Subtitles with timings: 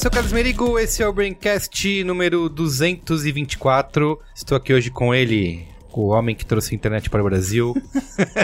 [0.00, 4.18] sou o Carlos Merigo, esse é o Braincast número 224.
[4.34, 7.76] Estou aqui hoje com ele, o homem que trouxe a internet para o Brasil.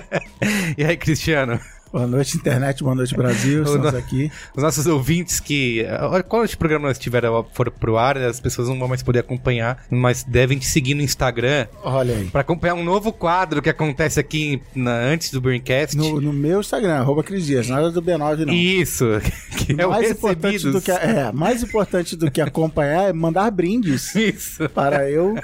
[0.77, 1.59] e aí, Cristiano?
[1.97, 3.63] Boa noite, internet, boa noite, Brasil.
[3.65, 4.31] Estamos no- aqui.
[4.55, 5.83] Os nossos ouvintes que.
[6.03, 7.23] olha, Quando este programa estiver
[7.55, 11.01] for pro ar, as pessoas não vão mais poder acompanhar, mas devem te seguir no
[11.01, 12.27] Instagram Olha aí.
[12.27, 15.97] para acompanhar um novo quadro que acontece aqui na- antes do Braincast.
[15.97, 18.53] No, no meu Instagram, arroba Cris Dias, nada do B9, não.
[18.53, 19.07] Isso,
[19.57, 23.51] que é o mais importante do que é, mais importante do que acompanhar é mandar
[23.51, 24.69] brindes Isso.
[24.69, 25.35] para eu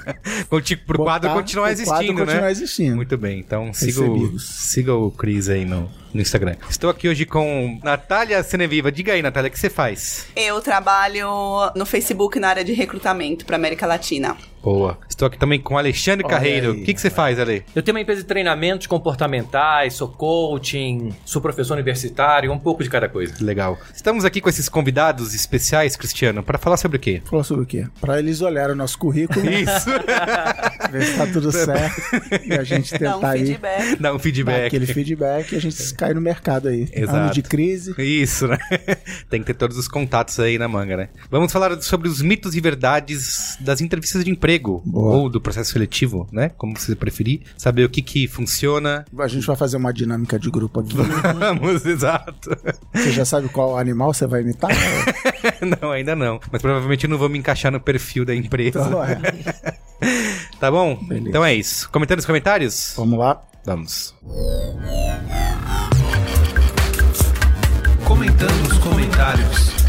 [0.51, 2.25] Contigo pro quadro continuar o existindo, quadro né?
[2.27, 2.97] continuar existindo.
[2.97, 6.57] Muito bem, então siga o, siga o Cris aí no, no Instagram.
[6.69, 8.93] Estou aqui hoje com Natália Seneviva.
[8.93, 10.27] Diga aí, Natália, o que você faz?
[10.37, 11.29] Eu trabalho
[11.75, 14.37] no Facebook na área de recrutamento para América Latina.
[14.63, 14.97] Boa.
[15.09, 16.73] Estou aqui também com Alexandre Olha Carreiro.
[16.73, 16.83] aí.
[16.83, 17.65] O que, que você faz, Ale?
[17.75, 22.89] Eu tenho uma empresa de treinamentos comportamentais, sou coaching, sou professor universitário, um pouco de
[22.89, 23.35] cada coisa.
[23.41, 23.77] Legal.
[23.93, 27.21] Estamos aqui com esses convidados especiais, Cristiano, para falar sobre o quê?
[27.25, 27.87] Falou sobre o quê?
[28.01, 29.91] Para eles olharem o nosso currículo, Isso.
[30.91, 32.01] ver se tá tudo certo
[32.45, 33.97] e a gente Dá um tentar aí feedback.
[33.97, 34.67] Dá um dar feedback.
[34.67, 36.89] aquele feedback e a gente cai no mercado aí.
[36.93, 37.17] Exato.
[37.17, 37.95] Ano de crise.
[37.99, 38.59] Isso, né?
[39.29, 41.09] Tem que ter todos os contatos aí na manga, né?
[41.31, 45.17] Vamos falar sobre os mitos e verdades das entrevistas de emprego Boa.
[45.17, 46.51] ou do processo seletivo, né?
[46.57, 47.43] Como você preferir.
[47.57, 49.05] Saber o que que funciona.
[49.19, 50.95] A gente vai fazer uma dinâmica de grupo aqui.
[51.39, 52.51] Vamos, exato.
[52.95, 54.71] Você já sabe qual animal você vai imitar?
[55.81, 56.41] não, ainda não.
[56.51, 58.81] Mas provavelmente eu não vou me encaixar no perfil da empresa.
[58.87, 59.21] Então, é.
[60.59, 60.97] Tá bom?
[60.97, 61.29] Beleza.
[61.29, 61.89] Então é isso.
[61.91, 62.95] Comentando nos comentários?
[62.97, 63.43] Vamos lá.
[63.65, 64.15] Vamos.
[68.05, 69.82] Comentando os comentários.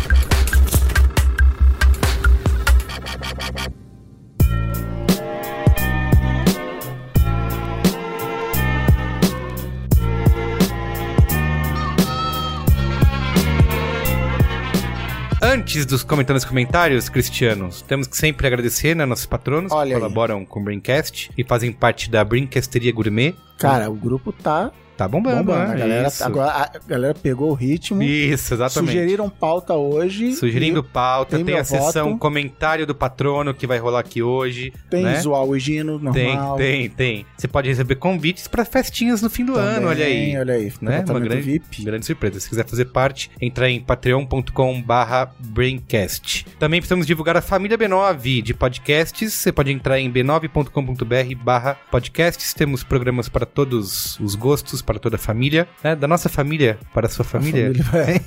[15.53, 19.93] Antes dos comentando nos comentários, Cristianos, temos que sempre agradecer, né, nossos patronos Olha que
[19.93, 20.01] aí.
[20.01, 23.35] colaboram com o Braincast e fazem parte da Brincasteria Gourmet.
[23.59, 24.71] Cara, o grupo tá
[25.03, 25.67] Tá bombando, bombando.
[25.69, 25.73] né?
[25.73, 26.23] A galera, Isso.
[26.23, 28.01] agora a galera pegou o ritmo.
[28.01, 28.91] Isso, exatamente.
[28.93, 30.33] Sugeriram pauta hoje.
[30.33, 32.19] Sugerindo e pauta, tem tem, a sessão voto.
[32.19, 34.71] comentário do patrono que vai rolar aqui hoje.
[34.89, 35.19] Tem né?
[35.19, 36.57] zoar o Gino, Tem, normal.
[36.57, 37.25] tem, tem.
[37.37, 40.37] Você pode receber convites pra festinhas no fim do Também, ano, olha aí.
[40.37, 41.03] Olha aí, Né?
[41.09, 41.83] Uma grande, VIP.
[41.83, 42.39] grande surpresa.
[42.39, 46.45] Se quiser fazer parte, entra em patreon.com barra Braincast.
[46.59, 49.33] Também precisamos divulgar a família B9 de podcasts.
[49.33, 52.53] Você pode entrar em b9.com.br barra podcasts.
[52.53, 55.67] Temos programas para todos os gostos, para toda a família.
[55.83, 55.95] né?
[55.95, 57.71] Da nossa família para a sua família.
[57.71, 58.23] A família,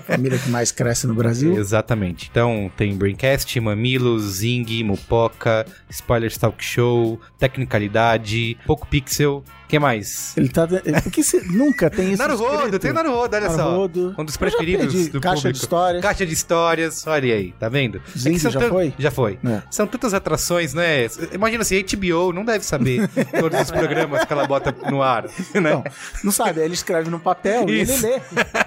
[0.06, 1.56] família que mais cresce no Brasil.
[1.56, 2.28] Exatamente.
[2.30, 9.44] Então tem Braincast, Mamilos, Zing, Mupoca, Spoilers Talk Show, Tecnicalidade, Poco Pixel.
[9.70, 10.32] O que mais?
[10.36, 10.66] Ele tá.
[10.84, 12.18] ele- Por que você nunca tem isso?
[12.20, 13.56] Naruhodo, tem o Naruhodo, olha só.
[13.58, 14.14] Naruhodo.
[14.18, 15.52] Um dos preferidos do Caixa público.
[15.52, 16.02] de histórias.
[16.02, 18.02] Caixa de histórias, olha aí, tá vendo?
[18.18, 18.92] Zing que são já foi?
[18.98, 19.38] Já foi.
[19.44, 19.62] É.
[19.70, 21.06] São tantas atrações, né?
[21.32, 23.08] Imagina assim, HBO não deve saber
[23.38, 25.60] todos os programas que ela bota no ar, né?
[25.60, 25.84] Não,
[26.24, 28.04] não sabe, ele escreve no papel e ele Isso.
[28.04, 28.20] lê.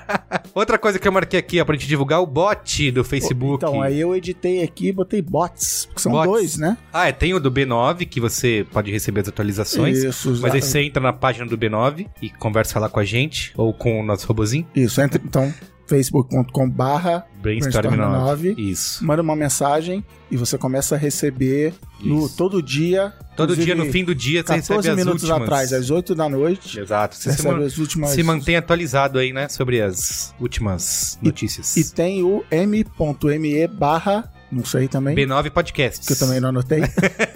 [0.56, 3.56] Outra coisa que eu marquei aqui, ó, pra gente divulgar o bot do Facebook.
[3.56, 5.90] Então, aí eu editei aqui e botei bots.
[5.94, 6.28] que São Bots.
[6.32, 6.78] dois, né?
[6.94, 10.04] Ah, é, tem o do B9, que você pode receber as atualizações.
[10.04, 13.52] Isso, Mas aí você entra na página do B9 e conversa lá com a gente,
[13.58, 14.68] ou com o nosso robozinho.
[14.76, 15.52] Isso, entra, então,
[15.88, 18.50] facebook.com barra Brainstorm Brainstorm 9.
[18.52, 18.62] 9.
[18.62, 19.04] Isso.
[19.04, 23.12] manda uma mensagem e você começa a receber no, todo dia.
[23.36, 25.42] Todo dia, no fim do dia, você 14 recebe minutos últimas.
[25.42, 26.80] atrás, às 8 da noite.
[26.80, 27.16] Exato.
[27.16, 28.10] Você se, recebe man- as últimas.
[28.12, 29.50] se mantém atualizado aí, né?
[29.50, 31.76] Sobre as últimas notícias.
[31.76, 34.32] E tem o m.me barra.
[34.52, 35.16] Não sei também.
[35.16, 36.06] B9 Podcasts.
[36.08, 36.82] que eu também não anotei.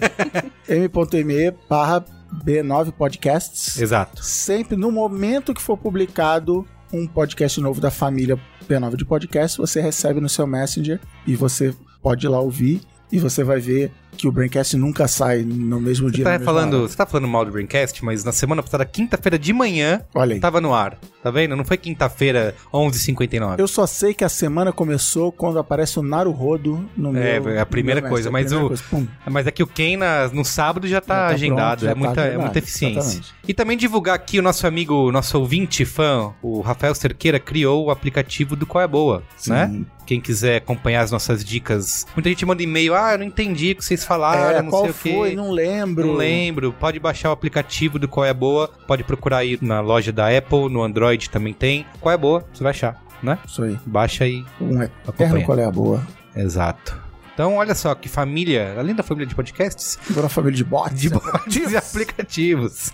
[0.68, 3.80] m.me barra B9 Podcasts.
[3.80, 4.22] Exato.
[4.22, 8.38] Sempre no momento que for publicado um podcast novo da família
[8.68, 12.80] B9 de podcast, você recebe no seu Messenger e você pode ir lá ouvir
[13.10, 16.24] e você vai ver que o Braincast nunca sai no mesmo dia.
[16.24, 19.38] Você na tá, falando, você tá falando mal do Braincast, mas na semana passada, quinta-feira
[19.38, 20.40] de manhã, Olha aí.
[20.40, 20.98] tava no ar.
[21.22, 21.54] Tá vendo?
[21.56, 23.58] Não foi quinta-feira, 11h59.
[23.58, 27.22] Eu só sei que a semana começou quando aparece o Naruhodo no meu.
[27.22, 29.08] É, é a primeira coisa, mas a o- primeira coisa.
[29.26, 31.80] Mas é que o Ken na- no sábado já tá, Já tá agendado.
[31.80, 32.98] pronto, já é, tá muita, é muita eficiência.
[33.00, 33.34] exatamente.
[33.46, 37.90] E também divulgar aqui o nosso amigo, nosso ouvinte fã, o Rafael Cerqueira, criou o
[37.90, 39.50] aplicativo do Qual é Boa, Sim.
[39.52, 39.80] né?
[40.08, 42.06] Quem quiser acompanhar as nossas dicas.
[42.16, 44.84] Muita gente manda e-mail, ah, eu não entendi o que vocês falaram, é, não qual
[44.84, 45.30] sei o foi?
[45.30, 45.36] quê.
[45.36, 46.06] Não lembro.
[46.06, 46.72] Não lembro.
[46.72, 48.70] Pode baixar o aplicativo do Qual é Boa.
[48.86, 51.84] Pode procurar aí na loja da Apple, no Android também tem.
[52.00, 53.38] Qual é Boa, você vai achar, né?
[53.46, 53.78] Isso aí.
[53.84, 54.42] Baixa aí.
[54.58, 55.44] Um eterno Acompanha.
[55.44, 56.06] qual é a boa.
[56.34, 56.98] Exato.
[57.38, 61.00] Então, olha só que família, além da família de podcasts, Agora a família de bots.
[61.00, 62.92] de bots e aplicativos.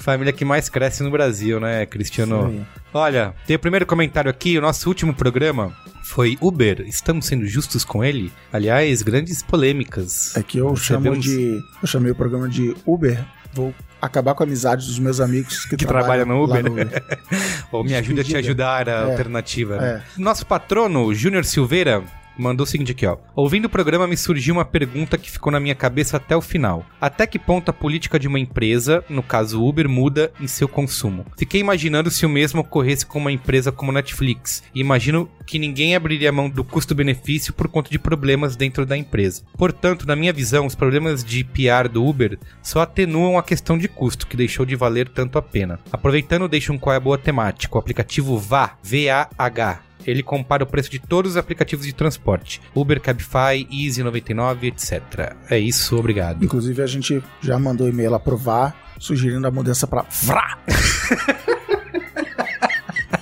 [0.00, 2.46] Família que mais cresce no Brasil, né, Cristiano?
[2.48, 2.66] Aí.
[2.92, 6.80] Olha, tem o primeiro comentário aqui, o nosso último programa foi Uber.
[6.88, 8.32] Estamos sendo justos com ele?
[8.52, 10.36] Aliás, grandes polêmicas.
[10.36, 11.60] É que eu chamo Recebemos- de.
[11.80, 13.24] Eu chamei o programa de Uber.
[13.52, 17.04] Vou acabar com a amizade dos meus amigos que, Que trabalham no lá Uber.
[17.70, 19.04] Ou me ajuda a te ajudar a É.
[19.12, 19.76] alternativa.
[19.80, 20.02] né?
[20.18, 22.02] Nosso patrono, Júnior Silveira,
[22.36, 23.16] mandou o seguinte aqui, ó.
[23.34, 26.84] Ouvindo o programa, me surgiu uma pergunta que ficou na minha cabeça até o final.
[27.00, 31.26] Até que ponto a política de uma empresa, no caso Uber, muda em seu consumo?
[31.36, 34.62] Fiquei imaginando se o mesmo ocorresse com uma empresa como Netflix.
[34.74, 39.42] E imagino que ninguém abriria mão do custo-benefício por conta de problemas dentro da empresa.
[39.56, 43.88] Portanto, na minha visão, os problemas de PR do Uber só atenuam a questão de
[43.88, 45.78] custo, que deixou de valer tanto a pena.
[45.92, 47.76] Aproveitando, deixo um qual é a boa temática.
[47.76, 49.93] O aplicativo VA, V-A-H.
[50.06, 52.60] Ele compara o preço de todos os aplicativos de transporte.
[52.74, 55.34] Uber, Cabify, Easy 99, etc.
[55.48, 56.44] É isso, obrigado.
[56.44, 60.58] Inclusive, a gente já mandou e-mail lá pro VAR, sugerindo a mudança pra VRA.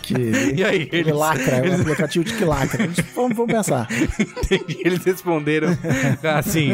[0.02, 0.14] que
[0.56, 2.88] E aí, ele eles, lacra, é um aplicativo de que lacra.
[3.14, 3.86] Vamos, vamos pensar.
[4.18, 5.76] entendi, eles responderam
[6.36, 6.72] assim: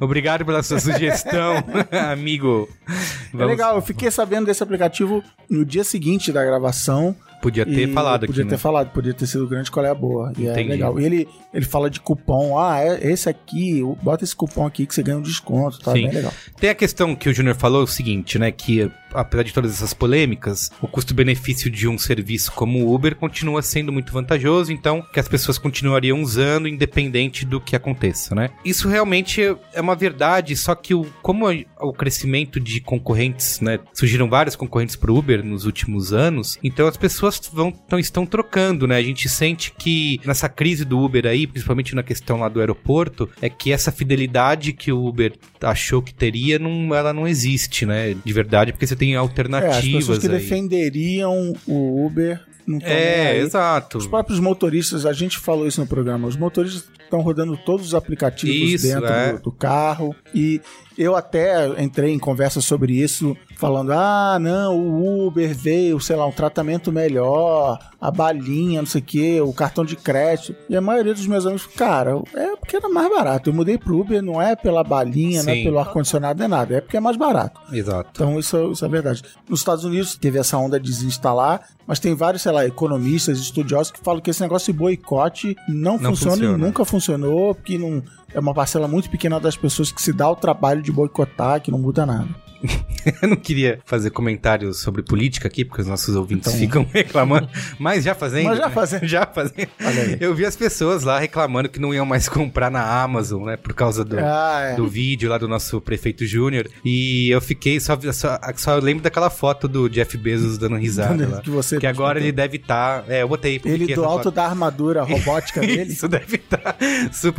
[0.00, 1.54] obrigado pela sua sugestão,
[2.10, 2.68] amigo.
[2.88, 2.92] É
[3.32, 7.14] Vamos- legal, eu fiquei sabendo desse aplicativo no dia seguinte da gravação.
[7.42, 8.48] Podia ter e falado Podia aqui.
[8.50, 8.58] ter né?
[8.58, 10.32] falado, podia ter sido grande qual é a boa.
[10.38, 10.68] E é Entendi.
[10.68, 10.98] legal.
[11.00, 12.56] E ele, ele fala de cupom.
[12.56, 15.80] Ah, é esse aqui, bota esse cupom aqui que você ganha um desconto.
[15.80, 16.04] Tá Sim.
[16.04, 16.32] bem legal.
[16.58, 18.52] Tem a questão que o Júnior falou, o seguinte, né?
[18.52, 23.62] Que apesar de todas essas polêmicas, o custo-benefício de um serviço como o Uber continua
[23.62, 28.50] sendo muito vantajoso, então que as pessoas continuariam usando independente do que aconteça, né?
[28.64, 29.42] Isso realmente
[29.72, 31.46] é uma verdade, só que o, como
[31.80, 33.78] o crescimento de concorrentes, né?
[33.92, 38.26] Surgiram vários concorrentes para o Uber nos últimos anos, então as pessoas vão, tão, estão
[38.26, 38.96] trocando, né?
[38.96, 43.28] A gente sente que nessa crise do Uber aí, principalmente na questão lá do aeroporto,
[43.40, 48.14] é que essa fidelidade que o Uber achou que teria, não, ela não existe, né?
[48.14, 50.32] De verdade, porque você tem É, as alternativas pessoas que aí.
[50.32, 53.98] defenderiam o Uber não estão É, exato.
[53.98, 57.94] Os próprios motoristas, a gente falou isso no programa, os motoristas estão rodando todos os
[57.94, 59.32] aplicativos Isso, dentro é.
[59.32, 60.60] do, do carro e
[60.96, 66.26] eu até entrei em conversa sobre isso, falando: ah, não, o Uber veio, sei lá,
[66.26, 70.54] um tratamento melhor, a balinha, não sei o que, o cartão de crédito.
[70.68, 73.50] E a maioria dos meus amigos, cara, é porque era mais barato.
[73.50, 75.64] Eu mudei pro Uber, não é pela balinha, não é Sim.
[75.64, 77.60] pelo ar-condicionado, não é nada, é porque é mais barato.
[77.72, 78.10] Exato.
[78.12, 79.22] Então isso, isso é verdade.
[79.48, 83.90] Nos Estados Unidos teve essa onda de desinstalar, mas tem vários, sei lá, economistas, estudiosos
[83.92, 86.58] que falam que esse negócio de boicote não, Não funciona, funciona.
[86.58, 88.02] e nunca funcionou, porque não
[88.34, 91.70] é uma parcela muito pequena das pessoas que se dá o trabalho de boicotar, que
[91.70, 92.28] não muda nada.
[93.22, 97.48] Eu não queria fazer comentários sobre política aqui, porque os nossos ouvintes Então- ficam reclamando,
[97.78, 98.44] mas já fazendo.
[98.44, 98.74] Mas já né?
[98.74, 99.06] fazendo.
[99.06, 99.68] Já fazendo.
[99.84, 100.16] Olha aí.
[100.20, 103.56] Eu vi as pessoas lá reclamando que não iam mais comprar na Amazon, né?
[103.56, 104.76] Por causa do, Ah, é.
[104.76, 106.68] do vídeo lá do nosso prefeito Júnior.
[106.84, 111.40] E eu fiquei, só, só, só lembro daquela foto do Jeff Bezos dando risada lá.
[111.40, 113.04] que você Que agora ele deve estar.
[113.08, 113.60] é, eu botei.
[113.64, 114.34] ele do alto foto.
[114.34, 115.92] da armadura robótica dele.
[115.92, 116.76] Isso deve estar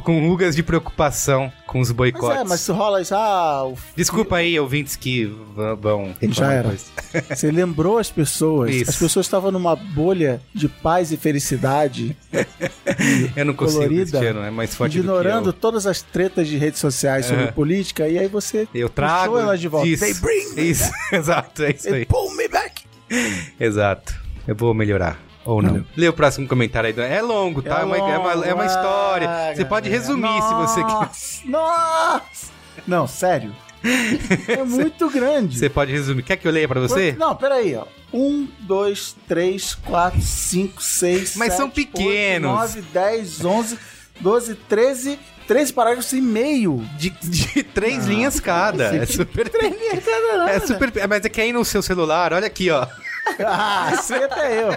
[0.03, 2.41] com rugas de preocupação com os Mas boicotes.
[2.41, 6.75] é, mas se rola isso, ah, o Desculpa aí, ouvintes que v- vão Já era.
[7.29, 8.73] Você lembrou as pessoas.
[8.73, 8.89] Isso.
[8.89, 12.15] As pessoas estavam numa bolha de paz e felicidade,
[13.35, 16.57] Eu não consigo, Colorida, Cristiano, é mais forte ignorando do que todas as tretas de
[16.57, 17.51] redes sociais sobre É.
[17.51, 18.89] política, e aí você eu.
[18.89, 19.37] Trago.
[19.37, 19.87] elas de volta.
[19.87, 22.05] Isso, They bring me isso, exato, é isso They aí.
[22.05, 22.83] pull me back.
[23.59, 24.15] Exato.
[24.47, 25.19] Eu vou melhorar.
[25.45, 25.69] Ou não.
[25.69, 25.85] Valeu.
[25.97, 27.11] Lê o próximo comentário aí.
[27.11, 27.81] É longo, tá?
[27.81, 29.29] É, uma, é uma- é uma história.
[29.29, 31.49] Ah, Você pode resumir se você quiser.
[31.49, 32.51] Nossa!
[32.87, 33.53] Não, sério.
[34.47, 35.57] É muito grande.
[35.59, 36.23] Você pode resumir.
[36.23, 37.11] Quer que eu leia pra você?
[37.11, 37.85] Quanto- Não, peraí, ó.
[38.13, 42.49] Um, dois, três, quatro, cinco, seis, Mas sete, são pequenos.
[42.51, 43.77] oito, nove, dez, onze,
[44.19, 46.77] doze, treze, treze parágrafos e meio.
[46.97, 48.95] De, de três linhas cada.
[48.95, 49.49] É super.
[49.49, 50.51] Três linhas cada nada.
[50.51, 50.91] É super.
[51.09, 52.87] Mas é que aí no seu celular, olha aqui, ó.
[53.45, 54.69] Ah, sei até eu.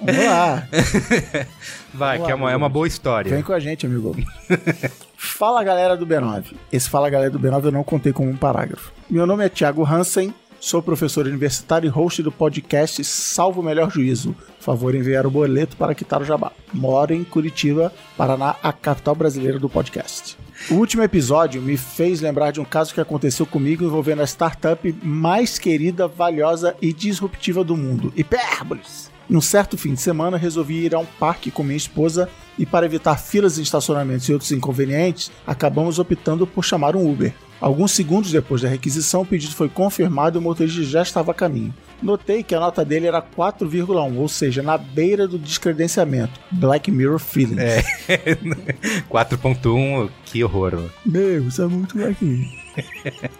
[0.00, 0.68] Vamos lá.
[1.94, 3.42] Vai, Vamos que é lá, uma, é uma boa Vem história.
[3.42, 4.14] com a gente, amigo.
[5.24, 6.54] Fala galera do B9.
[6.70, 8.92] Esse Fala galera do B9 eu não contei como um parágrafo.
[9.08, 13.90] Meu nome é Thiago Hansen, sou professor universitário e host do podcast Salvo o Melhor
[13.90, 14.36] Juízo.
[14.60, 16.52] Favor enviar o boleto para quitar o jabá.
[16.72, 20.36] Moro em Curitiba, Paraná, a capital brasileira do podcast.
[20.70, 24.94] O último episódio me fez lembrar de um caso que aconteceu comigo envolvendo a startup
[25.02, 29.13] mais querida, valiosa e disruptiva do mundo, Hipérboles.
[29.28, 32.28] Num certo fim de semana, resolvi ir a um parque com minha esposa
[32.58, 37.32] e, para evitar filas em estacionamentos e outros inconvenientes, acabamos optando por chamar um Uber.
[37.60, 41.34] Alguns segundos depois da requisição, o pedido foi confirmado e o motorista já estava a
[41.34, 41.72] caminho.
[42.02, 46.38] Notei que a nota dele era 4,1, ou seja, na beira do descredenciamento.
[46.50, 47.58] Black Mirror Feelings.
[47.58, 47.82] É.
[49.08, 50.90] 4.1, que horror.
[51.06, 52.63] Meu, isso é muito aqui.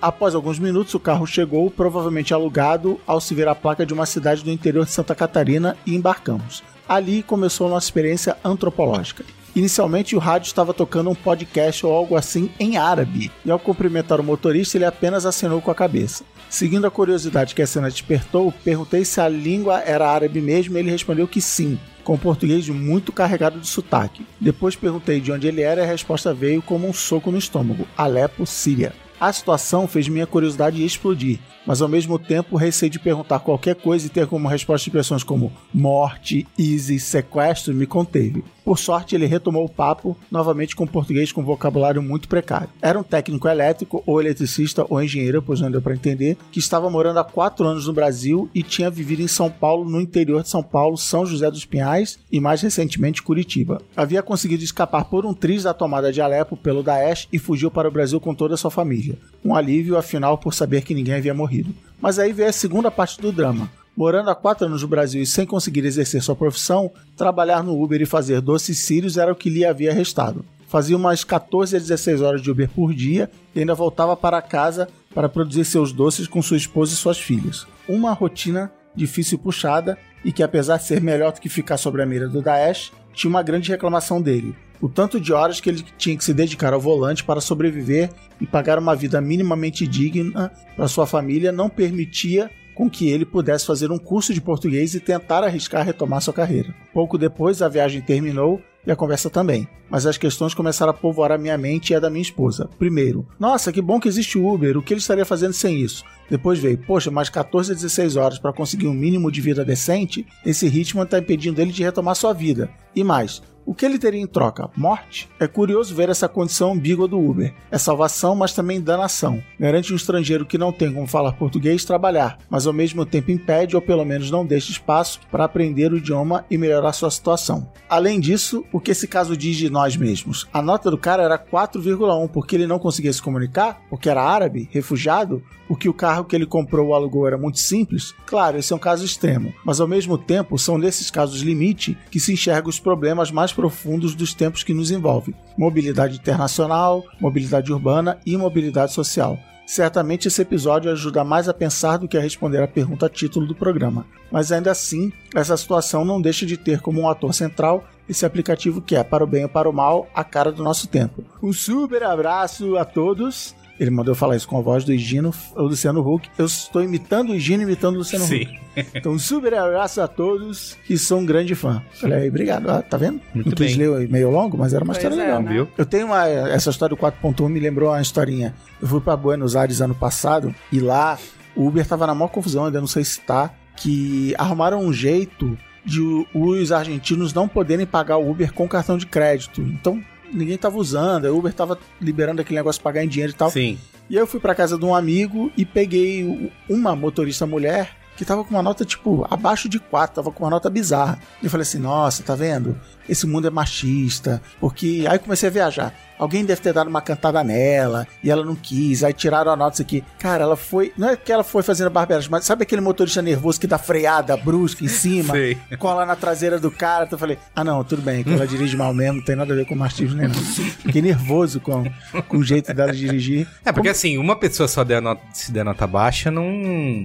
[0.01, 4.07] Após alguns minutos, o carro chegou, provavelmente alugado, ao se ver a placa de uma
[4.07, 6.63] cidade do interior de Santa Catarina e embarcamos.
[6.89, 9.25] Ali começou nossa experiência antropológica.
[9.57, 14.21] Inicialmente, o rádio estava tocando um podcast ou algo assim em árabe, e ao cumprimentar
[14.21, 16.25] o motorista, ele apenas acenou com a cabeça.
[16.51, 20.81] Seguindo a curiosidade que a cena despertou, perguntei se a língua era árabe mesmo e
[20.81, 24.27] ele respondeu que sim, com português muito carregado de sotaque.
[24.41, 27.87] Depois perguntei de onde ele era e a resposta veio como um soco no estômago:
[27.97, 28.93] Alepo, Síria.
[29.21, 34.07] A situação fez minha curiosidade explodir, mas ao mesmo tempo receio de perguntar qualquer coisa
[34.07, 38.45] e ter como resposta expressões como morte, easy, sequestro me conteve.
[38.65, 42.71] Por sorte, ele retomou o papo, novamente com português com vocabulário muito precário.
[42.81, 46.89] Era um técnico elétrico, ou eletricista, ou engenheiro, pois não deu para entender, que estava
[46.89, 50.49] morando há quatro anos no Brasil e tinha vivido em São Paulo, no interior de
[50.49, 53.83] São Paulo, São José dos Pinhais e mais recentemente Curitiba.
[53.95, 57.89] Havia conseguido escapar por um triz da tomada de Alepo pelo Daesh e fugiu para
[57.89, 59.19] o Brasil com toda a sua família.
[59.45, 61.75] Um alívio, afinal, por saber que ninguém havia morrido.
[62.01, 63.71] Mas aí veio a segunda parte do drama.
[63.97, 68.03] Morando há quatro anos no Brasil e sem conseguir exercer sua profissão, trabalhar no Uber
[68.03, 70.45] e fazer doces sírios era o que lhe havia restado.
[70.67, 74.89] Fazia umas 14 a 16 horas de Uber por dia e ainda voltava para casa
[75.15, 77.69] para produzir seus doces com sua esposa e suas filhas.
[77.89, 82.03] Uma rotina difícil e puxada e que, apesar de ser melhor do que ficar sobre
[82.03, 84.57] a mira do Daesh, tinha uma grande reclamação dele.
[84.81, 88.11] O tanto de horas que ele tinha que se dedicar ao volante para sobreviver
[88.41, 93.67] e pagar uma vida minimamente digna para sua família não permitia com que ele pudesse
[93.67, 96.75] fazer um curso de português e tentar arriscar retomar sua carreira.
[96.93, 99.67] Pouco depois, a viagem terminou e a conversa também.
[99.89, 102.69] Mas as questões começaram a povoar a minha mente e a da minha esposa.
[102.79, 106.05] Primeiro, nossa, que bom que existe o Uber, o que ele estaria fazendo sem isso?
[106.29, 110.27] Depois veio, poxa, mais 14 a 16 horas para conseguir um mínimo de vida decente,
[110.45, 112.71] esse ritmo está impedindo ele de retomar sua vida.
[112.95, 114.69] E mais, o que ele teria em troca?
[114.77, 115.29] Morte?
[115.41, 117.55] É curioso ver essa condição ambígua do Uber.
[117.71, 119.43] É salvação, mas também danação.
[119.59, 123.75] Garante um estrangeiro que não tem como falar português trabalhar, mas ao mesmo tempo impede
[123.75, 127.71] ou pelo menos não deixa espaço para aprender o idioma e melhorar sua situação.
[127.89, 130.47] Além disso, o que esse caso diz de nós mesmos?
[130.53, 134.69] A nota do cara era 4,1 porque ele não conseguia se comunicar, porque era árabe,
[134.73, 138.15] refugiado, porque o carro que ele comprou ou alugou era muito simples?
[138.27, 142.21] Claro, esse é um caso extremo, mas ao mesmo tempo são nesses casos limite que
[142.21, 148.19] se enxergam os problemas mais profundos dos tempos que nos envolvem: mobilidade internacional, mobilidade urbana
[148.25, 149.39] e mobilidade social.
[149.67, 153.55] Certamente esse episódio ajuda mais a pensar do que a responder a pergunta título do
[153.55, 158.27] programa, mas ainda assim, essa situação não deixa de ter como um ator central esse
[158.27, 161.25] aplicativo que é, para o bem ou para o mal, a cara do nosso tempo.
[161.43, 163.55] Um super abraço a todos.
[163.79, 166.29] Ele mandou falar isso com a voz do Higino, o Luciano Huck.
[166.39, 168.43] Eu estou imitando o Higino, imitando o Luciano Sim.
[168.43, 168.87] Huck.
[168.95, 171.83] Então, um super abraço a todos e sou um grande fã.
[171.93, 172.71] Falei, aí, obrigado.
[172.71, 173.21] Ah, tá vendo?
[173.35, 173.89] Muito Não quis bem.
[173.89, 175.43] ler meio longo, mas era uma Pois história é, legal.
[175.43, 175.53] né?
[175.53, 175.69] Viu?
[175.77, 176.27] Eu tenho uma.
[176.29, 178.55] Essa história do 4.1 me lembrou uma historinha.
[178.81, 181.19] Eu fui pra Buenos Aires ano passado e lá
[181.57, 183.51] o Uber tava na maior confusão, ainda não sei se tá.
[183.77, 188.97] Que arrumaram um jeito de o- os argentinos não poderem pagar o Uber com cartão
[188.97, 189.61] de crédito.
[189.61, 190.01] Então
[190.35, 193.51] ninguém tava usando, a Uber tava liberando aquele negócio de pagar em dinheiro e tal.
[193.51, 193.79] Sim.
[194.11, 198.25] E aí eu fui pra casa de um amigo e peguei uma motorista mulher que
[198.25, 201.19] tava com uma nota, tipo, abaixo de 4, tava com uma nota bizarra.
[201.43, 202.79] E eu falei assim, nossa, tá vendo?
[203.09, 204.41] Esse mundo é machista.
[204.61, 205.95] Porque aí comecei a viajar.
[206.19, 209.03] Alguém deve ter dado uma cantada nela e ela não quis.
[209.05, 210.05] Aí tiraram a nota isso aqui.
[210.19, 210.93] Cara, ela foi.
[210.97, 214.37] Não é que ela foi fazendo barbeadas, mas sabe aquele motorista nervoso que dá freada
[214.37, 215.35] brusca em cima?
[215.35, 215.57] Sei.
[215.79, 217.05] cola na traseira do cara.
[217.05, 219.53] Então eu falei, ah não, tudo bem, que ela dirige mal mesmo, não tem nada
[219.53, 220.41] a ver com machismo nem nada.
[220.41, 221.85] Fiquei nervoso com,
[222.29, 223.47] com o jeito dela dirigir.
[223.65, 226.45] É, porque assim, uma pessoa só der nota, se der nota baixa, não.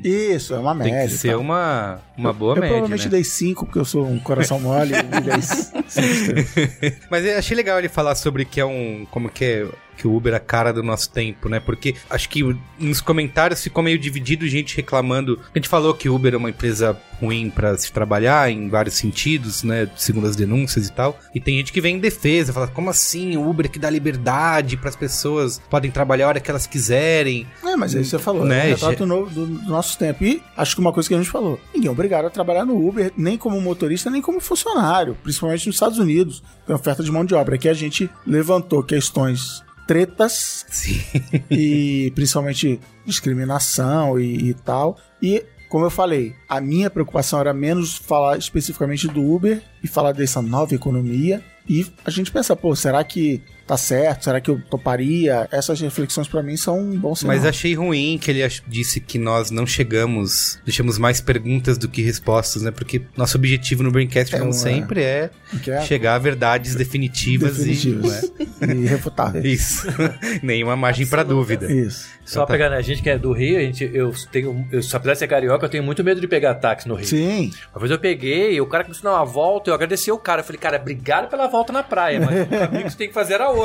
[0.04, 1.08] Isso, é uma Tem média.
[1.08, 1.40] que e ser tal.
[1.42, 2.70] uma, uma boa eu média.
[2.70, 3.12] provavelmente né?
[3.12, 6.94] dei 5, porque eu sou um coração mole e dei 5 estrelas.
[7.10, 8.99] Mas eu achei legal ele falar sobre que é um.
[9.06, 9.70] Como que é.
[10.00, 11.60] Que o Uber é a cara do nosso tempo, né?
[11.60, 12.42] Porque acho que
[12.80, 15.40] nos comentários ficou meio dividido gente reclamando.
[15.54, 18.96] A gente falou que o Uber é uma empresa ruim pra se trabalhar em vários
[18.96, 19.90] sentidos, né?
[19.98, 21.20] Segundo as denúncias e tal.
[21.36, 23.36] E tem gente que vem em defesa, fala: como assim?
[23.36, 27.46] O Uber que dá liberdade pras pessoas podem trabalhar a hora que elas quiserem.
[27.66, 28.64] É, mas aí você falou, Né, né?
[28.64, 30.24] É um retrato novo do, do nosso tempo.
[30.24, 32.88] E acho que uma coisa que a gente falou: ninguém é obrigado a trabalhar no
[32.88, 36.42] Uber, nem como motorista, nem como funcionário, principalmente nos Estados Unidos.
[36.66, 37.56] Tem oferta de mão de obra.
[37.56, 41.02] Aqui a gente levantou questões tretas Sim.
[41.50, 44.96] e principalmente discriminação e, e tal.
[45.20, 50.12] E, como eu falei, a minha preocupação era menos falar especificamente do Uber e falar
[50.12, 51.44] dessa nova economia.
[51.68, 54.24] E a gente pensa, pô, será que tá certo?
[54.24, 55.48] Será que eu toparia?
[55.52, 57.36] Essas reflexões pra mim são um bom sinal.
[57.36, 62.02] Mas achei ruim que ele disse que nós não chegamos, deixamos mais perguntas do que
[62.02, 62.72] respostas, né?
[62.72, 64.54] Porque nosso objetivo no Braincast, É, como é.
[64.54, 65.30] sempre, é
[65.68, 68.66] é chegar a verdades definitivas, definitivas e.
[68.66, 68.74] né?
[68.74, 69.46] e irrefutáveis.
[69.46, 69.88] Isso.
[70.42, 71.72] Nenhuma margem pra dúvida.
[71.72, 72.08] Isso.
[72.26, 72.54] Só Então tá.
[72.54, 74.68] pegando a gente que é do Rio, a gente, eu tenho.
[74.72, 77.08] Eu, apesar de ser carioca, eu tenho muito medo de pegar táxi no Rio.
[77.08, 77.52] Sim.
[77.74, 80.42] Uma vez eu peguei, o cara começou a dar uma volta, eu agradeci o cara.
[80.42, 83.14] Eu falei, cara, obrigado pela volta na praia, mas o caminho que você tem que
[83.14, 83.59] fazer era outro.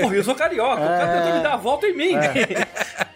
[0.00, 2.12] Porra, eu sou carioca, o cara tentou me dar a volta em mim.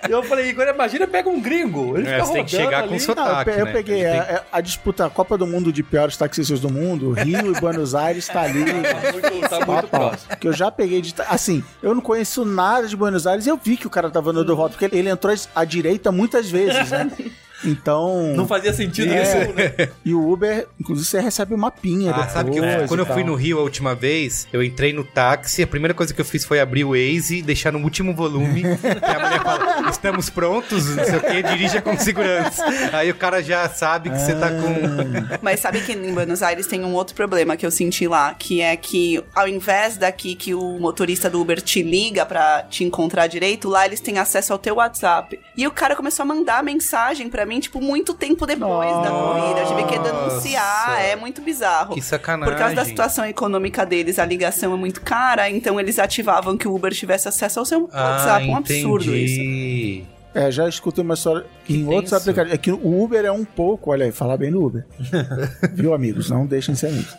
[0.08, 1.96] E eu falei, agora imagina, pega um gringo.
[1.98, 2.88] Ele É, fica você tem que chegar ali.
[2.90, 3.72] com so- Não, eu, Sotaque, né?
[3.72, 7.56] peguei a, tem- a disputa a Copa do Mundo de piores taxistas do mundo, Rio
[7.56, 8.64] e Buenos Aires tá ali.
[8.86, 10.36] Tá muito, tá muito próximo.
[10.36, 11.14] Que eu já peguei de.
[11.28, 14.30] Assim, eu não conheço nada de Buenos Aires e eu vi que o cara tava
[14.30, 17.10] andando de volta, porque ele entrou à direita muitas vezes, né?
[17.64, 18.34] Então.
[18.34, 19.22] Não fazia sentido É.
[19.22, 19.88] isso, né?
[20.04, 22.12] E o Uber, inclusive, você recebe uma pinha.
[22.12, 25.04] Ah, sabe que eu- quando eu fui no Rio a última vez, eu entrei no
[25.04, 28.14] táxi, a primeira coisa que eu fiz foi abrir o Waze e deixar no último
[28.14, 28.62] volume.
[28.62, 32.62] e a mulher fala, estamos prontos, não sei o que, dirija com segurança.
[32.92, 35.38] Aí o cara já sabe que você tá com...
[35.42, 38.60] Mas sabe que em Buenos Aires tem um outro problema que eu senti lá, que
[38.60, 43.26] é que ao invés daqui que o motorista do Uber te liga pra te encontrar
[43.26, 45.38] direito, lá eles têm acesso ao teu WhatsApp.
[45.56, 49.60] E o cara começou a mandar mensagem pra mim, tipo, muito tempo depois da corrida.
[49.60, 51.94] Eu tive que denunciar, é muito bizarro.
[51.94, 52.52] Que sacanagem.
[52.54, 56.66] Por causa da situação econômica deles, a ligação é muito cara, então eles ativavam que
[56.68, 58.46] o Uber tivesse acesso ao seu Ah, WhatsApp.
[58.48, 59.34] Um absurdo isso.
[59.40, 60.04] entendi.
[60.34, 62.52] É, já escutei uma história que em outros aplicativos.
[62.54, 64.84] É que o Uber é um pouco, olha aí, falar bem do Uber.
[65.72, 66.28] Viu, amigos?
[66.28, 67.16] Não deixem de ser amigos.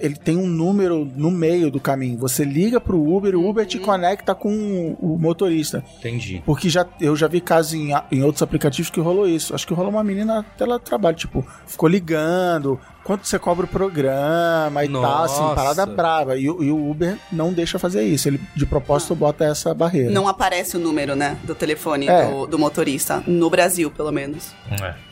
[0.00, 2.18] Ele tem um número no meio do caminho.
[2.18, 5.82] Você liga pro Uber, o Uber te conecta com o motorista.
[5.98, 6.42] Entendi.
[6.46, 9.54] Porque já, eu já vi casos em, em outros aplicativos que rolou isso.
[9.54, 13.64] Acho que rolou uma menina até lá do trabalho, tipo, ficou ligando, quanto você cobra
[13.64, 15.54] o programa e tal, assim, Nossa.
[15.54, 16.36] parada brava.
[16.36, 18.28] E, o- e o Uber não deixa fazer isso.
[18.28, 20.10] Ele, de propósito, bota essa barreira.
[20.10, 22.30] Não aparece o número, né, do telefone É.
[22.30, 23.22] do, do motorista.
[23.26, 24.52] No Brasil, pelo menos.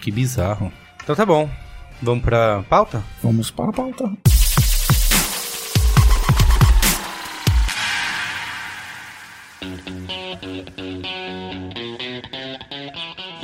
[0.01, 0.73] Que bizarro.
[1.03, 1.49] Então tá bom.
[2.03, 3.03] Vamos pra pauta?
[3.23, 4.13] Vamos para a pauta.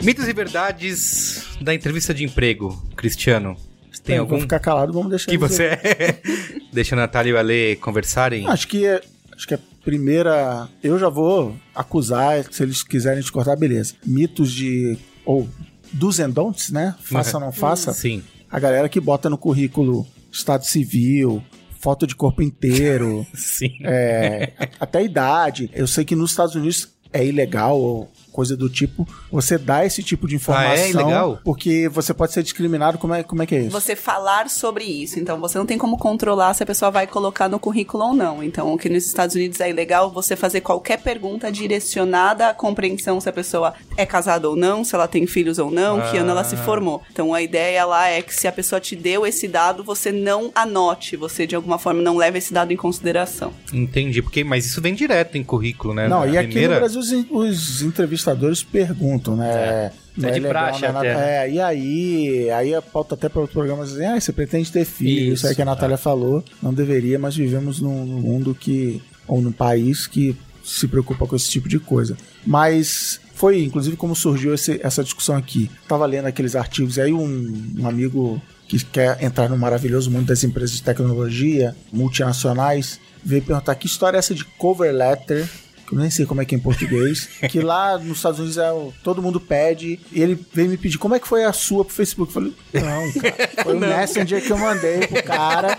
[0.03, 3.57] Mitos e verdades da entrevista de emprego, Cristiano.
[3.91, 5.79] Você tem Eu algum Vou ficar calado, vamos deixar que você
[6.73, 8.47] deixa a Natália e o Ale conversarem?
[8.49, 9.01] Acho que é,
[9.33, 10.69] acho que a primeira.
[10.83, 13.95] Eu já vou acusar, se eles quiserem te cortar, beleza.
[14.05, 14.99] Mitos de.
[15.25, 15.49] Ou
[15.93, 16.97] dos and don'ts, né?
[17.01, 17.93] Faça ou não faça.
[17.95, 18.23] Sim.
[18.51, 21.43] A galera que bota no currículo estado civil,
[21.79, 23.71] foto de corpo inteiro, Sim.
[23.85, 25.71] é, até idade.
[25.73, 30.03] Eu sei que nos Estados Unidos é ilegal ou coisa do tipo, você dá esse
[30.03, 30.73] tipo de informação.
[30.73, 31.39] Ah, é ilegal?
[31.45, 32.99] Porque você pode ser discriminado.
[32.99, 33.71] Como é, como é que é isso?
[33.71, 35.21] Você falar sobre isso.
[35.21, 38.43] Então, você não tem como controlar se a pessoa vai colocar no currículo ou não.
[38.43, 41.51] Então, o que nos Estados Unidos é ilegal, você fazer qualquer pergunta
[41.83, 45.71] direcionada à compreensão se a pessoa é casada ou não, se ela tem filhos ou
[45.71, 47.03] não, que ano ela se formou.
[47.13, 50.51] Então, a ideia lá é que se a pessoa te deu esse dado, você não
[50.55, 53.53] anote, você de alguma forma não leva esse dado em consideração.
[53.73, 54.23] Entendi.
[54.23, 56.09] Porque, mas isso vem direto em currículo, né?
[56.09, 57.83] Não, A e aqui primeira- no Brasil os, os
[58.23, 59.91] entrevistadores perguntam, né?
[60.17, 61.37] Não É de legal, praxe é nada- até, né?
[61.47, 64.85] É, e aí, aí a pauta até para outro programa assim, ah, você pretende ter
[64.85, 69.03] filho, isso, aí que a Natália falou, não deveria, mas vivemos num, num mundo que,
[69.27, 72.17] ou num país que se preocupa com esse tipo de coisa.
[72.47, 75.71] Mas foi, inclusive, como surgiu esse- essa discussão aqui.
[75.89, 80.27] Tava lendo aqueles artigos, e aí um, um amigo que quer entrar no maravilhoso mundo
[80.27, 85.49] das empresas de tecnologia, multinacionais, veio perguntar que história é essa de cover letter
[85.93, 88.59] que eu nem sei como é que é em português, que lá nos Estados Unidos
[88.59, 91.53] é o- todo mundo pede, e ele veio me pedir, como é que foi a
[91.53, 92.31] sua pro Facebook?
[92.31, 95.79] Eu falei, não, cara, foi o Messenger que eu mandei pro cara.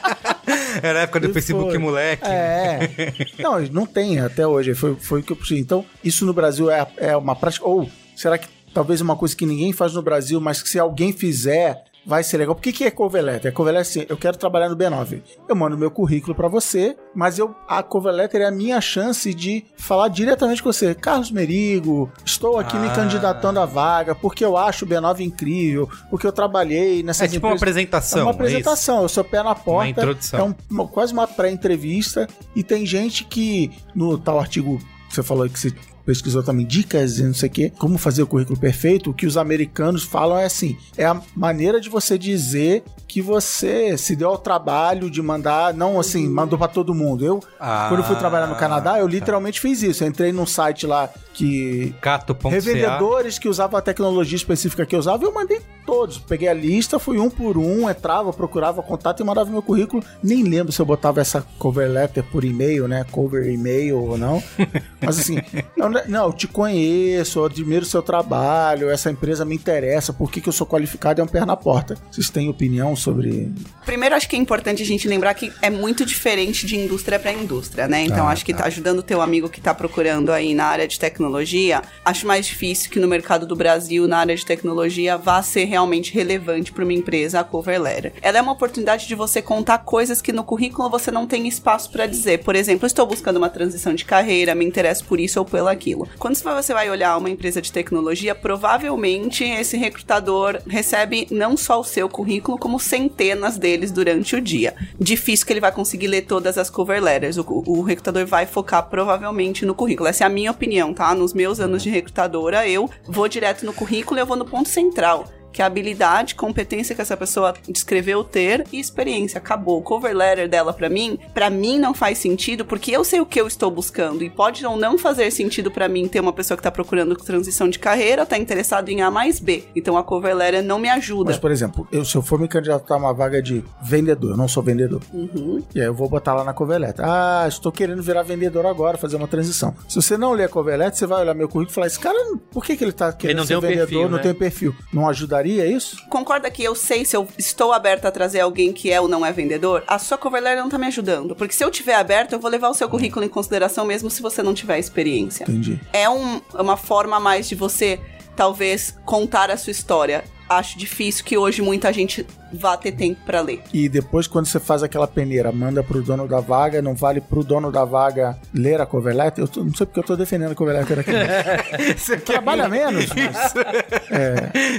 [0.81, 1.77] Era a época do E Facebook foi.
[1.77, 2.23] moleque.
[2.25, 3.13] É.
[3.39, 5.57] Não, não tem até hoje, foi, foi o que eu puxei.
[5.59, 9.45] Então, isso no Brasil é, é uma prática, ou será que talvez uma coisa que
[9.45, 12.53] ninguém faz no Brasil, mas que se alguém fizer, vai ser legal.
[12.55, 13.23] Por que, que é cover?
[13.45, 15.21] É cover assim, eu quero trabalhar no B9.
[15.47, 19.33] Eu mando meu currículo para você, mas eu, a cover letter é a minha chance
[19.33, 20.93] de falar diretamente com você.
[20.93, 22.93] Carlos Merigo, estou aqui me Ah.
[22.93, 27.47] candidatando à vaga porque eu acho o B9 incrível, porque eu trabalhei nessa É tipo
[27.47, 28.19] uma apresentação.
[28.19, 29.89] é uma é apresentação, eu sou pé na porta.
[29.89, 30.39] introdução.
[30.39, 32.27] É um- uma- quase uma pré-entrevista.
[32.55, 34.77] E tem gente que, no tal artigo
[35.09, 35.71] que você falou que você
[36.05, 39.25] pesquisou também, dicas e não sei o quê, como fazer o currículo perfeito, o que
[39.25, 44.29] os americanos falam é assim: é a maneira de você dizer que você se deu
[44.29, 47.23] ao trabalho de mandar, não assim, mandou pra todo mundo.
[47.23, 49.11] Eu, Ah, quando eu fui trabalhar no Canadá, eu tá.
[49.11, 50.03] literalmente fiz isso.
[50.03, 52.49] Eu entrei num site lá que Cato.ca.
[52.49, 56.17] Revendedores que usavam a tecnologia específica que eu usava, eu mandei todos.
[56.17, 60.03] Peguei a lista, fui um por um, entrava, procurava contato e mandava meu currículo.
[60.23, 63.05] Nem lembro se eu botava essa cover letter por e-mail, né?
[63.11, 64.41] Cover e-mail ou não.
[65.01, 65.37] Mas assim,
[65.77, 70.31] eu, não, eu te conheço, eu admiro o seu trabalho, essa empresa me interessa, por
[70.31, 71.95] que, que eu sou qualificado é um pé na porta.
[72.11, 73.51] Vocês têm opinião sobre.
[73.85, 77.31] Primeiro, acho que é importante a gente lembrar que é muito diferente de indústria para
[77.33, 78.03] indústria, né?
[78.03, 78.59] Então, Ah, acho que tá.
[78.63, 81.81] tá ajudando o teu amigo que tá procurando aí na área de tecnologia.
[82.05, 86.13] Acho mais difícil que no mercado do Brasil, na área de tecnologia, vá ser realmente
[86.13, 88.13] relevante para uma empresa a cover letter.
[88.21, 91.91] Ela é uma oportunidade de você contar coisas que no currículo você não tem espaço
[91.91, 92.39] para dizer.
[92.43, 96.07] Por exemplo, estou buscando uma transição de carreira, me interesso por isso ou pelo aquilo.
[96.17, 101.83] Quando você vai olhar uma empresa de tecnologia, provavelmente esse recrutador recebe não só o
[101.83, 104.73] seu currículo, como centenas deles durante o dia.
[104.99, 107.37] Difícil que ele vai conseguir ler todas as cover letters.
[107.37, 110.07] O, o recrutador vai focar provavelmente no currículo.
[110.07, 111.13] Essa é a minha opinião, tá?
[111.13, 114.69] Nos meus anos de recrutadora, eu vou direto no currículo e eu vou no ponto
[114.69, 119.37] central que é a habilidade, competência que essa pessoa descreveu ter e experiência.
[119.37, 119.79] Acabou.
[119.79, 123.25] O cover letter dela pra mim, pra mim não faz sentido porque eu sei o
[123.25, 126.57] que eu estou buscando e pode ou não fazer sentido pra mim ter uma pessoa
[126.57, 129.63] que tá procurando transição de carreira, tá interessado em A mais B.
[129.75, 131.29] Então a cover letter não me ajuda.
[131.31, 134.37] Mas, por exemplo, eu, se eu for me candidatar a uma vaga de vendedor, eu
[134.37, 135.01] não sou vendedor.
[135.13, 135.61] Uhum.
[135.75, 137.05] E aí eu vou botar lá na cover letter.
[137.05, 139.75] Ah, estou querendo virar vendedor agora, fazer uma transição.
[139.87, 141.99] Se você não ler a cover letter, você vai olhar meu currículo e falar: esse
[141.99, 142.17] cara,
[142.51, 144.23] por que, que ele tá querendo não ser tem um vendedor, perfil, não né?
[144.23, 144.75] tem perfil?
[144.91, 146.03] Não ajudaria isso?
[146.09, 149.25] Concorda que eu sei se eu estou aberta a trazer alguém que é ou não
[149.25, 149.83] é vendedor?
[149.87, 151.35] A sua cover letter não tá me ajudando.
[151.35, 154.21] Porque se eu tiver aberto, eu vou levar o seu currículo em consideração mesmo se
[154.21, 155.43] você não tiver experiência.
[155.43, 155.79] Entendi.
[155.91, 157.99] é um- uma forma mais de você,
[158.35, 160.23] talvez, contar a sua história.
[160.49, 163.61] Acho difícil que hoje muita gente vá ter tempo pra ler.
[163.73, 167.43] E depois, quando você faz aquela peneira, manda pro dono da vaga, não vale pro
[167.43, 169.43] dono da vaga ler a cover letter?
[169.43, 171.11] Eu tô- não sei porque eu tô defendendo a cover letter aqui.
[171.97, 173.53] Você quer Trabalha menos, mas...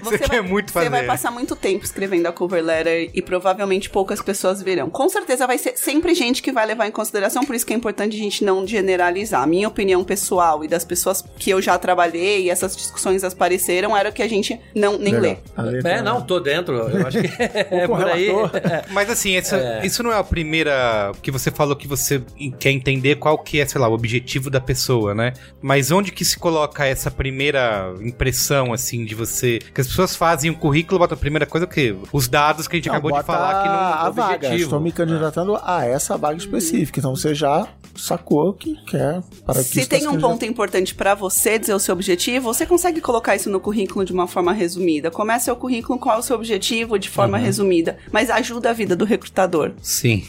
[0.03, 1.07] Você quer muito Você vai fazer.
[1.07, 4.91] passar muito tempo escrevendo a cover letter e provavelmente poucas pessoas verão.
[4.91, 7.77] Com certeza vai ser sempre gente que vai levar em consideração, por isso que é
[7.77, 9.43] importante a gente não generalizar.
[9.43, 13.97] A minha opinião pessoal e das pessoas que eu já trabalhei e essas discussões apareceram
[13.97, 15.21] era que a gente não nem lê.
[15.57, 15.67] Legal.
[15.67, 16.75] Letra- É, não, tô dentro.
[16.89, 17.29] Eu acho que
[17.71, 18.27] é com por aí.
[18.27, 18.61] relator.
[18.91, 22.23] Mas assim, isso, isso não é a primeira que você falou que você
[22.59, 25.33] quer entender qual que é, sei lá, o objetivo da pessoa, né?
[25.61, 29.59] Mas onde que se coloca essa primeira impressão, assim, de você...
[29.75, 31.95] Que as pessoas fazem o currículo, botam a primeira coisa, o quê?
[32.13, 33.75] Os dados que a gente Não, acabou de bota falar que não...
[33.75, 34.35] a vaga.
[34.35, 34.63] objetivo.
[34.65, 37.01] Estou me candidatando a essa vaga específica.
[37.01, 41.59] Então você já sacou que quer para que Se tem um ponto importante pra você
[41.59, 45.11] dizer o seu objetivo, você consegue colocar isso no currículo de uma forma resumida.
[45.11, 47.54] Comece o currículo, qual é o seu objetivo de forma resumida,
[48.13, 49.73] mas ajuda a vida do recrutador.
[49.83, 50.27] Sim.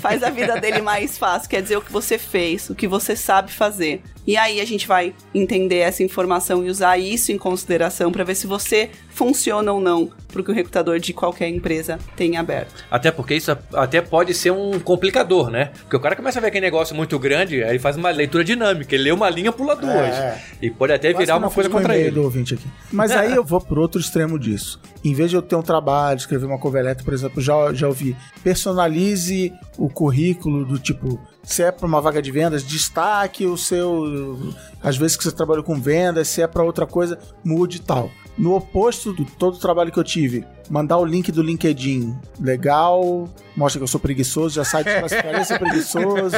[0.00, 3.16] Faz a vida dele mais fácil, quer dizer o que você fez, o que você
[3.16, 4.02] sabe fazer.
[4.26, 8.34] E aí a gente vai entender essa informação e usar isso em consideração pra ver
[8.34, 12.84] se você funciona ou não pro que o recrutador de qualquer empresa tem aberto.
[12.90, 15.72] Até porque isso até pode ser um complicador, né?
[15.80, 18.44] Porque o cara começa a ver aquele negócio muito grande, aí ele faz uma leitura
[18.44, 19.94] dinâmica, ele lê uma linha, pula duas.
[20.14, 20.40] É.
[20.62, 22.12] E pode até Quase virar uma coisa contra ele.
[22.12, 22.66] do ouvinte aqui.
[22.92, 24.80] Mas aí eu vou pro outro extremo disso.
[25.04, 27.88] Em vez de eu ter um trabalho, escrever uma cover letter, por exemplo, já, já
[27.88, 33.56] ouvi, personalize o currículo do tipo, se é para uma vaga de vendas, destaque o
[33.56, 34.54] seu.
[34.82, 38.10] Às vezes que você trabalha com vendas, se é para outra coisa, mude e tal.
[38.36, 43.28] No oposto do todo o trabalho que eu tive, mandar o link do LinkedIn, legal,
[43.56, 46.36] mostra que eu sou preguiçoso, já sai de transparência preguiçoso.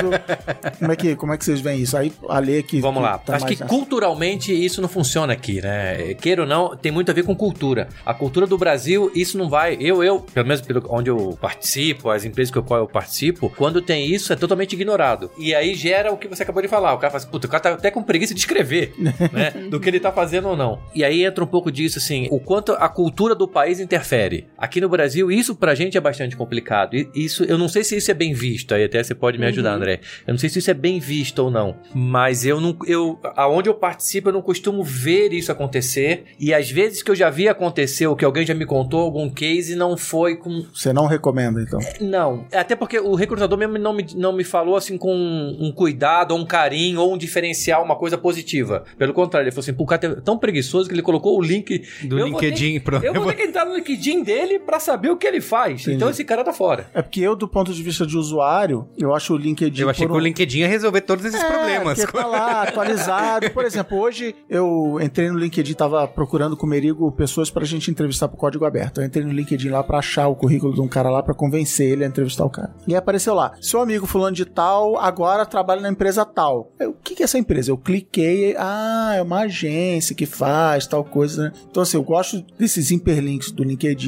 [0.78, 1.96] Como é, que, como é que vocês veem isso?
[1.96, 2.80] Aí a lei que.
[2.80, 3.18] Vamos lá.
[3.18, 6.14] tá Acho que nessa- culturalmente isso não funciona aqui, né?
[6.14, 7.88] Queira ou não, tem muito a ver com cultura.
[8.06, 9.76] A cultura do Brasil, isso não vai.
[9.78, 13.52] Eu, eu, pelo menos pelo, onde eu participo, as empresas que eu, qual eu participo,
[13.56, 15.30] quando tem isso, é totalmente ignorado.
[15.38, 16.94] E aí gera o que você acabou de falar.
[16.94, 19.50] O cara fala assim, puta, o cara tá até com preguiça de escrever, né?
[19.68, 20.80] Do que ele tá fazendo ou não.
[20.94, 24.21] E aí entra um pouco disso, assim, o quanto a cultura do país interfere.
[24.22, 24.46] Confere.
[24.56, 26.94] Aqui no Brasil, isso pra gente é bastante complicado.
[27.14, 29.74] Isso, eu não sei se isso é bem visto, aí até você pode me ajudar,
[29.74, 30.00] André.
[30.26, 33.68] Eu não sei se isso é bem visto ou não, mas eu não, eu, aonde
[33.68, 36.24] eu participo, eu não costumo ver isso acontecer.
[36.38, 39.28] E às vezes que eu já vi acontecer, ou que alguém já me contou algum
[39.28, 41.80] case, não foi com Você não recomenda, então?
[42.00, 46.32] não, até porque o recrutador mesmo não me, não me falou assim com um cuidado,
[46.32, 48.84] ou um carinho, ou um diferencial, uma coisa positiva.
[48.98, 51.82] Pelo contrário, ele falou assim, o cara é tão preguiçoso que ele colocou o link
[52.04, 54.80] Do Eu vou ter- LinkedIn pro- Eu vou ter que entrar no LinkedIn dele pra
[54.80, 55.86] saber o que ele faz.
[55.86, 56.88] Então esse cara tá fora.
[56.92, 59.82] É porque eu, do ponto de vista de usuário, eu acho o LinkedIn.
[59.82, 62.00] Eu achei por que o um- LinkedIn ia resolver todos esses É, problemas.
[62.00, 63.48] Porque tá lá, atualizado.
[63.52, 67.88] Por exemplo, hoje eu entrei no LinkedIn, tava procurando com o Merigo pessoas pra gente
[67.90, 69.00] entrevistar pro código aberto.
[69.00, 71.88] Eu entrei no LinkedIn lá pra achar o currículo de um cara lá pra convencer
[71.92, 72.74] ele a entrevistar o cara.
[72.88, 76.72] E aí apareceu lá, seu amigo fulano de tal agora trabalha na empresa tal.
[76.80, 77.70] Eu, o que que é essa empresa?
[77.70, 81.52] Eu cliquei, ah, é uma agência que faz tal coisa, né?
[81.70, 84.01] Então assim, eu gosto desses hiperlinks do LinkedIn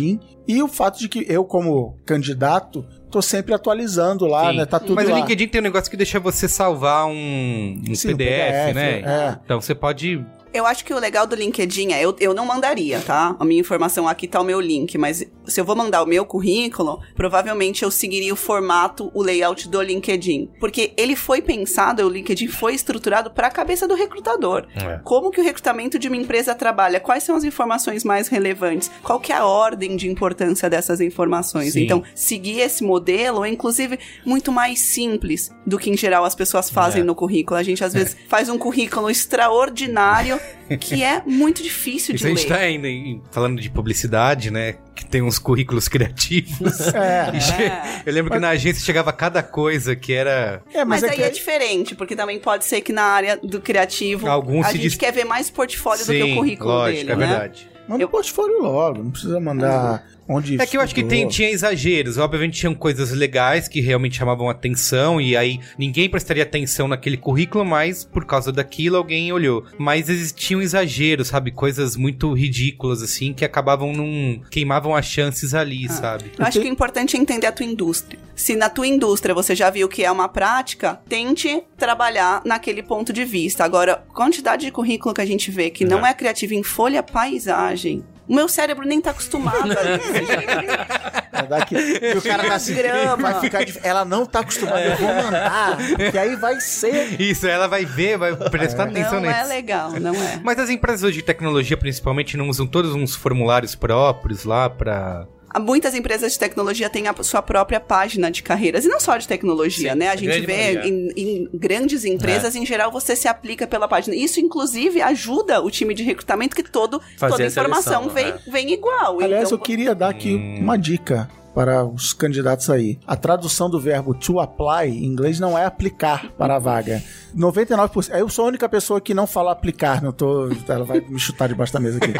[0.47, 4.57] e o fato de que eu como candidato tô sempre atualizando lá, Sim.
[4.59, 4.67] né?
[4.67, 5.19] Tá tudo Mas o lá.
[5.21, 9.01] LinkedIn tem um negócio que deixa você salvar um, um Sim, PDF, um PDF, né?
[9.01, 9.39] é.
[9.45, 10.25] Então você pode.
[10.55, 13.35] Eu acho que o legal do LinkedIn é, eu, eu não mandaria, tá?
[13.41, 16.25] A minha informação aqui tá o meu link, mas se eu vou mandar o meu
[16.25, 20.53] currículo, provavelmente eu seguiria o formato, o layout do LinkedIn.
[20.61, 24.65] Porque ele foi pensado, o LinkedIn foi estruturado para a cabeça do recrutador.
[24.77, 25.01] É.
[25.03, 27.01] Como que o recrutamento de uma empresa trabalha?
[27.01, 28.89] Quais são as informações mais relevantes?
[29.03, 31.73] Qual que é a ordem de importância dessas informações?
[31.73, 31.83] Sim.
[31.83, 36.71] Então, seguir esse modelo é, inclusive, muito mais simples do que, em geral, as pessoas
[36.71, 37.05] fazem É.
[37.05, 37.59] no currículo.
[37.59, 40.39] A gente, às vezes, faz um currículo extraordinário
[40.81, 42.49] que é muito difícil de a gente ler.
[42.49, 44.77] tá ainda em- falando de publicidade, né?
[44.95, 46.81] Que tem uns currículos criativos.
[46.95, 47.41] É.
[47.41, 47.73] Che-
[48.07, 50.63] Eu lembro que na agência chegava cada coisa que era.
[50.73, 53.37] É, Mas, mas, é aí que é diferente, porque também pode ser que na área
[53.43, 56.99] do criativo Alguns a gente dis- quer ver mais portfólio do que o currículo lógico,
[57.07, 57.27] dele, é né?
[57.27, 57.69] verdade.
[57.89, 61.29] Manda Eu- o portfólio logo, não precisa mandar onde É que eu acho que tem,
[61.29, 62.19] tinha exageros.
[62.19, 67.65] Obviamente tinham coisas legais que realmente chamavam atenção, e aí ninguém prestaria atenção naquele currículo,
[67.65, 69.65] mas por causa daquilo alguém olhou.
[69.79, 71.51] Mas existiam exageros, sabe?
[71.51, 74.41] Coisas muito ridículas, assim, que acabavam num.
[74.51, 76.33] queimavam as chances ali, sabe?
[76.39, 78.19] Eu acho que o importante é entender a tua indústria.
[78.35, 83.13] Se na tua indústria você já viu que é uma prática, tente trabalhar naquele ponto
[83.13, 83.65] de vista.
[83.65, 88.05] Agora, quantidade de currículo que a gente vê que não é criativo em folha paisagem.
[88.27, 91.15] O meu cérebro nem tá acostumado a isso.
[91.37, 93.17] É daqui, que o cara tá assim, Grama.
[93.17, 95.77] vai ficar dif- Ela não tá acostumada, eu vou mandar,
[96.13, 97.21] que aí vai ser.
[97.21, 99.41] Isso, ela vai ver, vai prestar atenção Não nisso.
[99.41, 100.41] é legal, não é.
[100.45, 105.27] Mas as empresas hoje de tecnologia, principalmente, não usam todos uns formulários próprios lá pra.
[105.61, 109.27] Muitas empresas de tecnologia têm a sua própria página de carreiras, e não só de
[109.29, 110.09] tecnologia, Sim, né?
[110.09, 112.09] A a gente vê em, em grandes É.
[112.09, 114.15] empresas, em geral, você se aplica pela página.
[114.17, 118.27] Isso, inclusive, ajuda o time de recrutamento, que todo, Fazer toda a informação seleção, vem,
[118.27, 118.51] é.
[118.51, 119.21] vem igual.
[119.21, 120.59] Aliás, então, eu queria dar aqui Hum.
[120.61, 122.99] uma dica para os candidatos aí.
[123.07, 127.03] A tradução do verbo to apply em inglês não é aplicar para a vaga.
[127.37, 128.11] 99%.
[128.17, 130.49] Eu sou a única pessoa que não fala aplicar, não tô.
[130.69, 132.13] Ela vai me chutar debaixo da mesa aqui.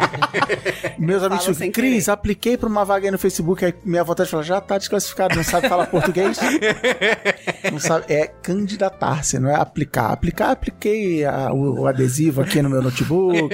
[0.99, 2.09] Meus Fala amigos, Cris, querer.
[2.11, 5.35] apliquei para uma vaga aí no Facebook, aí minha vontade de falar, já tá desclassificado,
[5.35, 6.37] não sabe falar português?
[7.71, 10.11] não sabe, é candidatar-se, não é aplicar.
[10.11, 13.49] Aplicar, apliquei a- o, o adesivo aqui no meu notebook,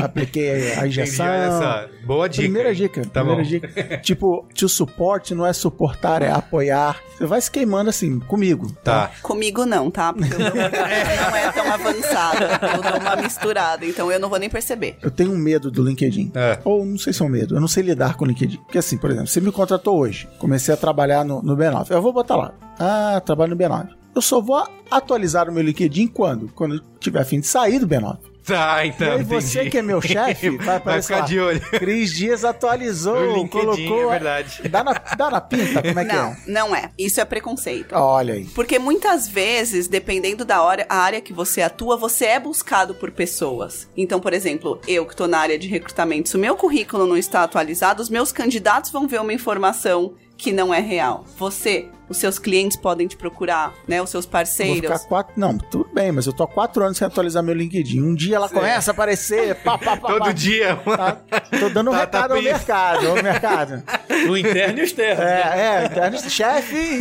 [0.00, 1.26] apliquei a injeção.
[1.26, 2.06] Entendi, olha só.
[2.06, 2.42] Boa dica.
[2.42, 3.02] Primeira dica.
[3.06, 3.48] Tá primeira bom.
[3.48, 3.98] dica.
[3.98, 4.99] Tipo, to support
[5.34, 7.00] não é suportar, é apoiar.
[7.16, 8.70] Você vai se queimando assim, comigo.
[8.84, 9.10] Tá.
[9.22, 10.12] Comigo não, tá?
[10.12, 12.44] Porque o meu orgânico não é tão avançado.
[12.44, 14.98] Eu dou uma misturada, então eu não vou nem perceber.
[15.00, 16.32] Eu tenho um medo do LinkedIn.
[16.34, 16.58] É.
[16.64, 17.56] Ou não sei se é um medo.
[17.56, 18.58] Eu não sei lidar com o LinkedIn.
[18.58, 20.28] Porque assim, por exemplo, você me contratou hoje.
[20.38, 21.90] Comecei a trabalhar no, no B9.
[21.90, 22.52] Eu vou botar lá.
[22.78, 23.88] Ah, trabalho no B9.
[24.14, 26.48] Eu só vou atualizar o meu LinkedIn quando?
[26.54, 28.18] Quando eu tiver a fim de sair do B9.
[28.50, 29.06] Tá, então.
[29.06, 29.70] e aí você entendi.
[29.70, 31.24] que é meu chefe, vai Vai ficar lá.
[31.24, 31.60] de olho.
[31.60, 34.08] Cris Dias atualizou, LinkedIn, colocou...
[34.08, 34.68] é verdade.
[34.68, 35.82] Dá na, dá na pinta?
[35.82, 36.36] Como é que não, é?
[36.46, 36.90] não é.
[36.98, 37.94] Isso é preconceito.
[37.94, 38.44] Olha aí.
[38.46, 43.10] Porque muitas vezes, dependendo da hora, a área que você atua, você é buscado por
[43.10, 43.88] pessoas.
[43.96, 47.16] Então, por exemplo, eu que estou na área de recrutamento, se o meu currículo não
[47.16, 51.24] está atualizado, os meus candidatos vão ver uma informação que não é real.
[51.36, 54.02] Você, os seus clientes podem te procurar, né?
[54.02, 54.76] Os seus Vou parceiros.
[54.82, 55.32] ficar quatro.
[55.36, 58.02] Não, tudo bem, mas eu tô há quatro anos sem atualizar meu LinkedIn.
[58.02, 59.54] Um dia ela começa a aparecer.
[59.64, 60.32] Pá, pá, pá, Todo pá.
[60.32, 60.76] dia.
[60.76, 61.12] Tá,
[61.58, 62.52] tô dando um Tá, tá recado ao pensando.
[62.52, 63.82] mercado, ao mercado.
[64.28, 65.22] O interno e o externo.
[65.22, 66.98] É, é, interno, chefe.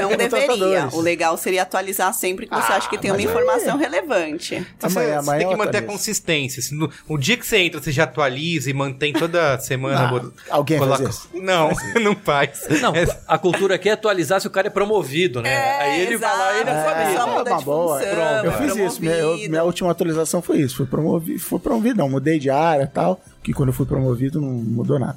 [0.00, 0.88] Não deveria.
[0.92, 4.66] O legal seria atualizar sempre que você Ah, acha que tem uma informação relevante.
[4.78, 6.62] Você, Amanhã, você amanhã tem que manter a consistência.
[6.62, 10.00] Se no- o dia que você entra, você já atualiza e mantém toda semana.
[10.04, 11.28] Ah, bot- alguém faz coloca- isso?
[11.34, 12.66] Não, não faz.
[12.80, 15.52] Não, É- a cultura aqui é atualizar se o cara é promovido, né?
[15.52, 16.88] É, Aí ele vai lá e ele exato.
[17.00, 17.98] É, É, muda uma de boa.
[17.98, 19.00] função, Eu é fiz isso.
[19.00, 19.50] Minha, eu- promovido.
[19.50, 20.76] minha última atualização foi isso.
[20.76, 23.20] Fui promovido, fui promovido, não, mudei de área e tal.
[23.46, 25.16] Que quando eu fui promovido não mudou nada.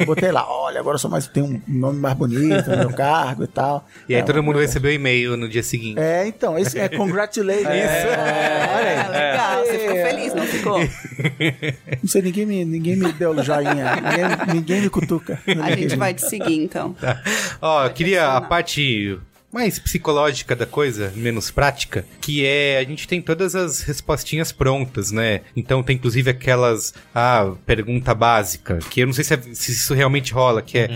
[0.00, 3.44] eu botei lá, olha, agora sou mais, tenho um nome mais bonito no meu cargo
[3.44, 3.86] e tal.
[4.08, 6.00] E aí É, todo mundo recebeu e-mail no dia seguinte.
[6.00, 7.66] É, então, esse é congratulations.
[7.66, 8.06] Isso.
[8.06, 8.96] É, olha aí.
[8.96, 10.10] É, legal, você ficou É.
[10.10, 10.78] feliz, não ficou?
[12.02, 13.96] Não sei, ninguém me, ninguém me deu joinha.
[13.96, 15.38] Ninguém, ninguém me cutuca.
[15.62, 16.94] A gente vai te seguir, então.
[16.94, 17.20] Tá.
[17.60, 19.18] Ó, eu queria a parte
[19.56, 25.10] mais psicológica da coisa, menos prática, que é a gente tem todas as respostinhas prontas,
[25.10, 25.40] né?
[25.56, 29.94] Então tem inclusive aquelas ah, pergunta básica, que eu não sei se, é- se isso
[29.94, 30.88] realmente rola, que é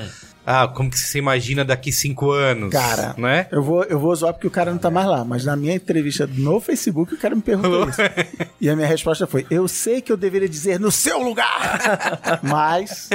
[0.51, 3.47] ah, como que você imagina daqui cinco anos, Cara, né?
[3.53, 5.75] Eu vou, eu vou zoar porque o cara não tá mais lá, mas na minha
[5.75, 8.01] entrevista no Facebook o cara me perguntou isso.
[8.61, 12.41] E a minha resposta foi: Eu sei que eu deveria dizer no seu lugar!
[12.43, 13.09] mas.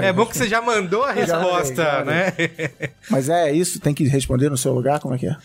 [0.00, 2.32] É bom que você já mandou a Já mandei, resposta, já né?
[3.10, 5.00] Mas é isso, tem que responder no seu lugar?
[5.00, 5.36] Como é que é?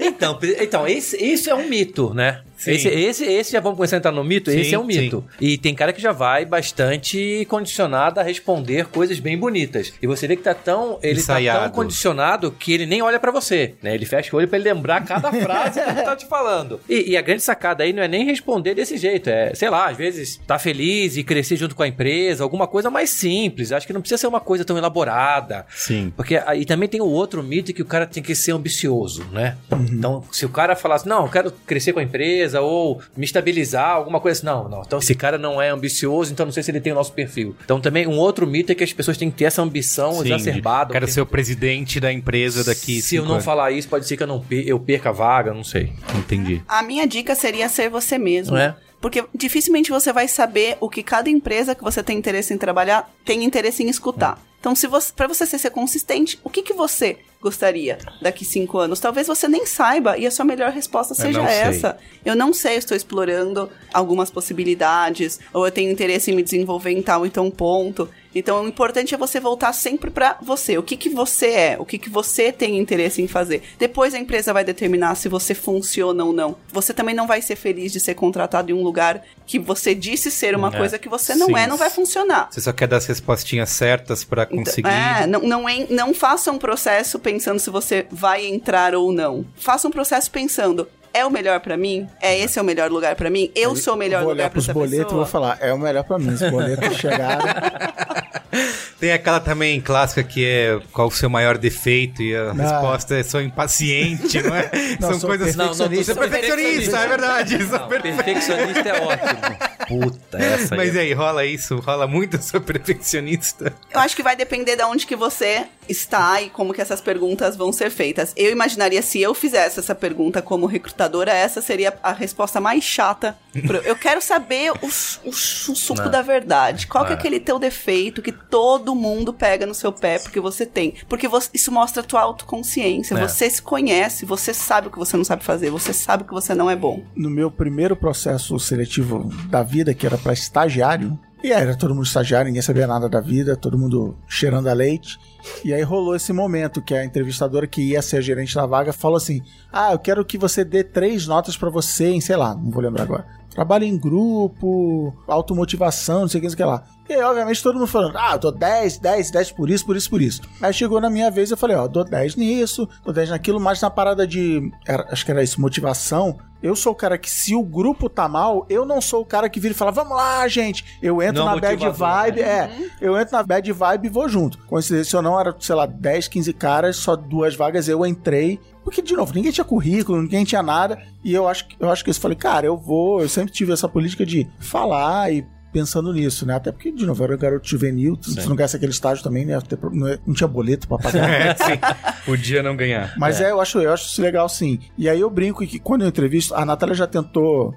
[0.00, 2.42] Então, então esse, esse é um mito, né?
[2.60, 2.72] Sim.
[2.72, 4.50] Esse, esse, esse já vamos começar a entrar no mito?
[4.50, 5.24] Sim, esse é um mito.
[5.40, 9.94] E tem cara que já vai bastante condicionado a responder coisas bem bonitas.
[10.02, 10.98] E você vê que tá tão.
[11.02, 11.64] Ele tá Ensaiado.
[11.64, 13.94] tão condicionado que ele nem olha pra você, né?
[13.94, 16.78] Ele fecha o olho pra ele lembrar cada frase que ele tá te falando.
[16.86, 19.30] E, e a grande sacada aí não é nem responder desse jeito.
[19.30, 22.90] É, sei lá, às vezes tá feliz e crescer junto com a empresa, alguma coisa
[22.90, 23.72] mais simples.
[23.72, 25.64] Acho que não precisa ser uma coisa tão elaborada.
[25.74, 26.12] Sim.
[26.14, 29.56] Porque aí também tem o outro mito que o cara tem que ser ambicioso, né?
[29.70, 29.86] Uhum.
[29.90, 33.90] Então, se o cara falasse, não, eu quero crescer com a empresa ou me estabilizar,
[33.90, 34.82] alguma coisa assim, não, não.
[34.82, 37.54] Então, esse cara não é ambicioso, então não sei se ele tem o nosso perfil.
[37.64, 40.32] Então, também um outro mito é que as pessoas têm que ter essa ambição Sim,
[40.32, 40.92] exacerbada.
[40.92, 43.44] Quero ser o presidente da empresa daqui Se eu não anos.
[43.44, 45.92] falar isso, pode ser que eu não per- eu perca a vaga, não sei.
[46.16, 46.62] Entendi.
[46.66, 48.54] A minha dica seria ser você mesmo.
[48.56, 48.74] Não é?
[49.00, 53.10] Porque dificilmente você vai saber o que cada empresa que você tem interesse em trabalhar
[53.24, 54.38] tem interesse em escutar.
[54.60, 59.00] Então, se você, para você ser, consistente, o que, que você gostaria daqui cinco anos?
[59.00, 61.56] Talvez você nem saiba e a sua melhor resposta seja sei.
[61.56, 61.98] essa.
[62.22, 66.90] Eu não sei, eu estou explorando algumas possibilidades, ou eu tenho interesse em me desenvolver
[66.90, 68.06] em tal e tão ponto.
[68.34, 70.78] Então, o importante é você voltar sempre pra você.
[70.78, 71.76] O que que você é?
[71.78, 73.62] O que que você tem interesse em fazer?
[73.78, 76.56] Depois a empresa vai determinar se você funciona ou não.
[76.72, 80.30] Você também não vai ser feliz de ser contratado em um lugar que você disse
[80.30, 80.76] ser uma É.
[80.76, 81.56] coisa que você não Sim.
[81.56, 82.48] é, não vai funcionar.
[82.50, 84.88] Você só quer dar as respostinhas certas pra Então, conseguir.
[84.88, 89.44] É, não, não, en- não faça um processo pensando se você vai entrar ou não.
[89.56, 92.08] Faça um processo pensando, é o melhor pra mim?
[92.20, 93.50] É esse é o melhor lugar pra mim?
[93.54, 95.22] Eu sou o melhor vou lugar olhar pra pros essa boletos e pessoa?
[95.22, 96.28] vou falar: É o melhor pra mim.
[96.32, 97.44] Os boletos chegaram.
[99.00, 102.62] Tem aquela também clássica que é qual o seu maior defeito e a Não.
[102.64, 104.70] resposta é sou impaciente, não é?
[105.00, 105.56] Não, São coisas.
[105.56, 106.14] Não, não, Perfeccionista.
[106.14, 107.58] Você é perfeccionista, é verdade.
[107.58, 109.70] Não, perfe- perfeccionista é ótimo.
[109.88, 110.96] Puta, essa Mas aí.
[110.96, 111.78] e aí, rola isso?
[111.80, 113.72] Rola muito sou perfeccionista?
[113.92, 117.56] Eu acho que vai depender de onde que você está e como que essas perguntas
[117.56, 118.32] vão ser feitas.
[118.36, 123.36] Eu imaginaria se eu fizesse essa pergunta como recrutadora, essa seria a resposta mais chata.
[123.84, 126.10] Eu quero saber o, o o suco Não.
[126.10, 126.86] da verdade.
[126.86, 127.18] Qual que é É.
[127.18, 130.94] aquele teu defeito que todo mundo pega no seu pé porque você tem?
[131.08, 133.14] Porque você- isso mostra a tua autoconsciência.
[133.14, 133.26] É.
[133.28, 136.54] Você se conhece, você sabe o que você não sabe fazer, você sabe que você
[136.54, 137.02] não é bom.
[137.16, 142.04] no meu primeiro processo seletivo da vida, que era pra estagiário, e era todo mundo
[142.04, 145.18] estagiário, ninguém sabia nada da vida, todo mundo cheirando a leite.
[145.64, 148.92] E aí rolou esse momento que a entrevistadora que ia ser a gerente da vaga
[148.92, 149.40] falou assim:
[149.72, 152.82] "Ah, eu quero que você dê três notas pra você em, sei lá, não vou
[152.82, 153.26] lembrar agora.
[153.50, 156.84] Trabalho em grupo, automotivação, não sei o que, não sei o que lá.
[157.10, 159.96] E aí, obviamente, todo mundo falando, ah, eu dou 10, 10, 10 por isso, por
[159.96, 160.40] isso, por isso.
[160.62, 163.80] Aí chegou na minha vez, eu falei, ó, dou 10 nisso, dou 10 naquilo, mas
[163.80, 167.52] na parada de, era- acho que era isso, motivação, eu sou o cara que, se
[167.52, 170.46] o grupo tá mal, eu não sou o cara que vira e fala, vamos lá,
[170.46, 170.84] gente.
[171.02, 172.46] Eu entro Não na bad vibe, né?
[172.48, 172.70] é,
[173.00, 174.58] eu entro na bad vibe e vou junto.
[174.66, 178.60] Coincidência ou não, era, sei lá, 10, 15 caras, só duas vagas, eu entrei.
[178.84, 180.96] Porque, de novo, ninguém tinha currículo, ninguém tinha nada.
[181.24, 183.20] E eu acho, que- eu acho que eu falei, cara, eu vou.
[183.20, 186.54] Eu sempre tive essa política de falar e pensando nisso, né?
[186.54, 189.44] Até porque, de novo, eu era garoto juvenil, tu- se não ganhasse aquele estágio também,
[189.46, 189.54] né?
[189.56, 191.20] Até pro- Não, é- não tinha boleto pra pagar.
[191.30, 191.78] É, sim.
[192.24, 193.14] Podia não ganhar.
[193.16, 193.50] Mas é.
[193.50, 194.78] eu, acho, eu acho isso legal sim.
[194.98, 197.74] E aí eu brinco que quando eu entrevisto, a Natália já tentou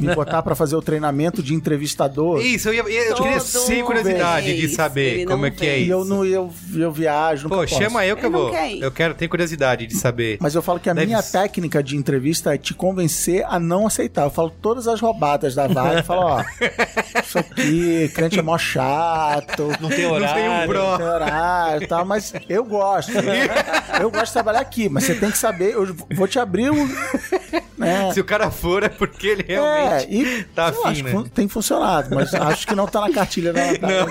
[0.00, 2.40] me botar pra fazer o treinamento de entrevistador.
[2.40, 5.78] Isso, eu, ia, eu queria Todo sem curiosidade de saber como é que é vem.
[5.80, 5.92] E isso.
[5.92, 7.48] eu, não, eu, eu viajo.
[7.48, 7.74] Pô, posso.
[7.74, 8.50] chama eu que eu vou.
[8.50, 8.76] quer.
[8.78, 10.38] Eu quero, tenho curiosidade de saber.
[10.40, 11.38] Mas eu falo que a Deve minha ser.
[11.38, 14.24] técnica de entrevista é te convencer a não aceitar.
[14.24, 16.02] Eu falo todas as roubadas da vaga.
[16.02, 16.44] Falo, ó,
[17.38, 19.68] isso aqui, crente é mó chato.
[19.80, 20.34] Não tem Não horário.
[20.42, 20.78] tem um pro.
[20.78, 23.12] Não tem horário e tal, mas eu gosto.
[24.00, 26.88] Eu gosto de trabalhar aqui, mas você tem que saber, eu vou te abrir o.
[27.78, 28.10] Né?
[28.12, 31.24] Se o cara for, é porque ele É, realmente e tá afim, acho que né?
[31.34, 34.06] tem funcionado, mas acho que não tá na cartilha da Natália.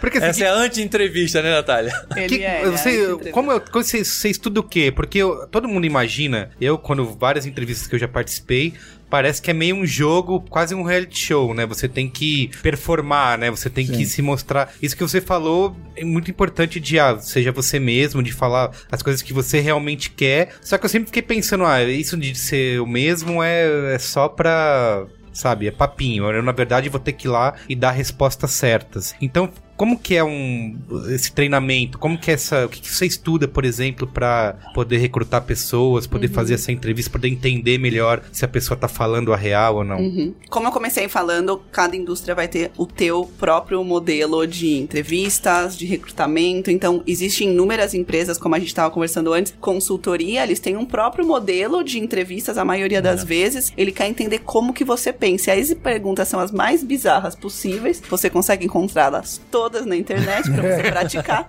[0.00, 1.92] Porque assim, Essa é a anti-entrevista, né, Natália?
[2.16, 3.30] Ele Que- é, é você, entrevista.
[3.30, 4.92] como eu, como você, você estuda o quê?
[4.94, 8.74] Porque eu- todo mundo imagina, eu, quando várias entrevistas que eu já participei,
[9.14, 11.64] parece que é meio um jogo, quase um reality show, né?
[11.66, 13.48] Você tem que performar, né?
[13.48, 14.72] Você tem que se mostrar.
[14.82, 19.02] Isso que você falou é muito importante de, ah, seja você mesmo, de falar as
[19.04, 20.56] coisas que você realmente quer.
[20.60, 24.28] Só que eu sempre fiquei pensando, ah, isso de ser o mesmo é, é só
[24.28, 25.68] pra sabe?
[25.68, 26.28] É papinho.
[26.28, 29.14] Eu, na verdade, vou ter que ir lá e dar respostas certas.
[29.20, 30.76] Então, como que é um
[31.08, 31.98] esse treinamento?
[31.98, 36.06] Como que é essa, o que, que você estuda, por exemplo, para poder recrutar pessoas,
[36.06, 36.32] poder Uhum.
[36.32, 39.98] fazer essa entrevista, poder entender melhor se a pessoa tá falando a real ou não?
[39.98, 40.34] Uhum.
[40.48, 45.86] Como eu comecei falando, cada indústria vai ter o teu próprio modelo de entrevistas, de
[45.86, 46.70] recrutamento.
[46.70, 51.26] Então, existem inúmeras empresas, como a gente estava conversando antes, consultoria, eles têm um próprio
[51.26, 53.72] modelo de entrevistas, a maioria das vezes.
[53.76, 55.54] Ele quer entender como que você pensa.
[55.54, 58.02] E as perguntas são as mais bizarras possíveis.
[58.08, 61.46] Você consegue encontrá-las todas na internet para você praticar,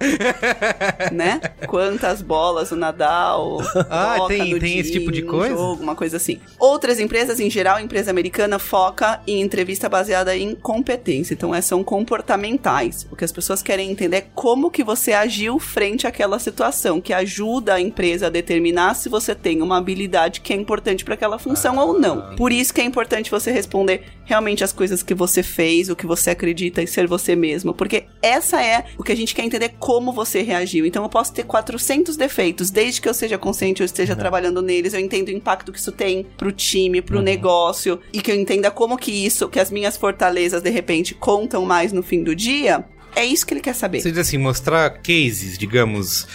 [1.12, 1.40] né?
[1.68, 3.58] Quantas bolas o Nadal
[3.90, 5.56] Ah, tem- tem esse dia, tipo de coisa?
[5.56, 6.40] jogo, uma coisa assim.
[6.60, 11.34] Outras empresas, em geral, a empresa americana foca em entrevista baseada em competência.
[11.34, 13.08] Então, essas são comportamentais.
[13.12, 17.14] O que as pessoas querem entender é como que você agiu frente àquela situação, que
[17.14, 21.38] ajuda a empresa a determinar se você tem uma habilidade que é importante para aquela
[21.40, 22.36] função ou não.
[22.36, 26.06] Por isso que é importante você responder realmente as coisas que você fez, o que
[26.08, 29.76] você acredita e ser você mesmo, porque essa é o que a gente quer entender
[29.80, 30.86] como você reagiu.
[30.86, 34.94] Então eu posso ter 400 defeitos, desde que eu seja consciente, eu esteja trabalhando neles,
[34.94, 38.72] eu entendo o impacto que isso tem pro time, pro negócio e que eu entenda
[38.72, 42.86] como que isso, que as minhas fortalezas de repente contam mais no fim do dia.
[43.16, 44.02] É isso que ele quer saber.
[44.02, 46.28] Você diz assim, mostrar cases, digamos.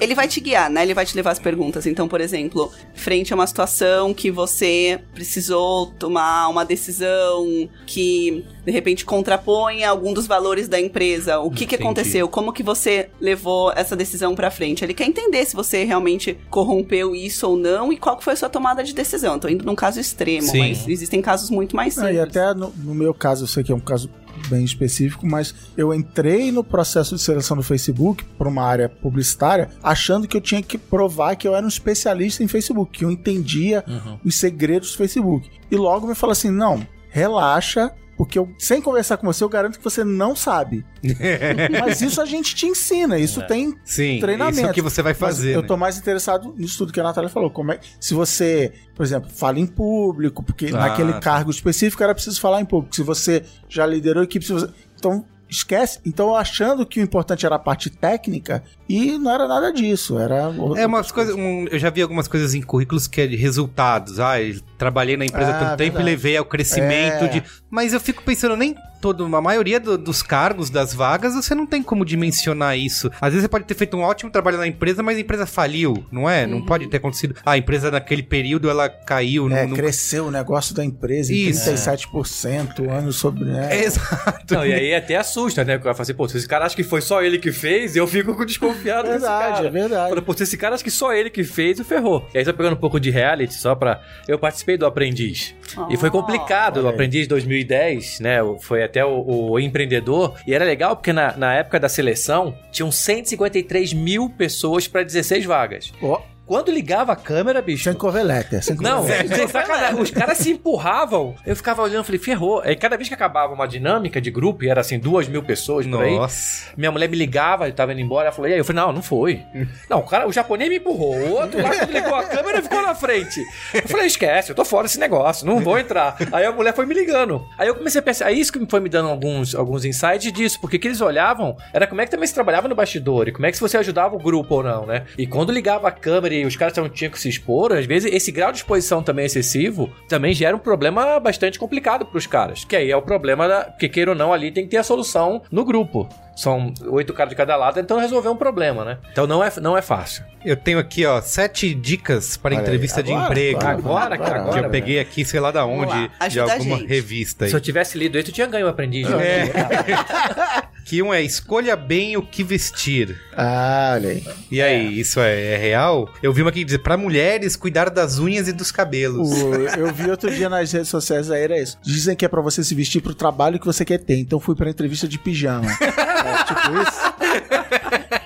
[0.00, 0.82] Ele vai te guiar, né?
[0.82, 1.86] Ele vai te levar as perguntas.
[1.86, 8.72] Então, por exemplo, frente a uma situação que você precisou tomar uma decisão que de
[8.72, 11.38] repente contrapõe algum dos valores da empresa.
[11.40, 12.28] O que, que aconteceu?
[12.28, 14.84] Como que você levou essa decisão pra frente?
[14.84, 18.36] Ele quer entender se você realmente corrompeu isso ou não e qual que foi a
[18.36, 19.38] sua tomada de decisão.
[19.38, 20.58] Tô indo num caso extremo, Sim.
[20.60, 22.16] mas existem casos muito mais Ah, simples.
[22.16, 24.08] e até no, no meu caso, eu sei que é um caso
[24.48, 29.70] bem específico, mas eu entrei no processo de seleção do Facebook para uma área publicitária,
[29.82, 33.10] achando que eu tinha que provar que eu era um especialista em Facebook, que eu
[33.10, 33.84] entendia
[34.24, 35.50] os segredos do Facebook.
[35.70, 37.92] E logo me falou assim: não, relaxa.
[38.16, 40.84] Porque eu, sem conversar com você, eu garanto que você não sabe.
[41.80, 44.58] Mas isso a gente te ensina, isso tem Sim, treinamento.
[44.58, 45.54] isso é o que você vai fazer.
[45.54, 45.66] eu né?
[45.68, 47.50] tô mais interessado nisso tudo que a Natália falou.
[47.50, 51.20] Como é, se você, por exemplo, fala em público, porque Ah, naquele tá.
[51.20, 52.94] cargo específico era preciso falar em público.
[52.94, 55.98] Se você já liderou equipe, se você, então esquece.
[56.04, 60.18] Então achando que o importante era a parte técnica e não era nada disso.
[60.18, 61.34] Era É umas coisas.
[61.34, 64.18] um- eu já vi algumas coisas em currículos que é de resultados.
[64.20, 66.04] Ah, eu trabalhei na empresa Ah, tanto tempo e verdade.
[66.04, 67.28] levei ao crescimento É.
[67.28, 67.42] de.
[67.70, 68.74] Mas eu fico pensando, nem
[69.04, 69.24] todo.
[69.36, 73.10] A maioria do- dos cargos, das vagas, você não tem como dimensionar isso.
[73.20, 76.06] Às vezes você pode ter feito um ótimo trabalho na empresa, mas a empresa faliu,
[76.10, 76.46] não é?
[76.46, 77.34] Não pode ter acontecido.
[77.44, 79.46] Ah, a empresa naquele período ela caiu.
[79.50, 79.76] É, não, não...
[79.76, 81.70] cresceu o negócio da empresa em Isso.
[81.70, 83.44] 37%, anos sobre.
[83.44, 83.68] né?
[83.76, 84.54] É, exato.
[84.54, 85.74] Não, e aí até assusta, né?
[85.74, 88.06] Porque vai fazer, pô, se esse cara acha que foi só ele que fez, eu
[88.06, 89.66] fico desconfiado desse Verdade, cara.
[89.66, 90.08] é verdade.
[90.10, 92.26] Fala, pô, se esse cara acha que só ele que fez, o ferrou.
[92.34, 94.00] E aí, só pegando um pouco de reality, só pra.
[94.26, 95.54] Eu participei do Aprendiz.
[95.90, 96.76] E foi complicado.
[96.76, 96.94] O olha aí.
[96.94, 98.38] Aprendiz 2010, né?
[98.60, 100.34] Foi até o, o empreendedor.
[100.46, 105.44] E era legal porque na, na época da seleção, tinham 153 mil pessoas pra 16
[105.44, 105.92] vagas.
[106.02, 107.84] Ó, Quando ligava a câmera, bicho.
[107.84, 108.24] sem cover
[108.60, 110.00] sem Não, sem sacanagem.
[110.00, 111.34] Os caras se empurravam.
[111.46, 112.60] Eu ficava olhando e falei, ferrou.
[112.60, 115.86] Aí cada vez que acabava uma dinâmica de grupo, e era assim, duas mil pessoas
[115.86, 116.14] por aí.
[116.14, 116.70] Nossa.
[116.76, 118.58] Minha mulher me ligava, eu tava indo embora, ela falou, e aí?
[118.58, 119.42] Eu falei, não, não foi.
[119.88, 121.14] Não, o cara, o japonês me empurrou.
[121.14, 123.42] O outro lá, quando ligou a câmera, ficou na frente.
[123.72, 126.16] Eu falei, esquece, eu tô fora desse negócio, não vou entrar.
[126.32, 127.44] Aí a mulher foi me ligando.
[127.58, 130.58] Aí eu comecei a pensar, aí isso que foi me dando alguns, alguns insights disso,
[130.60, 133.32] porque o que eles olhavam era como é que também se trabalhava no bastidor, e
[133.32, 135.04] como é que se você ajudava o grupo ou não, né?
[135.18, 138.50] E quando ligava a câmera os caras tinham que se expor, às vezes esse grau
[138.50, 142.64] de exposição também excessivo também gera um problema bastante complicado pros caras.
[142.64, 143.64] Que aí é o problema da.
[143.64, 146.08] Que queira ou não, ali tem que ter a solução no grupo.
[146.36, 148.98] São oito caras de cada lado, então resolver um problema, né?
[149.12, 150.24] Então não é, não é fácil.
[150.44, 153.58] Eu tenho aqui, ó, sete dicas para Olha aí, entrevista de agora, emprego.
[153.60, 154.66] claro, Agora, cara, que agora.
[154.66, 157.50] eu peguei aqui, sei lá da onde, lá, de alguma revista aí.
[157.50, 159.08] Se eu tivesse lido isso, eu tinha ganho o aprendiz.
[159.08, 159.50] né?
[160.84, 163.18] Que um é escolha bem o que vestir.
[163.34, 164.24] Ah, olha aí.
[164.50, 166.10] E aí, isso é, é real?
[166.22, 169.32] Eu vi uma aqui dizer, pra mulheres cuidar das unhas e dos cabelos.
[169.32, 171.78] O- eu vi outro dia nas redes sociais aí, era isso.
[171.82, 174.18] Dizem que é pra você se vestir pro trabalho que você quer ter.
[174.18, 175.68] Então fui pra entrevista de pijama.
[176.28, 178.24] é, tipo isso.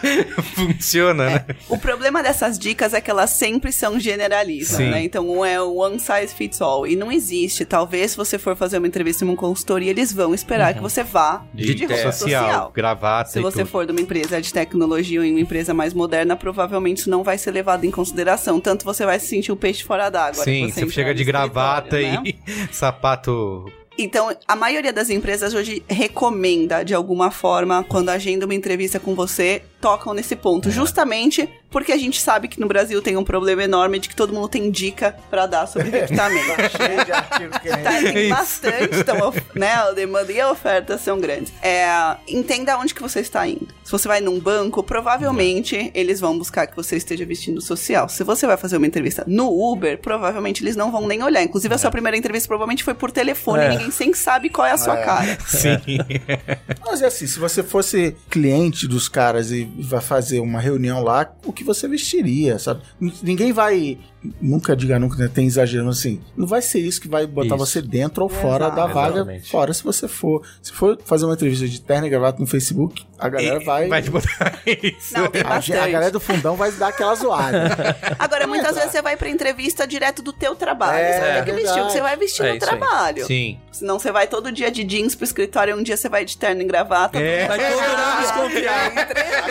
[0.54, 1.44] Funciona, né?
[1.68, 4.90] O problema dessas dicas é que elas sempre são generalistas, Sim.
[4.90, 5.04] né?
[5.04, 6.86] Então, um é o one size fits all.
[6.86, 7.64] E não existe.
[7.64, 11.02] Talvez se você for fazer uma entrevista em uma consultoria, eles vão esperar que você
[11.02, 12.72] vá de, De roupa social, social.
[12.74, 13.68] gravata Se e você tudo.
[13.68, 17.22] for de uma empresa de tecnologia ou em uma empresa mais moderna, provavelmente isso não
[17.22, 18.60] vai ser levado em consideração.
[18.60, 20.44] Tanto você vai se sentir o peixe fora d'água.
[20.44, 22.22] Sim, que você entrar chega de gravata né?
[22.24, 22.38] e
[22.72, 23.70] sapato.
[24.02, 29.14] Então, a maioria das empresas hoje recomenda, de alguma forma, quando agenda uma entrevista com
[29.14, 30.70] você, tocam nesse ponto.
[30.70, 34.32] Justamente porque a gente sabe que no Brasil tem um problema enorme de que todo
[34.32, 36.76] mundo tem dica pra dar sobre recrutamento.
[36.76, 38.28] Cheio de artigo que nem- Tá, tem Isso.
[38.36, 41.52] bastante, então, né, a demanda e a oferta são grandes.
[41.62, 41.86] É,
[42.28, 43.68] entenda onde que você está indo.
[43.84, 48.08] Se você vai num banco, provavelmente eles vão buscar que você esteja vestindo social.
[48.08, 51.42] Se você vai fazer uma entrevista no Uber, provavelmente eles não vão nem olhar.
[51.42, 53.66] Inclusive, a sua primeira entrevista provavelmente foi por telefone, É.
[53.66, 55.38] e ninguém nem sabe qual é a sua cara.
[55.46, 55.78] Sim.
[56.84, 61.30] Mas é assim, se você fosse cliente dos caras e vai fazer uma reunião lá,
[61.44, 62.82] o que você vestiria, sabe?
[63.22, 63.98] Ninguém vai.
[64.40, 65.30] Nunca diga nunca, né?
[65.32, 66.20] Tem exagero assim.
[66.36, 67.66] Não vai ser isso que vai botar Isso.
[67.66, 68.76] você dentro ou fora Exato.
[68.76, 69.14] da vaga.
[69.16, 69.50] Exatamente.
[69.50, 70.42] Fora se você for.
[70.60, 73.88] Se for fazer uma entrevista de terno e gravata no Facebook, a galera vai.
[73.88, 75.14] Vai te botar isso.
[75.14, 77.96] Não, tem a, a galera do fundão vai dar aquela zoada.
[78.18, 80.98] Agora, muitas vezes você vai pra entrevista direto do teu trabalho.
[80.98, 82.78] É, você vai ter que vestir o que você vai vestir É no isso aí.
[82.78, 83.26] trabalho.
[83.26, 83.58] Sim.
[83.72, 86.60] Senão você vai todo dia de jeans pro escritório, um dia você vai de terno
[86.60, 87.18] e gravata.
[87.18, 87.46] É.
[87.48, 88.92] Vai todo mundo desconfiar.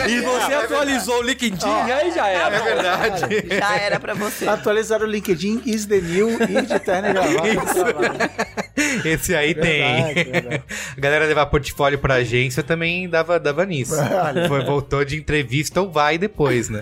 [0.08, 2.56] E você atualizou o LinkedIn, aí já era.
[2.56, 3.48] É verdade.
[3.48, 4.46] Já era pra você.
[4.60, 8.59] Atualizar o LinkedIn, is the new, e de terno e gravata.
[9.04, 10.32] Esse aí Verdade, tem.
[10.32, 10.62] verdade.
[10.96, 13.94] A galera levar portfólio pra agência também dava, dava nisso.
[14.48, 16.80] Foi, voltou de entrevista ou vai depois, né?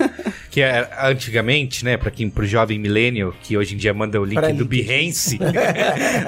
[0.50, 4.24] Que é, antigamente, né, pra quem, pro jovem millennial, que hoje em dia manda o
[4.24, 4.86] link Pra do LinkedIn.
[4.86, 5.38] Behance,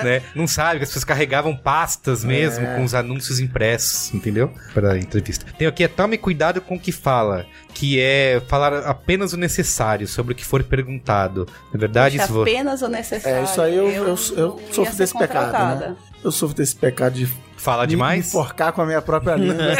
[0.04, 0.22] né?
[0.34, 2.74] Não sabe que as pessoas carregavam pastas mesmo É.
[2.76, 4.52] com os anúncios impressos, entendeu?
[4.74, 5.46] Pra entrevista.
[5.58, 10.06] Tem aqui é tome cuidado com o que fala, que é falar apenas o necessário
[10.06, 11.46] sobre o que for perguntado.
[11.72, 12.42] Na verdade, isso vou...
[12.42, 13.38] apenas o necessário.
[13.38, 15.88] É, isso aí eu, eu, eu sofro ser desse pecado, contratada.
[15.90, 15.96] né?
[16.22, 17.26] Eu sofro desse pecado de
[17.56, 18.26] Fala me- me demais?
[18.28, 19.74] enforcar com a minha própria língua.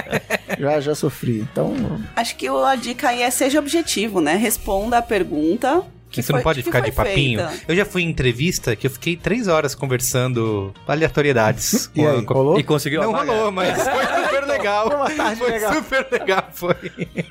[0.58, 1.40] já, já sofri.
[1.40, 1.74] Então,
[2.16, 4.36] Acho que o- a dica aí é seja objetivo, né?
[4.36, 5.82] Responda a pergunta.
[6.10, 7.38] Que você não foi- pode que ficar de papinho.
[7.48, 7.64] feita.
[7.68, 11.90] Eu já fui em entrevista que eu fiquei três horas conversando aleatoriedades.
[11.94, 12.58] e aí, Com- rolou?
[12.58, 14.86] E conseguiu Não rolou, mas foi super legal.
[14.88, 15.74] Foi uma tarde Foi legal.
[15.74, 16.74] super legal, foi.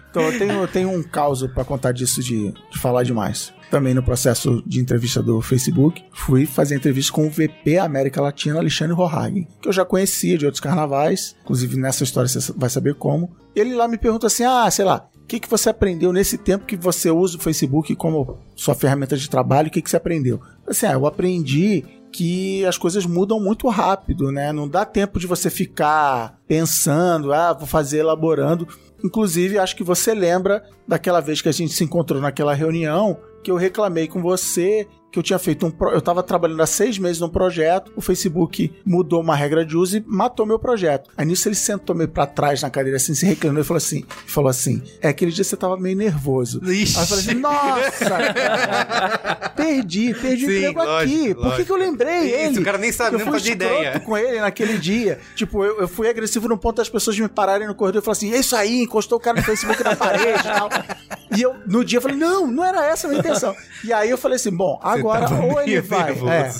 [0.09, 3.53] Então, eu tenho, eu tenho um caos pra contar disso de, de falar demais.
[3.69, 8.57] Também no processo de entrevista do Facebook, fui fazer entrevista com o VP América Latina,
[8.57, 12.95] Alexandre Rohagen, que eu já conhecia de outros carnavais, inclusive nessa história você vai saber
[12.95, 13.36] como.
[13.55, 16.75] Ele lá me pergunta assim: ah, sei lá, que, que você aprendeu nesse tempo que
[16.75, 19.67] você usa o Facebook como sua ferramenta de trabalho?
[19.67, 20.41] O que, que você aprendeu?
[20.67, 24.51] Assim, ah, eu aprendi que as coisas mudam muito rápido, né?
[24.51, 28.67] Não dá tempo de você ficar pensando, ah, vou fazer elaborando.
[29.03, 33.51] Inclusive, acho que você lembra daquela vez que a gente se encontrou naquela reunião que
[33.51, 35.72] eu reclamei com você que eu tinha feito um.
[35.72, 39.76] pro- Eu estava trabalhando há seis meses num projeto, o Facebook mudou uma regra de
[39.76, 41.10] uso e matou meu projeto.
[41.18, 44.03] Aí nisso ele sentou meio pra trás na cadeira assim, se reclamando e falou assim:
[44.28, 46.62] falou assim: É, aquele dia você tava meio nervoso.
[46.64, 46.95] Ixi.
[46.97, 48.20] Aí eu falei assim: Nossa!
[49.55, 50.88] perdi, perdi o Sim, emprego aqui.
[51.34, 52.60] lógico, Por que, que eu lembrei Isso, ele?
[52.60, 53.99] o cara nem sabe, eu nem fazia escroto ideia.
[53.99, 55.20] com ele naquele dia.
[55.36, 58.14] Tipo, eu, eu fui agressivo no ponto das pessoas me pararem no corredor e falar
[58.14, 60.70] assim: é isso aí, encostou o cara no Facebook na parede e tal.
[61.36, 63.55] E eu, no dia, eu falei: não, não era essa a minha intenção.
[63.84, 66.11] E aí eu falei assim: bom, agora tava ou ele vai.
[66.11, 66.51] é,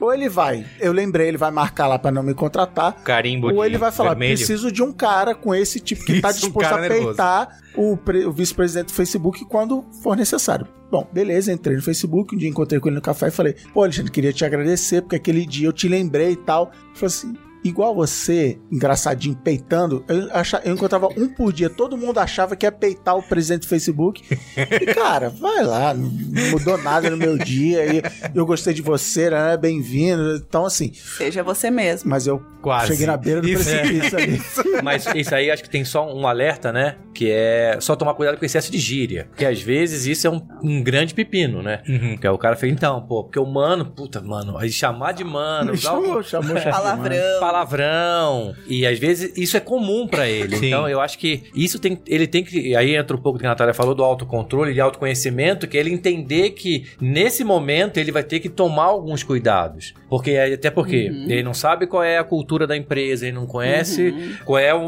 [0.00, 0.66] ou ele vai.
[0.80, 3.02] Eu lembrei, ele vai marcar lá pra não me contratar.
[3.04, 4.36] Carimbo Ou ele vai falar, vermelho.
[4.36, 7.58] preciso de um cara com esse tipo que tá Isso, um disposto cara a peitar
[7.76, 10.66] o, o vice-presidente do Facebook quando for necessário.
[10.90, 13.82] Bom, beleza, entrei no Facebook, um dia encontrei com ele no café e falei, pô,
[13.82, 16.70] Alexandre, queria te agradecer, porque aquele dia eu te lembrei e tal.
[16.72, 17.34] Ele falou assim,
[17.64, 22.66] igual você, engraçadinho, peitando, eu, acha, eu encontrava um por dia, todo mundo achava que
[22.66, 24.22] ia peitar o presidente do Facebook.
[24.56, 26.10] E, cara, vai lá, não
[26.50, 28.02] mudou nada no meu dia, e
[28.34, 30.36] eu gostei de você, né, bem-vindo.
[30.36, 32.10] Então, assim, Seja você mesmo.
[32.10, 32.88] mas eu Quase.
[32.88, 33.64] cheguei na beira do Isso.
[33.64, 34.42] precipício ali.
[34.82, 36.96] Mas isso aí acho que tem só um alerta, né?
[37.14, 39.26] Que é só tomar cuidado com o excesso de gíria.
[39.30, 41.82] Porque às vezes isso é um, um grande pepino, né?
[41.88, 42.16] Uhum.
[42.16, 45.22] Que aí o cara fala, então, pô, porque o mano, puta, mano, aí chamar de
[45.24, 46.72] mano, um chamou, chamou, chamou.
[46.72, 47.40] Palavrão.
[47.54, 48.54] Palavrão.
[48.66, 50.56] E às vezes isso é comum pra ele.
[50.56, 50.66] Sim.
[50.66, 52.74] Então eu acho que isso tem, ele tem que.
[52.76, 55.80] Aí entra um pouco do que a Natália falou do autocontrole e autoconhecimento, que é
[55.80, 59.94] ele entender que nesse momento ele vai ter que tomar alguns cuidados.
[60.08, 61.26] Porque até porque Uhum.
[61.30, 64.32] ele não sabe qual é a cultura da empresa, ele não conhece Uhum.
[64.44, 64.80] qual é o,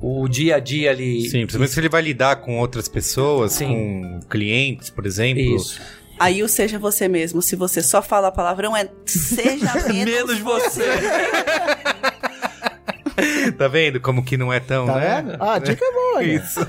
[0.00, 1.22] o, o dia a dia ali.
[1.22, 3.66] Sim, principalmente se ele vai lidar com outras pessoas, Sim.
[3.66, 5.40] com clientes, por exemplo.
[5.56, 5.80] Isso.
[6.18, 7.40] Aí o seja você mesmo.
[7.42, 10.82] Se você só fala palavrão, é seja menos, Menos você.
[13.56, 15.22] Tá vendo como que não é tão, Tá né?
[15.22, 15.36] vendo?
[15.42, 16.22] Ah, a dica é boa.
[16.24, 16.60] Isso.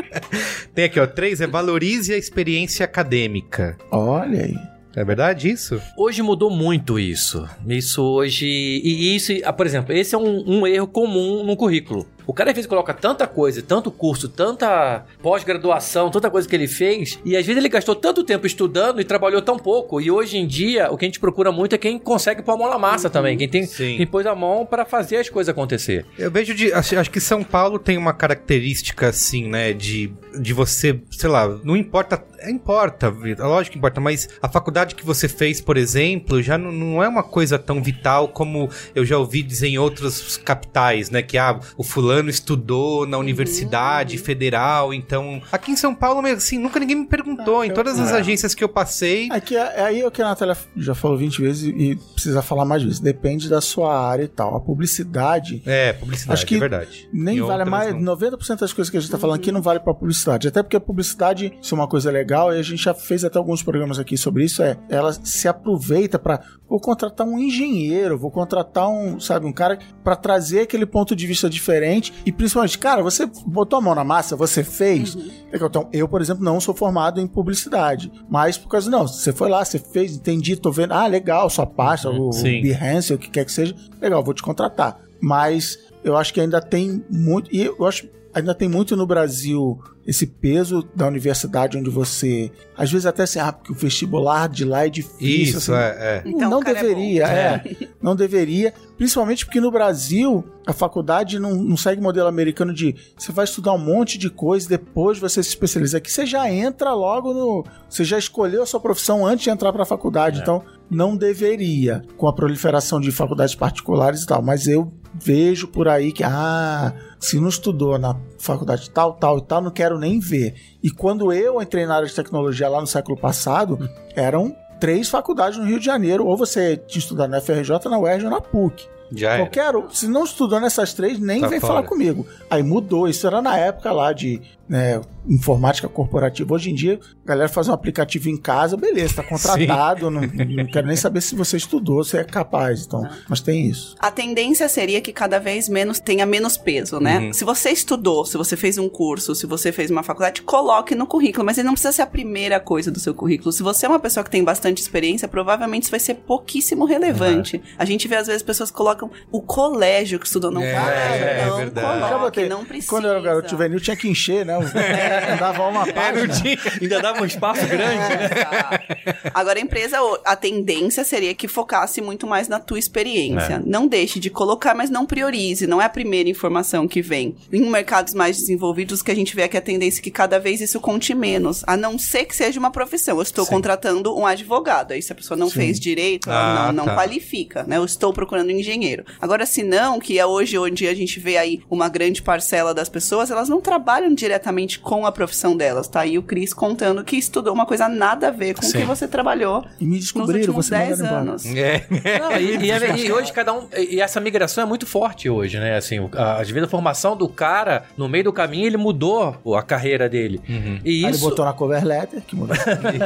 [0.74, 1.06] Tem aqui, ó.
[1.06, 3.76] Três é valorize a experiência acadêmica.
[3.90, 4.54] Olha aí.
[4.96, 5.80] É verdade isso?
[5.96, 7.48] Hoje mudou muito isso.
[7.66, 8.46] Isso hoje.
[8.46, 12.06] E isso, ah, por exemplo, esse é um, um erro comum no currículo.
[12.28, 16.68] O cara às vezes coloca tanta coisa, tanto curso, tanta pós-graduação, tanta coisa que ele
[16.68, 19.98] fez, e às vezes ele gastou tanto tempo estudando e trabalhou tão pouco.
[19.98, 22.56] E hoje em dia, o que a gente procura muito é quem consegue pôr a
[22.58, 23.96] mão na massa também, quem tem Sim.
[23.96, 26.04] quem pôs a mão para fazer as coisas acontecer.
[26.18, 26.70] Eu vejo de.
[26.70, 29.72] Acho, acho que São Paulo tem uma característica assim, né?
[29.72, 32.22] De, de você, sei lá, não importa.
[32.40, 33.08] é, Importa,
[33.38, 37.08] lógico que importa, mas a faculdade que você fez, por exemplo, já não, não é
[37.08, 41.22] uma coisa tão vital como eu já ouvi dizer em outras capitais, né?
[41.22, 45.40] Que ah, o fulano estudou na universidade federal, então.
[45.52, 47.64] Aqui em São Paulo, mas, assim, nunca ninguém me perguntou.
[47.64, 49.28] em todas as agências que eu passei.
[49.30, 52.64] Aqui é, é aí o que a Natália já falou 20 vezes e precisa falar
[52.64, 53.00] mais vezes.
[53.00, 54.56] Depende da sua área e tal.
[54.56, 57.08] A publicidade É, publicidade, Acho que é verdade.
[57.12, 57.94] nem Em vale mais.
[57.94, 58.16] não.
[58.16, 60.48] 90% das coisas que a gente tá falando aqui não vale pra publicidade.
[60.48, 63.38] Até porque a publicidade, isso é uma coisa legal, e a gente já fez até
[63.38, 68.30] alguns programas aqui sobre isso, é ela se aproveita pra vou contratar um engenheiro, vou
[68.30, 73.02] contratar um, sabe, um cara pra trazer aquele ponto de vista diferente e principalmente, cara,
[73.02, 75.14] você botou a mão na massa, você fez.
[75.52, 79.32] Legal, Então, eu, por exemplo, não sou formado em publicidade, mas por causa não, você
[79.32, 82.60] foi lá, você fez, entendi, tô vendo, ah, legal, sua pasta, o, o sim.
[82.60, 84.98] Behance, o que quer que seja, legal, vou te contratar.
[85.20, 87.54] Mas eu acho que ainda tem muito.
[87.54, 92.50] E eu acho ainda tem muito no Brasil esse peso da universidade onde você.
[92.76, 95.58] Às vezes até assim, ah, porque o vestibular de lá é difícil.
[95.58, 96.22] Isso, assim, é, é.
[96.24, 97.32] Então, não o cara é deveria, bom.
[97.32, 98.72] é, Não deveria.
[98.96, 103.72] Principalmente porque no Brasil a faculdade não, não segue modelo americano de você vai estudar
[103.72, 105.98] um monte de coisa e depois você se especializa.
[105.98, 107.64] Aqui você já entra logo no.
[107.88, 110.40] Você já escolheu a sua profissão antes de entrar para a faculdade.
[110.40, 114.42] Então não deveria, com a proliferação de faculdades particulares e tal.
[114.42, 119.42] Mas eu vejo por aí que, ah, se não estudou na faculdade tal, tal e
[119.42, 120.54] tal, não quero nem ver.
[120.82, 123.78] E quando eu entrei na área de tecnologia lá no século passado,
[124.14, 126.26] eram três faculdades no Rio de Janeiro.
[126.26, 128.88] Ou você tinha estudado na FRJ, na UERJ ou na PUC.
[129.12, 129.36] Já.
[129.38, 131.74] Qualquer, um, se não estudou nessas três, nem Tá vem fora.
[131.74, 132.26] falar comigo.
[132.50, 136.52] Aí mudou, isso era na época lá de né, informática corporativa.
[136.54, 140.66] Hoje em dia, a galera faz um aplicativo em casa, beleza, tá contratado, não, não
[140.66, 143.08] quero nem saber se você estudou, se é capaz, então.
[143.28, 143.96] Mas tem isso.
[143.98, 147.18] A tendência seria que cada vez menos tenha menos peso, né?
[147.18, 147.32] Uhum.
[147.32, 151.06] Se você estudou, se você fez um curso, se você fez uma faculdade, coloque no
[151.06, 153.52] currículo, mas ele não precisa ser a primeira coisa do seu currículo.
[153.52, 157.60] Se você é uma pessoa que tem bastante experiência, provavelmente isso vai ser pouquíssimo relevante.
[157.78, 158.97] A gente vê às vezes pessoas colocam
[159.30, 162.00] o colégio que estudou, não É, coloque, é não verdade.
[162.00, 162.90] Já coloque, não precisa.
[162.90, 164.54] Quando eu era garoto juvenil, tinha que encher, né?
[165.38, 166.32] Dava uma página.
[166.80, 168.28] Ainda dava um espaço grande, né?
[168.32, 169.30] Exato.
[169.34, 173.62] Agora, a empresa, a tendência seria que focasse muito mais na tua experiência.
[173.64, 175.66] Não deixe de colocar, mas não priorize.
[175.66, 177.34] Não é a primeira informação que vem.
[177.52, 180.38] Em mercados mais desenvolvidos, que a gente vê é que a tendência é que cada
[180.38, 181.62] vez isso conte menos.
[181.66, 183.16] A não ser que seja uma profissão.
[183.16, 183.50] Eu estou Sim.
[183.52, 184.92] contratando um advogado.
[184.92, 185.56] Aí, se a pessoa não Sim.
[185.56, 186.94] fez direito, Ah, ela não, não tá.
[186.94, 187.76] qualifica, né?
[187.76, 188.87] Eu estou procurando um engenheiro.
[189.20, 192.88] Agora, se não, que é hoje onde a gente vê aí uma grande parcela das
[192.88, 196.04] pessoas, elas não trabalham diretamente com a profissão delas, tá?
[196.06, 199.06] E o Cris contando que estudou uma coisa nada a ver com o que você
[199.08, 201.16] trabalhou E me nos descobriram, últimos você mandou 10 embora.
[201.20, 201.46] anos.
[201.46, 201.86] É.
[202.20, 203.66] Não, e, e é- e hoje cada um.
[203.76, 205.76] E essa migração é muito forte hoje, né?
[205.76, 209.62] Assim, a- às vezes a formação do cara, no meio do caminho, ele mudou a
[209.62, 210.40] carreira dele.
[210.84, 211.20] E Aí ele isso.
[211.20, 212.56] botou na cover letter, que mudou.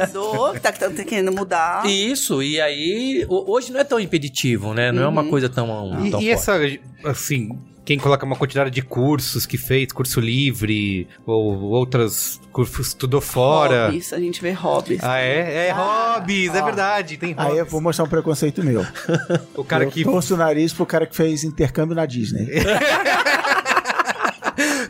[0.07, 1.85] Mudou, tá, tá querendo mudar.
[1.85, 4.91] Isso, e aí, ho- hoje não é tão impeditivo, né?
[4.91, 5.72] Não é uma coisa tão,
[6.03, 6.29] E, tão e forte.
[6.29, 6.59] essa,
[7.09, 13.19] assim, quem coloca uma quantidade de cursos que fez, curso livre, ou outras cursos estudou
[13.19, 13.87] fora.
[13.87, 15.03] Hobbies, a gente vê hobbies.
[15.03, 15.67] Ah, é?
[15.67, 17.71] É hobbies, é verdade, tem Aí eu hobbies.
[17.71, 18.85] vou mostrar um preconceito meu.
[19.55, 22.47] O cara eu que torço o nariz pro cara que fez intercâmbio na Disney.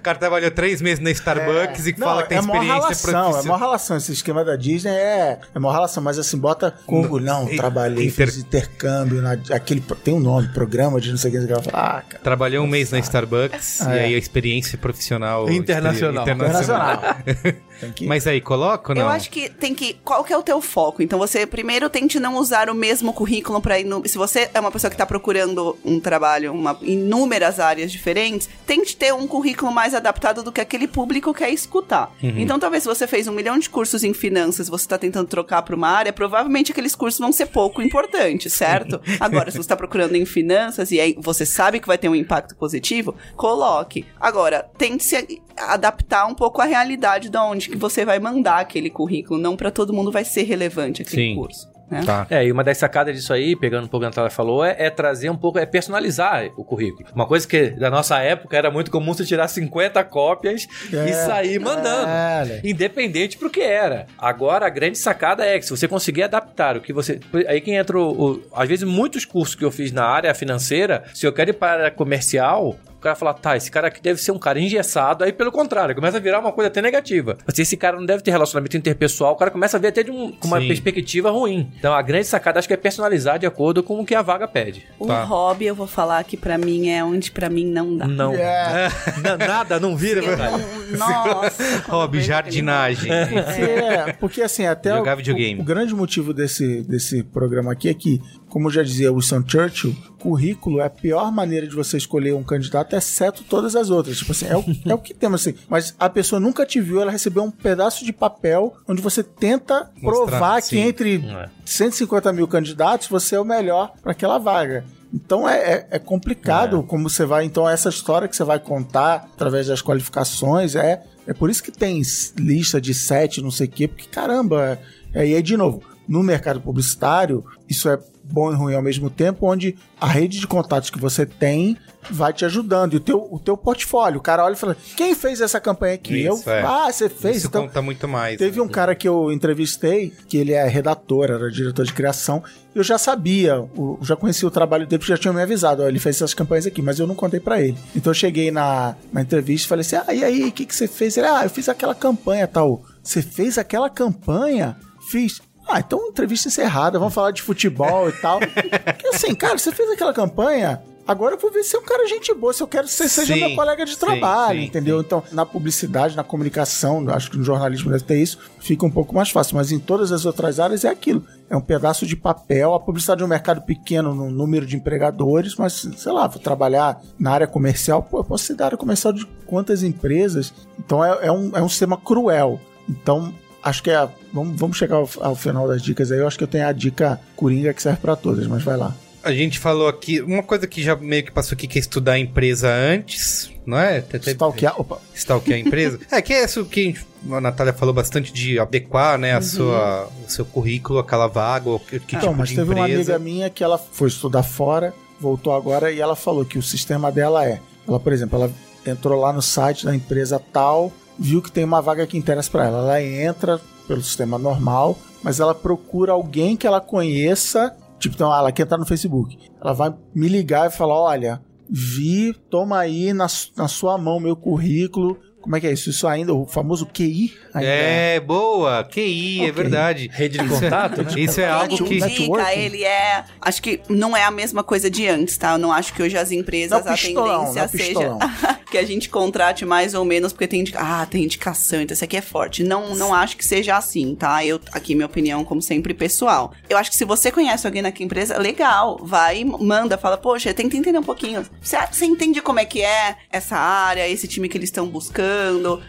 [0.04, 3.10] o cara trabalhou três meses na Starbucks e Não, fala que tem é experiência relação,
[3.10, 3.46] é profissional.
[3.46, 3.96] mó relação.
[3.98, 7.24] Esse esquema da Disney é, é mó relação, mas assim, bota com orgulho.
[7.26, 11.30] Não, In- trabalhei, inter- fiz intercâmbio, na, aquele, tem um nome, programa de não sei
[11.30, 11.70] o que, não sei o que.
[11.72, 12.24] Ah, cara.
[12.24, 14.04] Trabalhou um mês na Starbucks Ah, e é.
[14.04, 16.24] aí a experiência profissional Internacional.
[16.24, 16.94] internacional.
[16.94, 17.64] Internacional.
[17.92, 18.06] Que...
[18.06, 19.04] Mas aí, coloca ou não?
[19.04, 19.94] Eu acho que tem que.
[20.04, 21.02] Qual que é o teu foco?
[21.02, 23.76] Então você primeiro tente não usar o mesmo currículo para
[24.06, 28.50] Se você é uma pessoa que está procurando um trabalho uma, em inúmeras áreas diferentes,
[28.66, 32.12] tente ter um currículo mais adaptado do que aquele público quer escutar.
[32.22, 35.62] Então, talvez se você fez um milhão de cursos em finanças, você está tentando trocar
[35.62, 39.00] para uma área, provavelmente aqueles cursos vão ser pouco importantes, certo?
[39.20, 42.16] Agora, se você está procurando em finanças e aí você sabe que vai ter um
[42.16, 44.06] impacto positivo, coloque.
[44.20, 48.90] Agora, tente se adaptar um pouco à realidade de onde que você vai mandar aquele
[48.90, 49.40] currículo.
[49.40, 51.36] Não para todo mundo vai ser relevante aquele Sim.
[51.36, 51.72] curso.
[51.92, 52.02] né?
[52.06, 52.26] Tá.
[52.30, 54.64] É, e uma das sacadas disso aí, pegando um pouco o que a Natália falou,
[54.66, 57.08] é, é trazer um pouco, é personalizar o currículo.
[57.14, 61.12] Uma coisa que da nossa época era muito comum você tirar 50 cópias e É.
[61.14, 62.08] sair mandando.
[62.10, 62.62] É?
[62.64, 64.08] Independente pro que era.
[64.18, 67.20] Agora, a grande sacada é que se você conseguir adaptar o que você.
[67.48, 71.04] Aí que entra o, o- Às vezes, muitos cursos que eu fiz na área financeira,
[71.14, 72.76] se eu quero ir para a área comercial.
[73.04, 75.26] O cara fala, tá, esse cara aqui deve ser um cara engessado.
[75.26, 77.38] Aí, pelo contrário, começa a virar uma coisa até negativa.
[77.46, 80.10] Mas esse cara não deve ter relacionamento interpessoal, o cara começa a ver até de
[80.12, 80.68] um- com uma Sim.
[80.68, 81.70] perspectiva ruim.
[81.78, 84.48] Então, a grande sacada acho que é personalizar de acordo com o que a vaga
[84.48, 84.86] pede.
[84.98, 85.22] O Tá.
[85.26, 88.08] hobby, eu vou falar que pra mim é onde pra mim não dá.
[88.08, 88.34] Não.
[88.36, 88.88] É.
[89.22, 90.64] Na- Nada, não vira, Eu verdade.
[90.92, 91.84] não- Nossa.
[91.92, 93.12] Hobby, jardinagem.
[93.12, 95.60] É, porque assim, até Jogar o, videogame.
[95.60, 99.96] o, o grande motivo desse, desse programa aqui é que, como já dizia Winston Churchill,
[100.24, 104.18] currículo é a pior maneira de você escolher um candidato, exceto todas as outras.
[104.18, 105.56] Tipo assim, é o, é o que temos assim.
[105.68, 109.90] Mas a pessoa nunca te viu, ela recebeu um pedaço de papel onde você tenta
[110.02, 110.80] Mostrar, provar que sim.
[110.80, 111.50] entre É.
[111.66, 114.86] 150 mil candidatos você é o melhor para aquela vaga.
[115.14, 117.44] Então é, é- é complicado como você vai.
[117.46, 121.04] Então, essa história que você vai contar através das qualificações é.
[121.28, 122.02] É por isso que tem
[122.38, 124.80] lista de sete, não sei o quê, porque caramba.
[125.14, 127.98] É, e aí, de novo, no mercado publicitário, isso é
[128.34, 131.78] bom e ruim ao mesmo tempo, onde a rede de contatos que você tem
[132.10, 132.94] vai te ajudando.
[132.94, 135.94] E o teu, o teu portfólio, o cara olha e fala: quem fez essa campanha
[135.94, 136.26] aqui?
[136.26, 136.54] Isso, eu.
[136.54, 136.62] é.
[136.64, 137.38] Ah, você fez.
[137.38, 138.38] Isso então, conta muito mais.
[138.40, 142.44] Teve um cara que eu entrevistei, que ele é redator, era diretor de criação.
[142.74, 145.84] Eu já sabia, o- já conhecia o trabalho dele, porque já tinha me avisado.
[145.84, 147.78] Ó, ele fez essas campanhas aqui, mas eu não contei pra ele.
[147.96, 150.76] Então eu cheguei na, na entrevista e falei assim: Ah, e aí, o que, que
[150.76, 151.16] você fez?
[151.18, 152.82] Ele, ah, eu fiz aquela campanha tal.
[153.04, 154.76] Você fez aquela campanha?
[155.12, 155.40] Fiz.
[155.68, 158.40] Ah, então entrevista encerrada, vamos falar de futebol e tal.
[158.40, 160.82] Porque assim, cara, você fez aquela campanha.
[161.06, 163.10] Agora eu vou ver se é um cara gente boa, se eu quero que você
[163.10, 165.02] seja Sim, meu colega de sim, trabalho, sim, entendeu?
[165.02, 169.14] Então, na publicidade, na comunicação, acho que no jornalismo deve ter isso, fica um pouco
[169.14, 169.58] mais fácil.
[169.58, 171.26] Mas em todas as outras áreas é aquilo.
[171.50, 172.74] É um pedaço de papel.
[172.74, 177.02] A publicidade é um mercado pequeno no número de empregadores, mas, sei lá, vou trabalhar
[177.20, 180.54] na área comercial, pô, eu posso ser da área comercial de quantas empresas?
[180.80, 182.62] Então é, é um, é um sistema cruel.
[182.88, 183.34] Então,
[183.64, 184.08] acho que é.
[184.32, 186.20] Vamos, vamos chegar ao, ao final das dicas aí.
[186.20, 188.94] Eu acho que eu tenho a dica coringa que serve pra todas, mas vai lá.
[189.24, 192.14] A gente falou aqui, uma coisa que já meio que passou aqui, que é estudar
[192.14, 194.04] a empresa antes, não é?
[194.22, 194.80] Stalkear.
[194.80, 195.00] Opa.
[195.16, 195.98] Stalkear a empresa.
[196.12, 196.94] é, que é isso que
[197.32, 201.70] a, a Natália falou bastante de adequar, né, a sua, o seu currículo, aquela vaga,
[201.70, 203.16] ou que, que Então, tipo mas de teve uma empresa.
[203.16, 207.10] amiga minha que ela foi estudar fora, voltou agora e ela falou que o sistema
[207.10, 207.62] dela é.
[207.88, 208.52] Ela, por exemplo, ela
[208.86, 212.66] entrou lá no site da empresa tal, viu que tem uma vaga que interessa pra
[212.66, 212.80] ela.
[212.80, 217.76] Ela entra pelo sistema normal, mas ela procura alguém que ela conheça.
[218.00, 219.38] Tipo, então, ela quer entrar no Facebook.
[219.62, 224.36] Ela vai me ligar e falar: olha, vi, toma aí na, na sua mão meu
[224.36, 225.18] currículo.
[225.44, 225.90] Como é que é isso?
[225.90, 227.34] Isso ainda, o famoso QI?
[227.54, 229.52] Ainda É, boa, QI, é Ok.
[229.52, 230.10] verdade.
[230.12, 231.12] Rede de contato, né?
[231.18, 231.96] Isso é algo que...
[231.96, 232.60] Indica, networking.
[232.60, 233.26] ele é.
[233.42, 235.52] Acho que não é a mesma coisa de antes, tá?
[235.52, 238.60] Eu não acho que hoje as empresas Não é a pistolão, tendência não é seja
[238.72, 240.80] que a gente contrate mais ou menos porque tem indica...
[240.82, 242.64] ah, tem indicação, então esse aqui é forte.
[242.64, 244.46] Não, não acho que seja assim, tá?
[244.46, 246.54] Eu aqui minha opinião como sempre pessoal.
[246.70, 250.78] Eu acho que se você conhece alguém naquela empresa, legal, vai, manda, fala, poxa, tenta
[250.78, 251.46] entender um pouquinho.
[251.62, 255.33] Você, você entende como é que é essa área, esse time que eles estão buscando?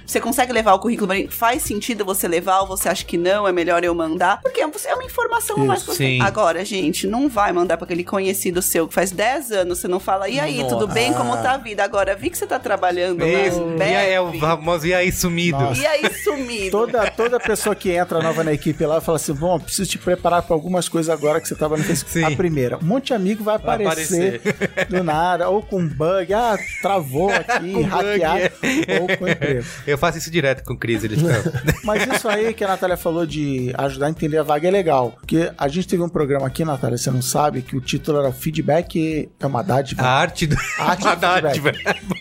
[0.06, 1.28] Você consegue levar o currículo pra mim?
[1.28, 4.40] Faz sentido você levar ou você acha que não, é melhor eu mandar?
[4.42, 6.20] Porque é é uma informação mais Isso, que você sim.
[6.20, 10.00] Agora, gente, não vai mandar pra aquele conhecido seu que faz 10 anos, você não
[10.00, 11.12] fala, e aí, tudo bem?
[11.12, 11.84] Como tá a vida?
[11.84, 15.12] Agora, vi que você tá trabalhando Isso, na e aí é o famoso e aí
[15.12, 15.58] sumido.
[15.58, 15.80] Nossa.
[15.80, 16.70] E aí, sumido.
[16.70, 20.42] Toda, toda pessoa que entra nova na equipe lá fala assim: bom, preciso te preparar
[20.42, 22.12] para algumas coisas agora que você tava no Facebook.
[22.12, 22.24] Sim.
[22.24, 24.40] A primeira, um monte de amigo vai Vai aparecer,
[24.88, 29.33] do nada, ou com bug, ah, travou aqui, hackeado, bug, ou com.
[29.86, 31.52] Eu faço isso direto com Cris, eles ficam...
[31.84, 35.12] Mas isso aí que a Natália falou de ajudar a entender a vaga é legal.
[35.12, 38.32] Porque a gente teve um programa aqui, Natália, você não sabe, que o título era
[38.32, 40.02] Feedback é uma dádiva.
[40.02, 40.56] A arte do...
[40.78, 41.72] A arte do dádiva.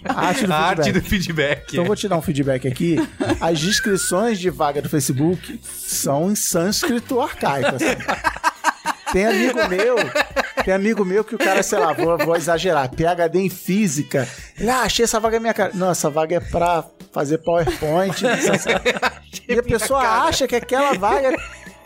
[0.06, 1.02] A arte do A arte feedback.
[1.02, 1.64] do feedback.
[1.70, 2.98] Então eu vou te dar um feedback aqui.
[3.40, 7.76] As descrições de vaga do Facebook são em sânscrito arcaico.
[7.76, 7.86] assim.
[9.12, 9.96] Tem amigo meu,
[10.66, 14.28] tem amigo meu que o cara, sei lá, vou, vou exagerar, PHD em física.
[14.58, 15.72] Ele, ah, achei essa vaga minha cara.
[15.76, 16.84] Não, essa vaga é pra
[17.14, 18.22] fazer PowerPoint.
[19.48, 21.38] e a pessoa acha que aquela vaga.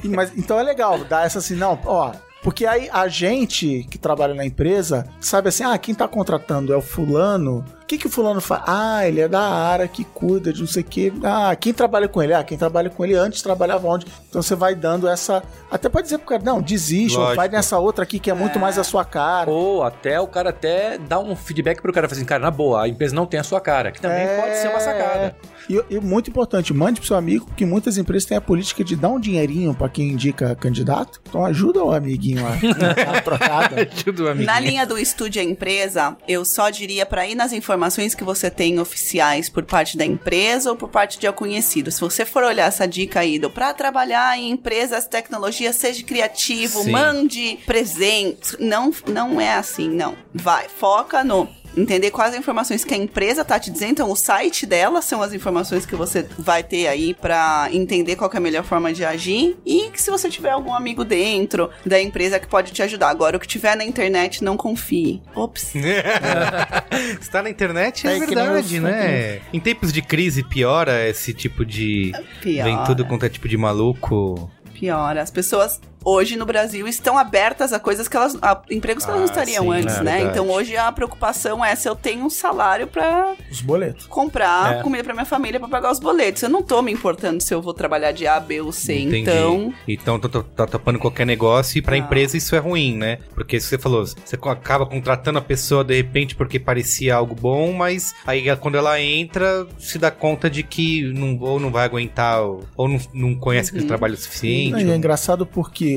[0.03, 2.13] Mas, então é legal dar essa assim, não, ó.
[2.47, 6.77] Porque aí a gente que trabalha na empresa sabe assim, ah, quem tá contratando é
[6.77, 7.65] o fulano.
[7.81, 8.63] O que, que o fulano faz?
[8.65, 11.11] Ah, ele é da área que cuida de não sei o que.
[11.25, 12.33] Ah, quem trabalha com ele?
[12.33, 14.05] Ah, quem trabalha com ele antes trabalhava onde?
[14.29, 15.43] Então você vai dando essa.
[15.69, 18.57] Até pode dizer pro cara, não, desiste, ou vai nessa outra aqui que é muito
[18.59, 19.49] mais a sua cara.
[19.51, 22.83] Ou até o cara até dá um feedback pro cara, falar assim, cara, na boa,
[22.83, 24.39] a empresa não tem a sua cara, que também É.
[24.41, 25.35] pode ser uma sacada.
[25.70, 28.95] E, e muito importante, mande pro seu amigo, que muitas empresas têm a política de
[28.95, 31.22] dar um dinheirinho pra quem indica candidato.
[31.28, 33.89] Então ajuda o amiguinho a, a trocada.
[33.91, 34.47] Ajuda o amiguinho.
[34.47, 38.49] Na linha do estude a empresa, eu só diria para ir nas informações que você
[38.49, 41.91] tem oficiais por parte da empresa ou por parte de algum conhecido.
[41.91, 46.82] Se você for olhar essa dica aí do para trabalhar em empresas tecnologia, seja criativo,
[46.82, 46.91] Sim.
[46.91, 48.57] mande presentes.
[48.59, 50.15] Não, não é assim, não.
[50.34, 51.47] Vai, foca no
[51.78, 53.91] entender quais as informações que a empresa tá te dizendo.
[53.91, 58.30] Então, o site dela são as informações que você vai ter aí pra entender qual
[58.30, 59.57] que é a melhor forma de agir.
[59.65, 63.09] E que se você tiver algum amigo dentro da empresa que pode te ajudar.
[63.09, 65.21] Agora, o que tiver na internet, não confie.
[65.36, 65.73] Ops.
[67.21, 69.41] Está na internet, é, É verdade, né?
[69.53, 72.11] Em tempos de crise, piora esse tipo de.
[72.41, 72.69] Piora.
[72.69, 74.49] Vem tudo quanto é tipo de maluco.
[74.73, 75.17] Pior.
[75.17, 78.37] As pessoas hoje no Brasil estão abertas a coisas que elas.
[78.41, 80.11] a empregos que elas não Ah, estariam sim, antes, é né?
[80.17, 80.31] verdade.
[80.39, 84.05] Então hoje a preocupação é se eu tenho um salário pra Os boletos.
[84.07, 84.81] comprar É.
[84.83, 86.41] comida pra minha família pra pagar os boletos.
[86.43, 88.99] Eu não tô me importando se eu vou trabalhar de A, B ou C.
[88.99, 89.17] Entendi.
[89.21, 89.73] Então.
[89.87, 91.97] Então tá, tapando qualquer negócio e pra Ah.
[91.97, 93.19] empresa isso é ruim, né?
[93.33, 98.13] Porque você falou, você acaba contratando a pessoa de repente porque parecia algo bom, mas
[98.25, 102.63] aí quando ela entra, se dá conta de que não, ou não vai aguentar, ou,
[102.75, 104.81] ou não, não conhece aquele trabalho suficiente.
[104.83, 105.96] É ou- engraçado porque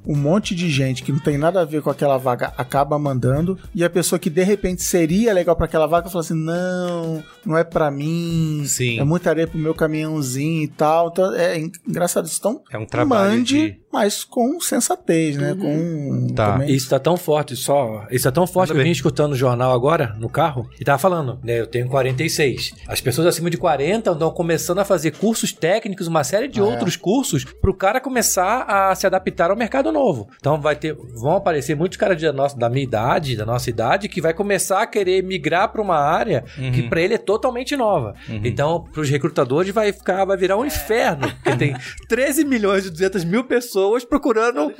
[0.05, 3.57] um monte de gente que não tem nada a ver com aquela vaga acaba mandando
[3.73, 7.57] e a pessoa que de repente seria legal pra aquela vaga fala assim: não, não
[7.57, 8.99] é pra mim, Sim.
[8.99, 11.09] é muita areia pro meu caminhãozinho e tal.
[11.09, 12.37] Então é en- engraçado isso.
[12.39, 15.55] Então, É um trabalho mande, de- mas com sensatez, né?
[15.59, 16.53] Com Tá.
[16.53, 18.05] também- Isso tá tão forte, só.
[18.09, 20.97] Isso tá tão forte que eu vim escutando o jornal agora, no carro, e tava
[20.97, 21.59] falando, né?
[21.59, 22.73] Eu tenho 46.
[22.87, 26.63] As pessoas acima de 40 estão começando a fazer cursos técnicos, uma série de é.
[26.63, 30.27] outros cursos, pro cara começar a se adaptar ao mercado novo.
[30.37, 30.95] Então vai ter.
[31.15, 34.81] Vão aparecer muitos caras da, nossa, da minha idade, da nossa idade, que vai começar
[34.81, 38.15] a querer migrar pra uma área que pra ele é totalmente nova.
[38.43, 41.29] Então, pros recrutadores vai ficar, vai virar um inferno.
[41.43, 41.75] Porque tem
[42.07, 44.71] 13 milhões e 200 mil pessoas procurando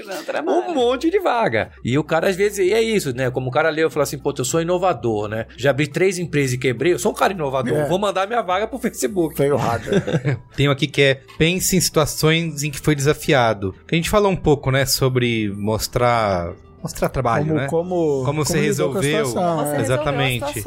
[0.69, 1.71] um monte de vaga.
[1.83, 3.29] E o cara, às vezes, e é isso, né?
[3.31, 5.45] Como o cara leu e falou assim, pô, eu sou inovador, né?
[5.57, 7.85] Já abri três empresas e quebrei, eu sou um cara inovador, É.
[7.87, 9.35] vou mandar minha vaga pro Facebook.
[9.41, 10.37] Hardware.
[10.55, 13.73] Tem um aqui que é pense em situações em que foi desafiado.
[13.87, 17.67] Que a gente falou um pouco, né, sobre mostrar mostrar trabalho, como, né?
[17.67, 19.25] como, Como você lidou com a resolveu.
[19.27, 19.77] situação, Você é.
[19.77, 20.63] resolveu Exatamente.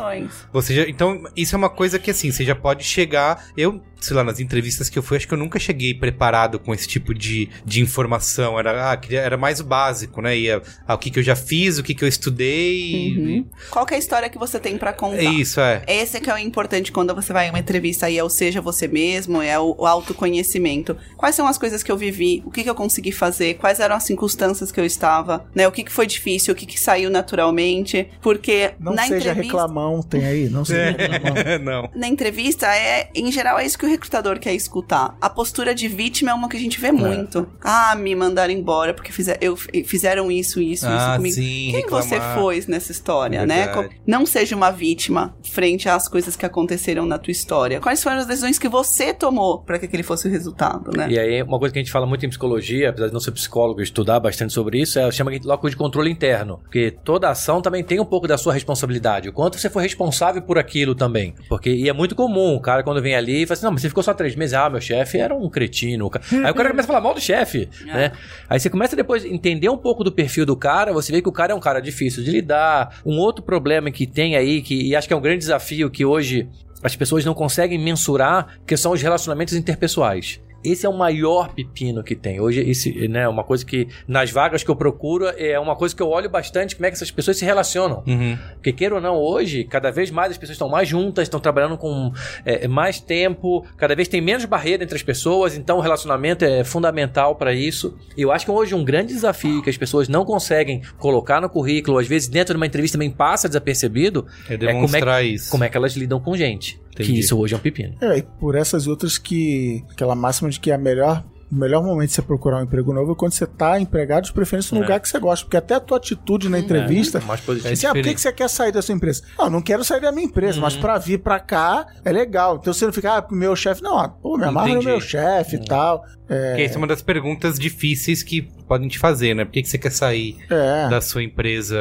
[0.52, 3.46] Você já, então, isso é uma coisa que assim, você já pode chegar.
[3.56, 6.74] Eu, sei lá, nas entrevistas que eu fui, acho que eu nunca cheguei preparado com
[6.74, 8.58] esse tipo de, de informação.
[8.58, 10.36] Era, ah, queria- era mais o básico, né?
[10.36, 13.14] Ia, ah, o que, que eu já fiz, o que, que eu estudei.
[13.16, 13.46] Uhum.
[13.70, 15.16] Qual que é a história que você tem pra contar?
[15.18, 15.82] É isso, é.
[15.86, 18.60] Esse que é o importante quando você vai em uma entrevista aí, é o seja
[18.60, 20.96] você mesmo, é o, o autoconhecimento.
[21.16, 22.42] Quais são as coisas que eu vivi?
[22.44, 23.54] O que, que eu consegui fazer?
[23.54, 25.46] Quais eram as circunstâncias que eu estava?
[25.54, 25.66] Né?
[25.66, 26.52] O que, que foi difícil?
[26.52, 28.08] O que, que saiu naturalmente?
[28.20, 29.42] Porque Não na seja entrevista...
[29.42, 30.48] reclamão, tem aí?
[30.48, 31.34] Não seja reclamão.
[31.62, 31.90] Não.
[31.94, 35.16] Na entrevista, é, em geral, é isso que o recrutador quer escutar.
[35.20, 37.46] A postura de vítima é uma que a gente vê muito.
[37.62, 41.34] Ah, me mandaram embora porque fizer, eu, fizeram isso, isso, Ah, isso comigo.
[41.34, 42.04] sim, Quem reclamar.
[42.08, 43.66] você foi nessa história, né?
[43.66, 44.00] Verdade.
[44.06, 47.80] Não seja uma vítima frente às coisas que aconteceram na tua história.
[47.80, 51.08] Quais foram as decisões que você tomou para que aquele fosse o resultado, né?
[51.10, 53.32] E aí, uma coisa que a gente fala muito em psicologia, apesar de não ser
[53.32, 56.58] psicólogo e estudar bastante sobre isso, é chama de loco de controle interno.
[56.62, 59.28] Porque toda ação também tem um pouco da sua responsabilidade.
[59.28, 61.34] O quanto você foi responsável por aquilo também.
[61.48, 63.82] Porque e é muito comum, o cara quando vem ali e fala assim: não, mas
[63.82, 66.10] você ficou só três meses, ah, meu chefe era um cretino.
[66.44, 68.12] Aí o cara começa a falar mal do chefe, né?
[68.48, 71.28] Aí você começa depois a entender um pouco do perfil do cara, você vê que
[71.28, 73.00] o cara é um cara difícil de lidar.
[73.04, 76.04] Um outro problema que tem aí, que e acho que é um grande desafio que
[76.04, 76.48] hoje
[76.82, 80.40] as pessoas não conseguem mensurar, que são os relacionamentos interpessoais.
[80.64, 82.40] Esse é o maior pepino que tem.
[82.40, 86.02] Hoje, esse, né, uma coisa que nas vagas que eu procuro é uma coisa que
[86.02, 88.02] eu olho bastante como é que essas pessoas se relacionam.
[88.06, 88.38] Uhum.
[88.54, 91.76] Porque queira ou não, hoje, cada vez mais as pessoas estão mais juntas, estão trabalhando
[91.76, 92.12] com
[92.44, 96.64] é, mais tempo, cada vez tem menos barreira entre as pessoas, então o relacionamento é
[96.64, 97.96] fundamental para isso.
[98.16, 101.48] E eu acho que hoje um grande desafio que as pessoas não conseguem colocar no
[101.48, 105.50] currículo, às vezes dentro de uma entrevista também passa desapercebido, É como é, demonstrar isso.
[105.50, 106.80] como é que elas lidam com gente.
[106.94, 107.12] Entendi.
[107.12, 107.94] Que isso hoje é um pepino.
[108.00, 109.84] É, e por essas outras que.
[109.90, 111.22] aquela máxima de que a melhor.
[111.52, 114.32] O melhor momento de você procurar um emprego novo é quando você tá empregado, de
[114.32, 114.84] preferência num É.
[114.86, 115.44] lugar que você gosta.
[115.44, 117.20] Porque até a tua atitude na entrevista.
[117.20, 117.72] mais positivo.
[117.72, 119.22] Assim, ah, por que, você quer sair da sua empresa?
[119.38, 122.56] Não, não quero sair da minha empresa, mas pra vir pra cá é legal.
[122.60, 124.86] Então você não fica, ah, meu chefe, não, ah, pô, me amarra no Entendi.
[124.86, 126.02] meu chefe e tal.
[126.26, 129.44] Que essa é uma das perguntas difíceis que podem te fazer, né?
[129.44, 130.88] Por que, que você quer sair É.
[130.88, 131.76] da sua empresa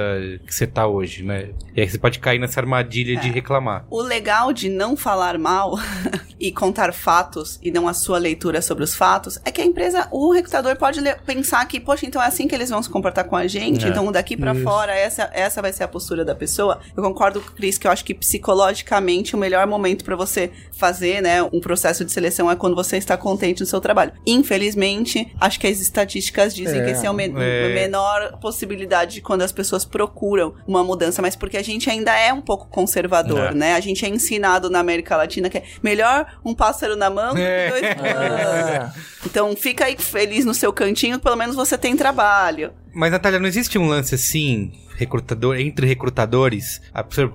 [0.46, 1.50] que você tá hoje, né?
[1.76, 3.86] E aí você pode cair nessa armadilha de reclamar.
[3.90, 5.74] O legal de não falar mal
[6.40, 10.08] e contar fatos e não a sua leitura sobre os fatos é que a empresa,
[10.12, 13.36] o recrutador pode pensar que, poxa, então é assim que eles vão se comportar com
[13.36, 13.90] a gente, É.
[13.90, 16.80] então daqui pra fora essa, essa vai ser a postura da pessoa.
[16.96, 20.52] Eu concordo com o Cris que eu acho que psicologicamente o melhor momento pra você
[20.72, 24.12] fazer, né, um processo de seleção é quando você está contente no seu trabalho.
[24.28, 26.83] Infelizmente, acho que as estatísticas dizem É.
[26.86, 27.66] que esse é o me- É.
[27.72, 32.18] a menor possibilidade de quando as pessoas procuram uma mudança, mas porque a gente ainda
[32.18, 33.54] é um pouco conservador, É.
[33.54, 33.74] né?
[33.76, 37.40] A gente é ensinado na América Latina que é melhor um pássaro na mão do
[37.40, 37.66] É.
[37.66, 38.34] que dois voando.
[38.74, 38.90] É.
[39.26, 42.72] Então fica aí feliz no seu cantinho, pelo menos você tem trabalho.
[42.94, 46.82] Mas, Natália, não existe um lance assim, recrutador, entre recrutadores?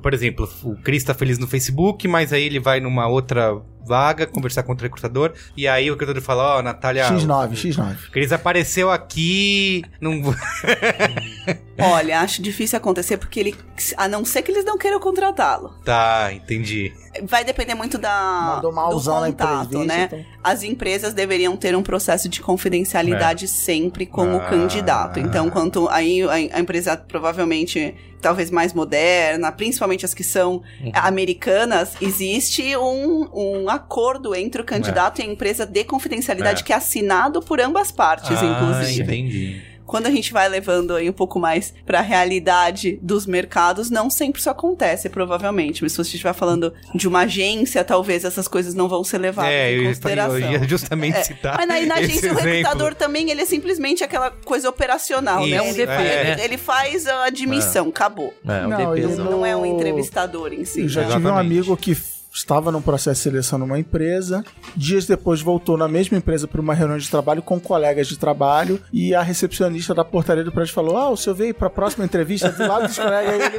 [0.02, 4.26] Por exemplo, o Cris tá feliz no Facebook, mas aí ele vai numa outra vaga
[4.26, 7.08] conversar com outro recrutador, e aí o recrutador fala, ó, Natália...
[7.08, 8.08] X9, X9.
[8.08, 10.22] O Cris apareceu aqui, não...
[11.78, 13.56] Olha, acho difícil acontecer porque ele,
[13.96, 15.74] a não ser que eles não queiram contratá-lo.
[15.84, 16.92] tá, entendi.
[17.24, 20.04] Vai depender muito da Mandou do contato, né?
[20.04, 20.24] então.
[20.44, 24.48] As empresas deveriam ter um processo de confidencialidade sempre com o Ah.
[24.48, 25.18] candidato.
[25.18, 30.62] Então, quanto aí a, a empresa provavelmente talvez mais moderna, principalmente as que são
[30.94, 36.64] americanas, existe um, um acordo entre o candidato e a empresa de confidencialidade É.
[36.64, 39.02] que é assinado por ambas partes, ah, inclusive.
[39.02, 39.62] entendi.
[39.88, 44.38] Quando a gente vai levando aí um pouco mais pra realidade dos mercados, não sempre
[44.38, 45.82] isso acontece, provavelmente.
[45.82, 49.50] Mas se você estiver falando de uma agência, talvez essas coisas não vão ser levadas
[49.50, 50.38] É, em consideração.
[50.38, 52.42] eu ia justamente É, citar Mas na esse agência o exemplo.
[52.50, 55.46] recrutador também, ele é simplesmente aquela coisa operacional, né?
[55.46, 56.44] Isso, Ele, é um DP, ele- né?
[56.44, 58.34] ele faz a admissão, acabou.
[58.46, 58.94] É, o Não, DPzão.
[59.24, 60.82] ele Não é um entrevistador em si.
[60.82, 61.96] Eu já tive um amigo que
[62.32, 64.44] estava num processo de seleção numa empresa,
[64.76, 68.80] dias depois voltou na mesma empresa para uma reunião de trabalho com colegas de trabalho
[68.92, 72.04] e a recepcionista da portaria do prédio falou: Ah, o senhor veio para a próxima
[72.04, 73.52] entrevista do lado dos colegas.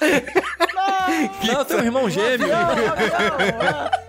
[1.46, 2.48] Não, tem um irmão gêmeo.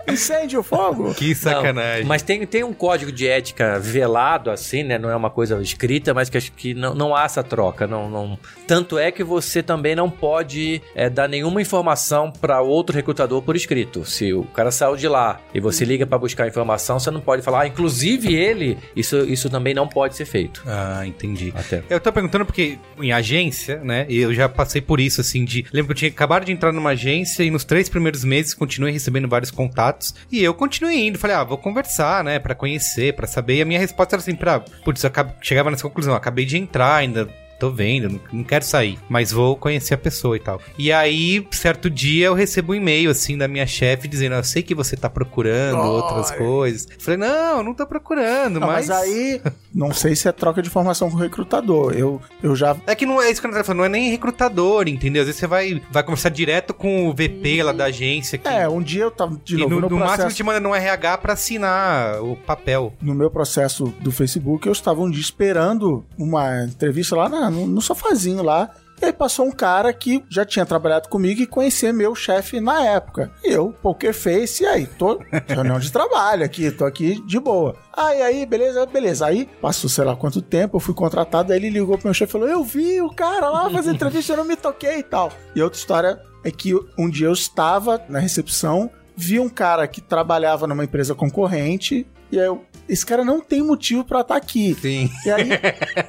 [0.08, 1.14] Incêndio, fogo.
[1.14, 2.02] Que sacanagem.
[2.02, 4.98] Não, mas tem, tem um código de ética velado, assim, né?
[4.98, 7.86] Não é uma coisa escrita, mas que acho que não, não há essa troca.
[7.86, 8.38] Não, não...
[8.66, 13.56] Tanto é que você também não pode é, dar nenhuma informação para outro recrutador por
[13.56, 14.04] escrito.
[14.04, 17.42] Se o cara saiu de lá e você liga para buscar informação, você não pode
[17.42, 20.62] falar, ah, inclusive ele, isso, isso também não pode ser feito.
[20.66, 21.52] Ah, entendi.
[21.56, 21.82] Até.
[21.88, 24.06] Eu tô perguntando porque em agência, né?
[24.08, 25.64] e Eu já passei por isso, assim, de.
[25.72, 28.92] Lembro que eu tinha acabado de entrar numa agência e nos três primeiros meses continuei
[28.92, 30.14] recebendo vários contatos.
[30.30, 31.18] E eu continuei indo.
[31.18, 32.38] Falei, ah, vou conversar, né?
[32.38, 33.56] Pra conhecer, pra saber.
[33.56, 34.60] E a minha resposta era assim, pra.
[34.60, 37.28] Putz, eu acab- chegava nessa conclusão, acabei de entrar ainda.
[37.62, 40.60] Tô vendo, não, não quero sair, mas vou conhecer a pessoa e tal.
[40.76, 44.64] E aí, certo dia, eu recebo um e-mail, assim, da minha chefe dizendo: Eu sei
[44.64, 46.88] que você tá procurando outras coisas.
[46.98, 48.88] Falei: Não, não tô procurando, Não, mas.
[48.88, 49.40] mas aí,
[49.72, 51.92] não sei se é troca de informação com o recrutador.
[51.96, 54.88] Eu, eu já É que não é isso que eu falando, não é nem recrutador,
[54.88, 55.22] entendeu?
[55.22, 58.38] Às vezes você vai, vai conversar direto com o VP lá da agência.
[58.38, 60.42] Que, É, um dia eu tava de e novo no, no, no máximo processo, te
[60.42, 62.92] manda no RH pra assinar o papel.
[63.00, 67.66] no meu processo do Facebook, eu estava um dia esperando uma entrevista lá na- no,
[67.66, 68.70] no sofazinho lá.
[69.00, 72.84] E aí passou um cara que já tinha trabalhado comigo e conhecia meu chefe na
[72.84, 73.32] época.
[73.42, 77.74] E eu, poker face, e aí, tô reunião de trabalho aqui, tô aqui de boa.
[77.92, 79.26] Aí, aí, beleza, beleza.
[79.26, 82.30] Aí passou sei lá quanto tempo, eu fui contratado, aí ele ligou pro meu chefe
[82.30, 85.32] e falou: Eu vi o cara lá fazer entrevista, eu não me toquei e tal.
[85.52, 90.00] E outra história é que um dia eu estava na recepção, vi um cara que
[90.00, 94.76] trabalhava numa empresa concorrente, e aí eu, esse cara não tem motivo pra estar aqui.
[94.80, 95.10] Sim.
[95.24, 95.48] E aí,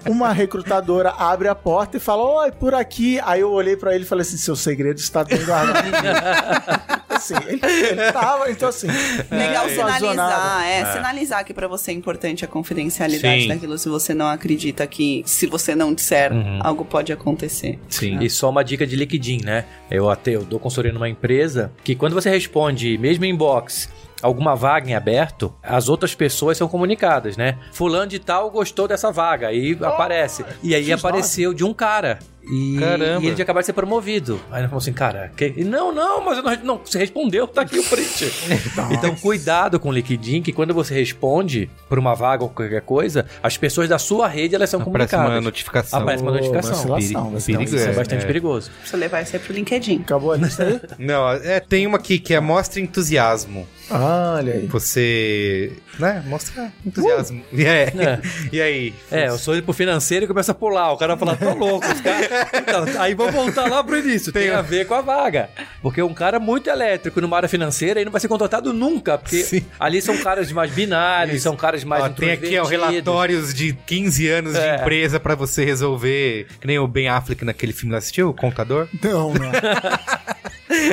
[0.07, 3.19] uma recrutadora abre a porta e fala: Oi, por aqui.
[3.23, 5.83] Aí eu olhei pra ele e falei assim: Seu segredo está bem guardado.
[7.09, 8.87] assim, ele, ele tava, então assim.
[9.31, 9.69] Legal nada.
[9.69, 13.47] sinalizar, é, sinalizar que pra você é importante a confidencialidade Sim.
[13.47, 17.79] daquilo se você não acredita que se você não disser, algo pode acontecer.
[17.87, 18.19] Sim.
[18.19, 19.65] E só uma dica de LinkedIn, né?
[19.89, 23.89] Eu até eu dou consultoria numa empresa que quando você responde, mesmo em inbox,
[24.23, 27.59] alguma vaga em aberto, as outras pessoas são comunicadas, né?
[27.71, 30.45] Fulano de tal gostou dessa vaga, aí aparece.
[30.63, 30.97] E aí X9.
[30.97, 32.19] apareceu de um cara.
[32.51, 33.23] E, Caramba.
[33.23, 34.39] e ele tinha acabado de ser promovido.
[34.51, 37.61] Aí ele falou assim, cara, que- não, não, mas eu não, não, você respondeu, tá
[37.61, 38.31] aqui o print.
[38.91, 43.25] então, cuidado com o LinkedIn, que quando você responde por uma vaga ou qualquer coisa,
[43.41, 45.43] as pessoas da sua rede, elas são Aparece uma comunicadas.
[45.45, 45.99] notificação.
[46.01, 46.71] Aparece uma notificação.
[46.73, 47.31] Perigo- vacilação.
[47.55, 48.27] perigo Isso é, é, bastante é.
[48.27, 48.71] perigoso.
[48.83, 50.01] Você levar isso aí pro LinkedIn.
[50.01, 50.81] Acabou a lista aí?
[50.99, 53.67] Não, é, tem uma aqui que é mostra entusiasmo.
[53.89, 54.67] Olha aí.
[54.67, 57.41] Você, né, mostra entusiasmo.
[57.53, 58.21] E, é, É.
[58.51, 58.93] e aí?
[59.11, 60.91] É, eu sou ele pro financeiro e começa a pular.
[60.91, 61.85] O cara fala, tô louco.
[61.85, 62.32] Os cara...
[62.53, 64.31] Então, aí vamos voltar lá pro início.
[64.31, 65.49] Tem a ver com a vaga.
[65.81, 69.17] Porque um cara muito elétrico numa área financeira ele não vai ser contratado nunca.
[69.17, 69.65] Porque Sim.
[69.79, 74.27] ali são caras mais binários, são caras mais Ó, tem aqui ó, relatórios de 15
[74.29, 74.75] anos É.
[74.77, 76.47] de empresa pra você resolver.
[76.59, 78.87] Que nem o Ben Affleck naquele filme lá assistiu, o Contador.
[79.01, 79.51] Não, não.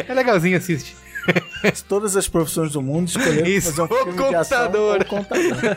[0.07, 0.95] É legalzinho, assiste.
[1.89, 4.99] Todas as profissões do mundo escolheram Isso, fazer um o filme de ação computador.
[4.99, 5.77] ou contador.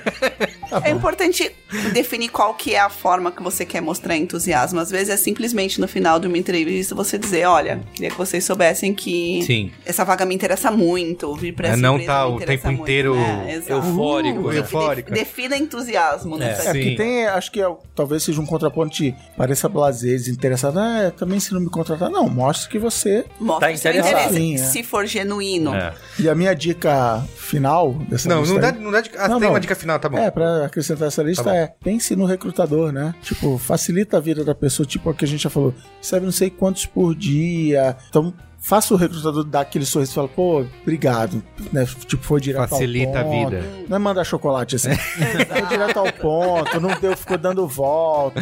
[0.69, 1.51] Tá É importante
[1.93, 4.79] definir qual que é a forma que você quer mostrar entusiasmo.
[4.79, 8.43] Às vezes é simplesmente no final de uma entrevista você dizer, olha, queria que vocês
[8.43, 9.71] soubessem que Sim.
[9.85, 12.81] essa vaga me interessa muito, vir pra É, essa não tá o tempo muito.
[12.81, 15.11] inteiro É, eufórico, Uh, eufórico.
[15.11, 16.37] Defi- Defina entusiasmo.
[16.37, 16.51] né?
[16.57, 16.61] É.
[16.61, 20.79] É, porque tem, acho que é- talvez seja um contraponto de pareça blazer, desinteressado.
[20.79, 22.09] Ah, também se não me contratar.
[22.09, 23.25] Não, mostre que você.
[23.39, 24.33] Mostra Tá interessado.
[24.33, 24.57] Sim, é.
[24.57, 25.42] se for genuíno.
[25.75, 25.93] É.
[26.19, 29.17] E a minha dica final dessa Não, lista não dá, aí- não dá dica.
[29.19, 29.53] Ah, Não, tem não.
[29.53, 30.17] uma dica final, tá bom.
[30.17, 33.13] É, pra acrescentar essa lista Tá é pense no recrutador, né?
[33.21, 35.73] Tipo, facilita a vida da pessoa, tipo o que a gente já falou.
[36.01, 37.95] Recebe não sei quantos por dia.
[38.09, 38.33] Então,
[38.63, 41.43] faça o recrutador dar aquele sorriso e fala, pô, obrigado.
[41.71, 41.85] Né?
[42.07, 43.49] Tipo, foi direto Facilita a ao ponto.
[43.49, 43.65] vida.
[43.89, 44.95] Não é mandar chocolate assim.
[44.95, 48.39] foi direto ao ponto, não deu, ficou dando volta,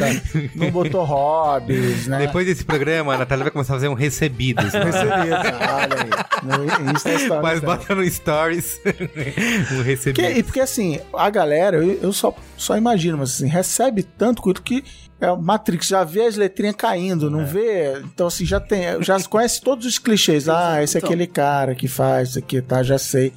[0.55, 2.19] não botou hobbies, né?
[2.19, 4.71] Depois desse programa, a Natália vai começar a fazer um recebidos.
[4.71, 4.83] né?
[4.83, 6.85] Recebido, olha aí.
[6.85, 7.75] No Insta Stories Mas dela.
[7.77, 8.79] bota no Stories
[9.73, 10.21] um recebido.
[10.23, 14.41] Porque, e porque assim, a galera, eu, eu só, só imagino, mas assim, recebe tanto
[14.43, 14.83] quanto que
[15.21, 17.99] é o Matrix, já vê as letrinhas caindo, não vê?
[17.99, 20.49] Então, assim, já tem, já conhece todos os clichês.
[20.49, 23.31] Ah, esse é aquele cara que faz isso aqui, tá, já sei.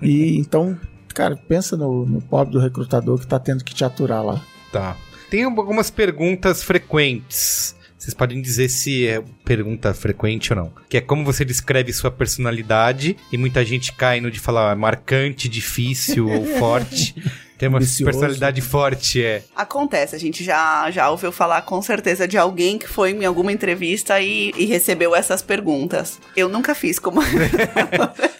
[0.00, 0.78] E então,
[1.12, 4.40] cara, pensa no, no pobre do recrutador que tá tendo que te aturar lá.
[4.70, 4.96] Tá.
[5.28, 7.74] Tem algumas perguntas frequentes.
[7.98, 10.72] Vocês podem dizer se é pergunta frequente ou não.
[10.88, 13.16] Que é como você descreve sua personalidade.
[13.32, 17.16] E muita gente cai no de falar marcante, difícil ou forte.
[17.58, 18.04] Tem uma Ambicioso.
[18.04, 19.42] personalidade forte, é.
[19.54, 23.50] Acontece, a gente já, já ouviu falar com certeza de alguém que foi em alguma
[23.52, 26.18] entrevista e, e recebeu essas perguntas.
[26.36, 27.20] Eu nunca fiz como.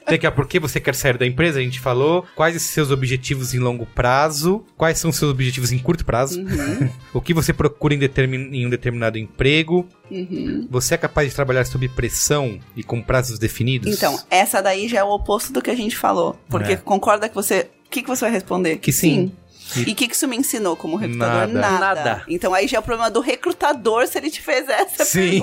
[0.07, 1.59] Tem que, ah, por que você quer sair da empresa?
[1.59, 2.25] A gente falou.
[2.37, 4.65] Quais os seus objetivos em longo prazo?
[4.77, 6.45] Quais são os seus objetivos em curto prazo?
[7.13, 9.87] o que você procura em, determin- em um determinado emprego?
[10.11, 10.69] Uhum.
[10.71, 13.93] Você é capaz de trabalhar sob pressão e com prazos definidos?
[13.97, 16.37] Então, essa daí já é o oposto do que a gente falou.
[16.49, 16.77] Porque É.
[16.77, 17.69] concorda que você.
[17.87, 18.77] O que, que você vai responder?
[18.79, 19.33] Que sim.
[19.77, 21.49] E o que, que isso me ensinou como recrutador?
[21.49, 21.79] Nada.
[21.95, 22.25] Nada.
[22.29, 25.43] Então aí já é o problema do recrutador se ele te fez essa Sim.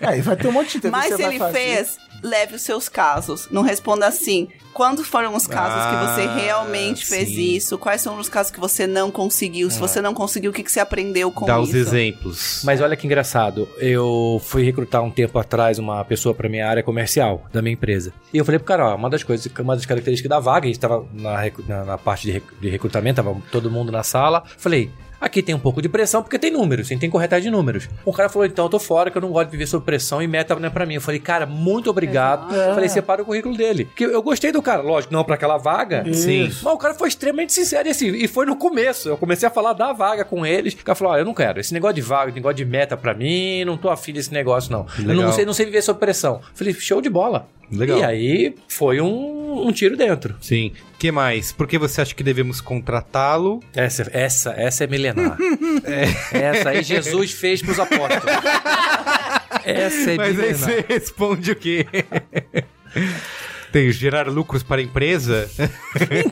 [0.00, 1.52] É, e vai ter um monte de Mas que se ele fazer.
[1.52, 3.48] fez, leve os seus casos.
[3.50, 4.48] Não responda assim.
[4.72, 7.54] Quando foram os casos que você Ah, realmente fez sim.
[7.56, 7.76] isso?
[7.76, 9.70] Quais são os casos que você não conseguiu?
[9.70, 11.64] Se você não conseguiu, o que, que você aprendeu com Dá isso?
[11.70, 12.62] os exemplos.
[12.64, 16.82] Mas olha que engraçado, eu fui recrutar um tempo atrás uma pessoa para minha área
[16.82, 18.14] comercial da minha empresa.
[18.32, 20.68] E eu falei pro cara, ó, uma das coisas, uma das características da vaga, a
[20.68, 24.42] gente tava na, na, na parte de recrutamento, tava todo mundo na sala.
[24.56, 24.90] Falei,
[25.22, 27.88] aqui tem um pouco de pressão porque tem números, a gente tem corretagem de números.
[28.04, 30.20] O cara falou, então eu tô fora, que eu não gosto de viver sob pressão
[30.20, 30.94] e meta não é pra mim.
[30.94, 32.52] Eu falei, cara, muito obrigado.
[32.52, 32.74] Exato.
[32.74, 33.84] Falei, separa o currículo dele.
[33.86, 36.04] Porque eu gostei do cara, lógico, não pra aquela vaga.
[36.12, 36.44] Sim.
[36.62, 39.08] Mas o cara foi extremamente sincero e assim, e foi no começo.
[39.08, 40.74] Eu comecei a falar da vaga com eles.
[40.74, 41.60] O cara falou: Ó, eu não quero.
[41.60, 44.86] Esse negócio de vaga, negócio de meta pra mim, não tô afim desse negócio, não.
[44.98, 45.24] Eu Legal.
[45.26, 46.40] não sei, não sei viver sob pressão.
[46.54, 47.46] Falei, show de bola.
[47.72, 47.98] Legal.
[47.98, 50.36] E aí foi um, um tiro dentro.
[50.40, 50.72] Sim.
[50.98, 51.52] que mais?
[51.52, 53.60] Por que você acha que devemos contratá-lo?
[53.74, 55.38] Essa, essa, essa é milenar.
[56.32, 58.24] Essa aí Jesus fez pros apóstolos.
[59.64, 60.56] Essa é Mas aí milenar.
[60.58, 61.86] você responde o quê?
[63.72, 65.48] Tem gerar lucros para a empresa?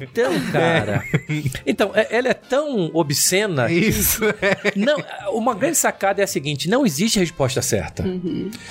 [0.02, 1.02] Então, cara.
[1.66, 4.20] Então, é- ela é tão obscena que Isso.
[4.76, 4.96] Não,
[5.32, 8.04] uma grande sacada é a seguinte: não existe resposta certa.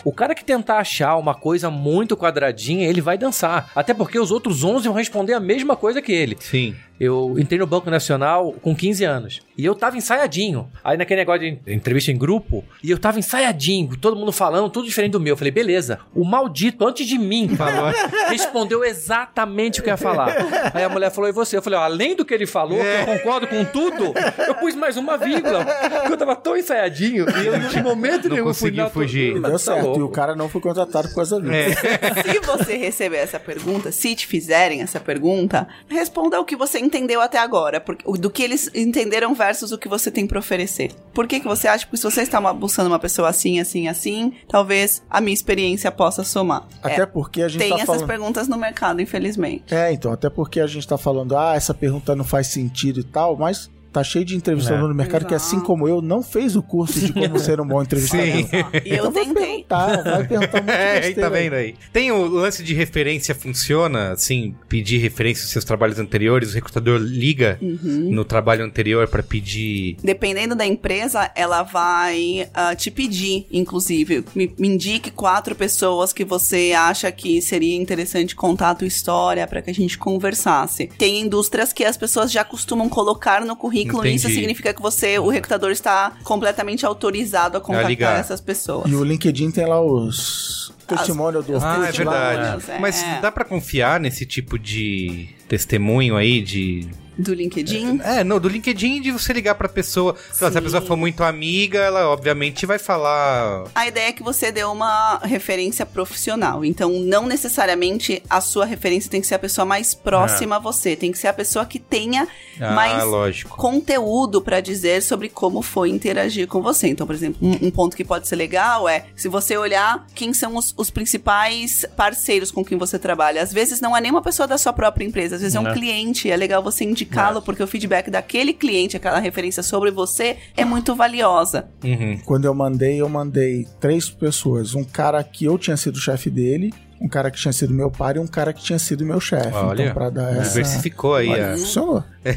[0.03, 3.71] O cara que tentar achar uma coisa muito quadradinha, ele vai dançar.
[3.75, 6.37] Até porque os outros 11 vão responder a mesma coisa que ele.
[6.39, 6.75] Sim.
[6.99, 9.41] Eu entrei no Banco Nacional com 15 anos.
[9.57, 10.69] E eu tava ensaiadinho.
[10.83, 14.85] Aí naquele negócio de entrevista em grupo, e eu tava ensaiadinho, todo mundo falando, tudo
[14.87, 15.33] diferente do meu.
[15.33, 15.99] Eu falei, beleza.
[16.13, 17.91] O maldito, antes de mim, Falou.
[18.29, 20.35] respondeu exatamente o que eu ia falar.
[20.73, 21.57] Aí a mulher falou, e você?
[21.57, 24.13] Eu falei, ó, além do que ele falou, que eu concordo com tudo,
[24.47, 25.65] eu pus mais uma vírgula.
[25.65, 29.35] Porque eu tava tão ensaiadinho, e eu de momento Não nenhum fui conseguiu na- fugir.
[29.37, 29.83] E deu Tá certo.
[29.85, 29.99] louco.
[29.99, 31.53] E o cara não foi contratado por causa disso.
[31.53, 32.33] É.
[32.33, 37.21] Se você receber essa pergunta, se te fizerem essa pergunta, responda o que você entendeu
[37.21, 40.91] até agora, porque, do que eles entenderam versus o que você tem pra oferecer.
[41.13, 43.87] Por que, que você acha que se você está uma- buscando uma pessoa assim, assim,
[43.87, 46.67] assim, talvez a minha experiência possa somar?
[46.81, 48.07] Até É, porque a gente tem tá essas falando...
[48.07, 49.73] perguntas no mercado, infelizmente.
[49.73, 53.03] É, então, até porque a gente tá falando, ah, essa pergunta não faz sentido e
[53.03, 54.87] tal, mas tá cheio de entrevistador É.
[54.89, 57.81] no mercado que, assim como eu, não fez o curso de como ser um bom
[57.81, 58.25] entrevistador.
[58.25, 58.47] Sim.
[58.85, 59.43] E eu Então vai tentei.
[59.45, 61.75] perguntar, vai perguntar muito É, aí tá vendo aí.
[61.91, 66.99] Tem o lance de referência funciona, assim, pedir referência dos seus trabalhos anteriores, o recrutador
[66.99, 68.09] liga Uhum.
[68.11, 69.97] no trabalho anterior pra pedir.
[70.03, 76.23] Dependendo da empresa, ela vai ah, te pedir, inclusive, me, me indique quatro pessoas que
[76.23, 80.87] você acha que seria interessante contar a tua história para que a gente conversasse.
[80.97, 84.39] Tem indústrias que as pessoas já costumam colocar no currículo currículo, e isso Entendi.
[84.41, 88.19] significa que você, o recrutador, está completamente autorizado a contactar ligar.
[88.19, 88.89] essas pessoas.
[88.89, 92.29] E o LinkedIn tem lá os testemunhos do Ah, é lá.
[92.31, 92.71] verdade.
[92.71, 92.79] é.
[92.79, 96.87] Mas dá pra confiar nesse tipo de testemunho aí de
[97.19, 97.99] Do LinkedIn.
[98.03, 100.15] É, não, do LinkedIn de você ligar pra pessoa.
[100.31, 103.65] Se a pessoa for muito amiga, ela obviamente vai falar.
[103.75, 106.63] A ideia é que você dê uma referência profissional.
[106.63, 110.95] Então, não necessariamente a sua referência tem que ser a pessoa mais próxima a você.
[110.95, 112.27] Tem que ser a pessoa que tenha
[112.59, 113.57] Ah, mais lógico.
[113.57, 116.87] conteúdo pra dizer sobre como foi interagir com você.
[116.87, 120.33] Então, por exemplo, um, um ponto que pode ser legal é se você olhar quem
[120.33, 123.41] são os, os principais parceiros com quem você trabalha.
[123.41, 125.63] Às vezes não é nem uma pessoa da sua própria empresa, às vezes é um
[125.63, 125.73] Né.
[125.73, 126.29] cliente.
[126.31, 130.95] É legal você indicá-lo, porque o feedback daquele cliente, aquela referência sobre você, é muito
[130.95, 131.69] valiosa.
[131.83, 132.19] Uhum.
[132.23, 134.75] Quando eu mandei, eu mandei três pessoas.
[134.75, 136.71] Um cara que eu tinha sido chefe dele,
[137.01, 139.53] um cara que tinha sido meu pai e um cara que tinha sido meu chefe.
[139.53, 140.49] Olha, então, pra dar essa...
[140.49, 141.29] diversificou aí.
[141.29, 142.03] Olha, a- funcionou.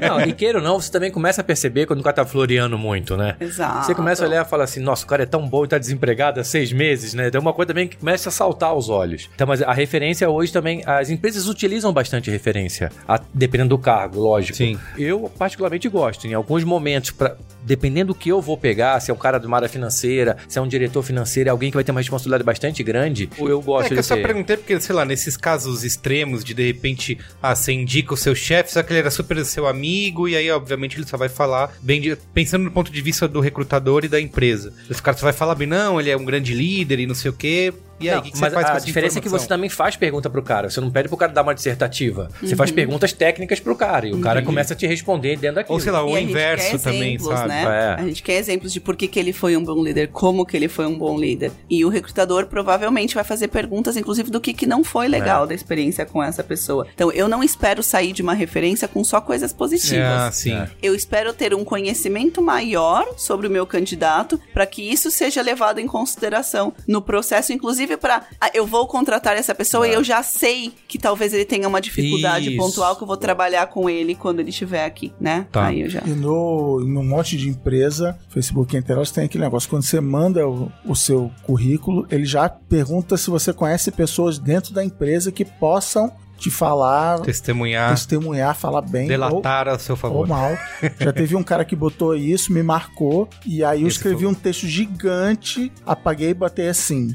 [0.00, 2.76] Não, e queira ou não, você também começa a perceber quando o cara tá floreando
[2.78, 3.36] muito, né?
[3.40, 3.86] Exato.
[3.86, 5.78] Você começa a olhar e fala assim, nossa, o cara é tão bom e tá
[5.78, 7.30] desempregado há seis meses, né?
[7.30, 9.30] Tem uma coisa também que começa a saltar aos olhos.
[9.34, 14.20] Então, mas a referência hoje também, as empresas utilizam bastante referência, a- dependendo do cargo,
[14.20, 14.56] lógico.
[14.58, 14.78] Sim.
[14.98, 17.34] Eu particularmente gosto, em alguns momentos, pra,
[17.64, 20.58] dependendo do que eu vou pegar, se é um cara de uma área financeira, se
[20.58, 23.94] é um diretor financeiro, é alguém que vai ter uma responsabilidade bastante grande, eu gosto
[23.94, 28.12] É só perguntei porque, sei lá, nesses casos extremos de de repente, ah, você indica
[28.14, 31.16] o seu chefe, só que ele era super seu amigo, e aí, obviamente, ele só
[31.16, 34.72] vai falar bem de- pensando no ponto de vista do recrutador e da empresa.
[34.90, 37.30] Esse cara só vai falar bem, não, ele é um grande líder e não sei
[37.30, 37.72] o quê.
[38.00, 39.46] E aí, Não, que, que mas você faz com a essa diferença é que você
[39.46, 40.70] também faz pergunta pro cara.
[40.70, 42.30] Você não pede pro cara dar uma dissertativa.
[42.42, 44.06] Você faz perguntas técnicas pro cara.
[44.08, 45.74] E o cara começa a te responder dentro daquilo.
[45.74, 47.48] Ou sei lá, E o a gente inverso quer também, exemplos, sabe?
[47.48, 47.62] Né?
[47.98, 48.00] É.
[48.00, 50.56] A gente quer exemplos de por que, que ele foi um bom líder, como que
[50.56, 51.52] ele foi um bom líder.
[51.68, 55.08] E o recrutador provavelmente vai fazer perguntas, inclusive, do que, que não foi É.
[55.08, 56.86] legal da experiência com essa pessoa.
[56.94, 60.06] Então, eu não espero sair de uma referência com só coisas positivas.
[60.06, 60.54] Ah, sim.
[60.54, 60.68] É.
[60.82, 65.78] Eu espero ter um conhecimento maior sobre o meu candidato para que isso seja levado
[65.78, 68.22] em consideração no processo, inclusive para
[68.54, 72.48] eu vou contratar essa pessoa e eu já sei que talvez ele tenha uma dificuldade
[72.48, 72.56] Isso.
[72.56, 75.46] pontual que eu vou trabalhar com ele quando ele estiver aqui, né?
[75.52, 75.66] Tá.
[75.66, 76.02] Aí eu já.
[76.04, 79.68] E no, no monte de empresa, Facebook elas, tem aquele negócio.
[79.68, 84.72] Quando você manda o, o seu currículo, ele já pergunta se você conhece pessoas dentro
[84.72, 89.96] da empresa que possam te falar, Testemunhar, testemunhar, falar bem ou, delatar a seu ou
[89.96, 90.26] favor.
[90.26, 90.56] mal.
[90.98, 94.28] Já teve um cara que botou isso, me marcou, e aí eu Esse escrevi foi-
[94.28, 97.14] um texto gigante, apaguei e botei assim: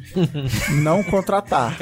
[0.84, 1.76] não contratar.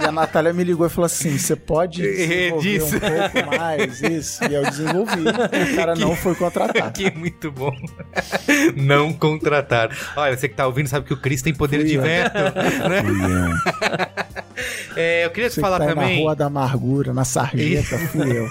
[0.00, 2.90] E a Natália me ligou e falou assim: você pode desenvolver um
[3.30, 4.44] pouco mais isso?
[4.44, 5.24] E eu desenvolvi.
[5.24, 6.92] E o cara não foi contratado.
[6.92, 7.70] Que muito bom.
[8.76, 9.90] Não contratar.
[10.16, 12.02] Olha, você que tá ouvindo sabe que o Cris tem poder Fui de eu.
[12.02, 12.34] veto,
[12.88, 13.02] né?
[14.96, 17.24] É, eu queria te Você falar que tá aí na também Rua da Amargura, na
[17.24, 18.48] Sarjeta, fui eu.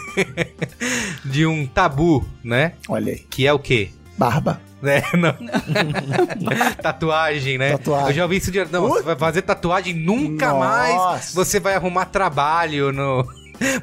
[1.23, 2.73] de um tabu, né?
[2.87, 3.19] Olha aí.
[3.29, 3.89] Que é o quê?
[4.17, 4.61] Barba.
[5.17, 5.35] Não.
[6.81, 7.71] tatuagem, né?
[7.71, 8.07] Tatuagem.
[8.09, 8.63] Eu já ouvi isso de.
[8.65, 10.59] Não, você vai fazer tatuagem nunca Nossa.
[10.59, 11.33] mais.
[11.33, 13.25] Você vai arrumar trabalho no.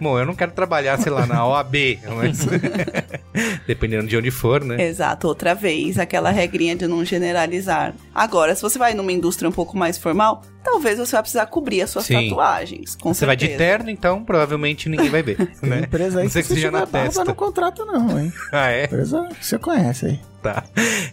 [0.00, 1.74] Bom, eu não quero trabalhar, sei lá, na OAB,
[2.16, 2.46] mas.
[3.66, 4.82] Dependendo de onde for, né?
[4.86, 7.94] Exato, outra vez, aquela regrinha de não generalizar.
[8.14, 11.82] Agora, se você vai numa indústria um pouco mais formal, talvez você vai precisar cobrir
[11.82, 12.28] as suas Sim.
[12.28, 12.94] tatuagens.
[12.96, 13.58] Com Você vai de certeza.
[13.70, 15.36] terno, então provavelmente ninguém vai ver.
[15.62, 15.80] Né?
[15.80, 17.24] empresa aí Não sei que que seja na testa.
[17.24, 18.32] não contrata não, hein?
[18.52, 18.84] Ah, é?
[18.84, 20.20] Empresa que você conhece aí.
[20.42, 20.64] Tá.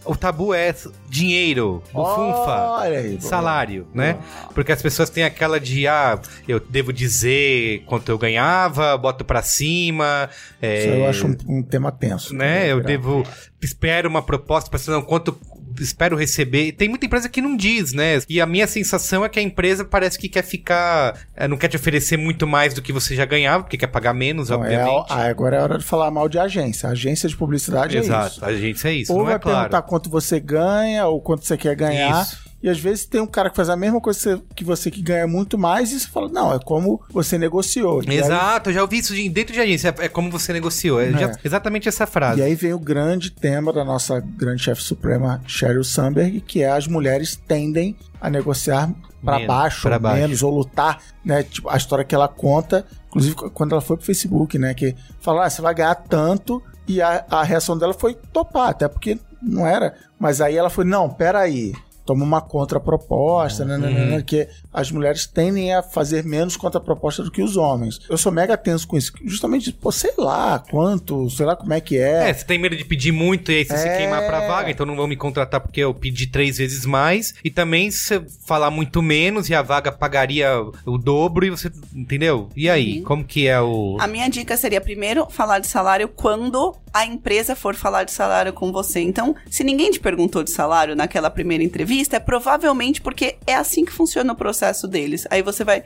[0.05, 0.73] O tabu é
[1.07, 2.79] dinheiro, bufunfa.
[2.81, 3.09] Aí.
[3.09, 3.21] boa.
[3.21, 4.17] Salário, né?
[4.55, 9.43] Porque as pessoas têm aquela de, ah, eu devo dizer quanto eu ganhava, boto pra
[9.43, 10.29] cima.
[10.59, 12.33] é, Isso eu acho um, um tema tenso.
[12.33, 12.71] né?
[12.71, 13.23] Eu devo.
[13.61, 15.37] Espero uma proposta pra não quanto
[15.79, 16.71] espero receber.
[16.73, 18.19] Tem muita empresa que não diz, né?
[18.29, 21.17] E a minha sensação é que a empresa parece que quer ficar.
[21.35, 24.13] eh, Não quer te oferecer muito mais do que você já ganhava, porque quer pagar
[24.13, 25.05] menos, Então, é a- obviamente.
[25.11, 26.89] ah, agora é hora de falar mal de agência.
[26.89, 28.45] Agência de publicidade é Exato, isso.
[28.45, 29.57] a gente é isso, Ou não vai é claro.
[29.69, 32.21] perguntar quanto você ganha ou quanto você quer ganhar.
[32.23, 32.48] Isso.
[32.61, 35.25] E às vezes tem um cara que faz a mesma coisa que você- que ganha
[35.25, 38.03] muito mais e você fala, não, é como você negociou.
[38.03, 39.95] E aí- Exato, eu já ouvi isso de- dentro de agência.
[39.97, 40.99] É, é como você negociou.
[40.99, 41.11] É, É.
[41.17, 42.41] já- exatamente essa frase.
[42.41, 46.69] E aí vem o grande tema da nossa grande chefe suprema, Sheryl Sandberg, que é
[46.69, 48.91] as mulheres tendem a negociar
[49.23, 50.21] para baixo, pra baixo.
[50.21, 51.43] menos, ou lutar, né?
[51.43, 54.73] Tipo, a história que ela conta, inclusive quando ela foi pro Facebook, né?
[54.73, 58.87] Que fala, ah, você vai ganhar tanto, e a, a reação dela foi topar, até
[58.87, 59.93] porque não era.
[60.19, 61.73] Mas aí ela foi, não, peraí.
[62.09, 64.09] Toma uma contraproposta, né, né, né, Uhum.
[64.17, 67.99] né, que as mulheres tendem a fazer menos contraproposta do que os homens.
[68.09, 69.11] Eu sou mega tenso com isso.
[69.23, 72.83] Justamente, pô, sei lá quanto, sei lá como é que É, você tem medo de
[72.83, 73.97] pedir muito e aí você se É.
[73.97, 77.35] queimar pra vaga, então não vão me contratar porque eu pedi três vezes mais.
[77.43, 80.49] E também se você falar muito menos e a vaga pagaria
[80.85, 81.71] o dobro e você.
[81.95, 82.49] Entendeu?
[82.55, 82.97] E aí?
[82.99, 83.03] Uhum.
[83.03, 83.97] Como que é o.
[83.99, 88.51] A minha dica seria primeiro falar de salário quando a empresa for falar de salário
[88.51, 88.99] com você.
[88.99, 93.83] Então, se ninguém te perguntou de salário naquela primeira entrevista, é provavelmente porque é assim
[93.83, 95.27] que funciona o processo deles.
[95.29, 95.83] Aí você vai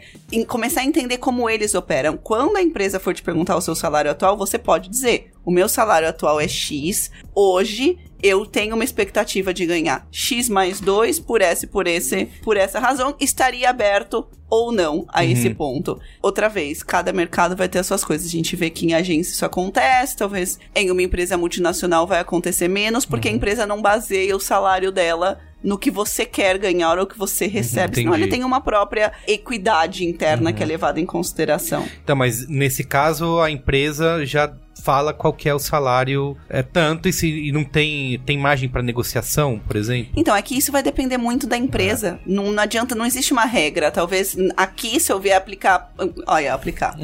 [0.48, 2.18] começar a entender como eles operam.
[2.18, 5.68] Quando a empresa for te perguntar o seu salário atual, você pode dizer: o meu
[5.68, 7.12] salário atual é X.
[7.36, 12.56] Hoje eu tenho uma expectativa de ganhar X mais 2 por essa por esse, por
[12.56, 16.00] essa razão, estaria aberto ou não a esse ponto.
[16.22, 18.28] Outra vez, cada mercado vai ter as suas coisas.
[18.28, 22.68] A gente vê que em agência isso acontece, talvez em uma empresa multinacional vai acontecer
[22.68, 27.08] menos, porque a empresa não baseia o salário dela no que você quer ganhar ou
[27.08, 27.96] que você recebe.
[27.96, 28.24] Senão entendi.
[28.26, 31.88] ele tem uma própria equidade interna que é levada em consideração.
[32.04, 37.08] Então, mas nesse caso a empresa já fala qual que é o salário é tanto
[37.08, 40.12] e se e não tem tem margem para negociação, por exemplo.
[40.16, 42.20] Então, aqui isso vai depender muito da empresa.
[42.26, 43.92] Não, não adianta, não existe uma regra.
[43.92, 45.92] Talvez aqui, se eu vier aplicar.
[46.28, 46.96] Olha, aplicar.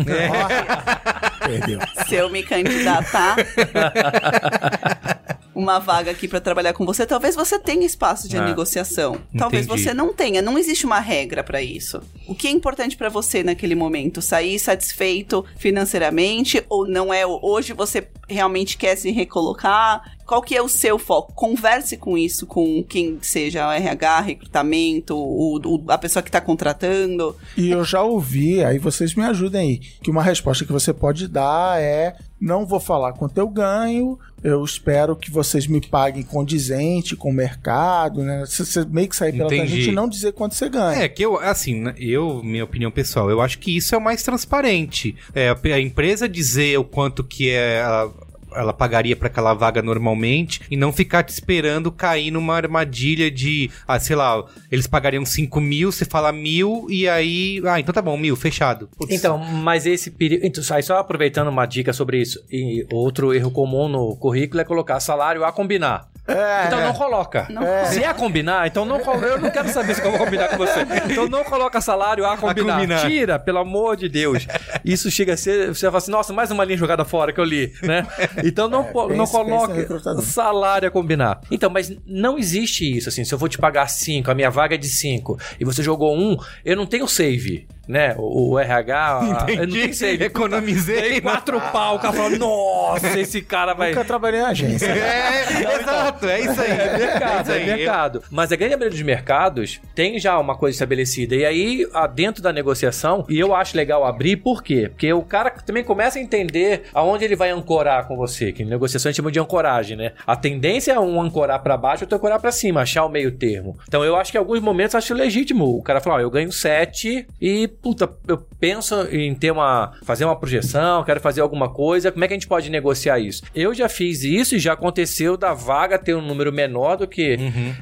[1.40, 1.80] Perdeu.
[2.08, 3.36] se eu me candidatar
[5.60, 9.20] uma vaga aqui pra trabalhar com você, talvez você tenha espaço de Ah, negociação.
[9.38, 9.84] Talvez entendi.
[9.84, 10.42] você não tenha.
[10.42, 12.02] Não existe uma regra pra isso.
[12.28, 14.22] O que é importante pra você naquele momento?
[14.22, 17.26] Sair satisfeito financeiramente ou não é?
[17.26, 20.02] Hoje você realmente quer se recolocar?
[20.30, 21.34] Qual que é o seu foco?
[21.34, 26.40] Converse com isso com quem seja o RH, recrutamento, o, o- a pessoa que tá
[26.40, 27.36] contratando.
[27.58, 31.28] E eu já ouvi, aí vocês me ajudem aí, que uma resposta que você pode
[31.28, 37.16] dar é: não vou falar quanto eu ganho, eu espero que vocês me paguem condizente
[37.16, 38.46] com o mercado, né?
[38.46, 39.62] Você, você meio que sair pela Entendi.
[39.72, 41.02] tangente e não dizer quanto você ganha.
[41.06, 44.02] É, que eu, assim, né, eu, minha opinião pessoal, eu acho que isso é o
[44.02, 45.16] mais transparente.
[45.34, 48.10] É, a, a empresa dizer o quanto que é a-
[48.56, 53.70] ela pagaria pra aquela vaga normalmente e não ficar te esperando cair numa armadilha de,
[53.88, 58.02] ah, sei lá, eles pagariam 5 mil, você fala mil e aí, ah, então tá
[58.02, 58.90] bom, mil, fechado.
[58.98, 60.46] Putz, Então, mas esse perigo.
[60.46, 62.40] Então, aí só aproveitando uma dica sobre isso.
[62.52, 66.08] E outro erro comum no currículo é colocar salário a combinar.
[66.28, 67.48] É, Então não coloca.
[67.92, 70.48] Se é a combinar, então não colo- Eu não quero saber se eu vou combinar
[70.50, 70.82] com você.
[71.10, 72.76] Então não coloca salário a combinar.
[72.76, 73.10] combinar.
[73.10, 74.46] Tira, pelo amor de Deus.
[74.86, 75.70] Isso chega a ser.
[75.74, 78.06] Você fala assim, nossa, mais uma linha jogada fora que eu li, né?
[78.44, 79.74] Então não, po- pensa- não coloque
[80.22, 81.42] salário a combinar.
[81.52, 83.24] Então, mas não existe isso, assim.
[83.24, 86.16] Se eu vou te pagar 5, a minha vaga é de 5, e você jogou
[86.18, 87.68] um, eu não tenho save.
[87.90, 88.14] Né?
[88.20, 90.24] O, o RH, eu não tenho save.
[90.24, 91.02] economizei.
[91.02, 93.90] Dei quatro pau, o cara falou, nossa, esse cara vai.
[93.90, 94.86] Nunca trabalhei em agência.
[94.86, 96.70] É, exato, é isso aí.
[96.70, 97.66] É mercado, isso é aí.
[97.66, 98.24] mercado.
[98.30, 101.36] Mas a grande maioria dos mercados tem já uma coisa estabelecida.
[101.36, 104.90] E aí, ah, dentro da negociação, e eu acho legal abrir, por quê?
[104.90, 108.68] Porque o cara também começa a entender aonde ele vai ancorar com você, que em
[108.68, 110.12] negociação a gente chama de ancoragem, né?
[110.28, 113.80] A tendência é um ancorar pra baixo, outro ancorar pra cima, achar o meio termo.
[113.88, 115.66] Então eu acho que em alguns momentos eu acho legítimo.
[115.76, 119.94] O cara fala, ó, eu ganho 7 e, puta, eu penso em ter uma.
[120.04, 122.12] fazer uma projeção, quero fazer alguma coisa.
[122.12, 123.44] Como é que a gente pode negociar isso?
[123.56, 127.38] Eu já fiz isso e já aconteceu da vaga ter um número menor do que,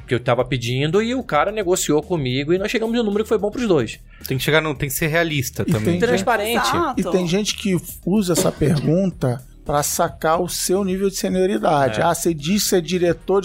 [0.06, 3.28] que eu tava pedindo e o cara negociou comigo e nós chegamos um número que
[3.28, 3.98] foi bom pros dois.
[4.26, 5.98] Tem que chegar, no, tem que ser realista E também.
[5.98, 6.66] tem- Transparente.
[6.68, 7.00] Exato.
[7.00, 7.76] E tem gente que
[8.06, 12.00] usa essa pergunta pra sacar o seu nível de senioridade.
[12.00, 13.42] Ah, você diz que você é diretor,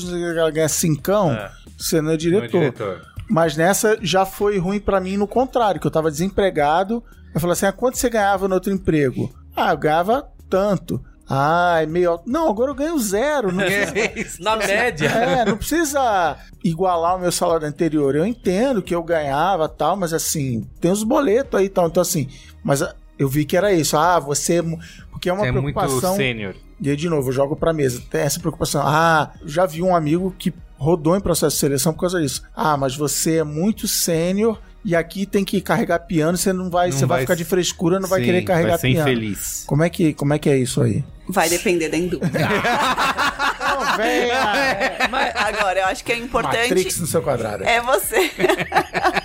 [0.53, 1.51] ganha cincão, É.
[1.77, 3.01] você não é diretor.
[3.29, 7.03] Mas nessa já foi ruim pra mim no contrário, que eu tava desempregado.
[7.33, 9.33] Eu falei assim: ah, quanto você ganhava no outro emprego?
[9.55, 11.03] Ah, eu ganhava tanto.
[11.27, 12.29] Ah, é meio alto.
[12.29, 13.51] Não, agora eu ganho zero.
[13.51, 15.07] Não precisa, Na média.
[15.09, 18.13] é, não precisa igualar o meu salário anterior.
[18.15, 21.87] Eu entendo que eu ganhava tal, mas assim, tem os boletos aí e tal.
[21.87, 22.27] Então, assim,
[22.63, 23.97] mas ah, eu vi que era isso.
[23.97, 24.59] Ah, você.
[24.59, 24.63] é
[25.09, 26.15] Porque é uma Você é muito preocupação.
[26.15, 26.55] sênior.
[26.81, 28.03] E aí, de novo, eu jogo pra mesa.
[28.11, 28.81] Tem essa preocupação.
[28.85, 30.53] Ah, já vi um amigo que
[30.83, 32.43] rodou em processo de seleção por causa disso.
[32.55, 36.89] Ah, mas você é muito sênior e aqui tem que carregar piano, você não vai,
[36.89, 39.09] Não você vai, vai- ficar de frescura, não vai Sim, querer carregar vai ser piano.
[39.09, 39.63] infeliz.
[39.65, 41.03] Como é que, como é que é isso aí?
[41.29, 42.31] Vai depender da indústria.
[43.63, 44.43] Não, venha!
[45.47, 46.69] Agora, eu acho que é importante.
[46.69, 47.63] Matrix no seu quadrado.
[47.63, 48.29] É você.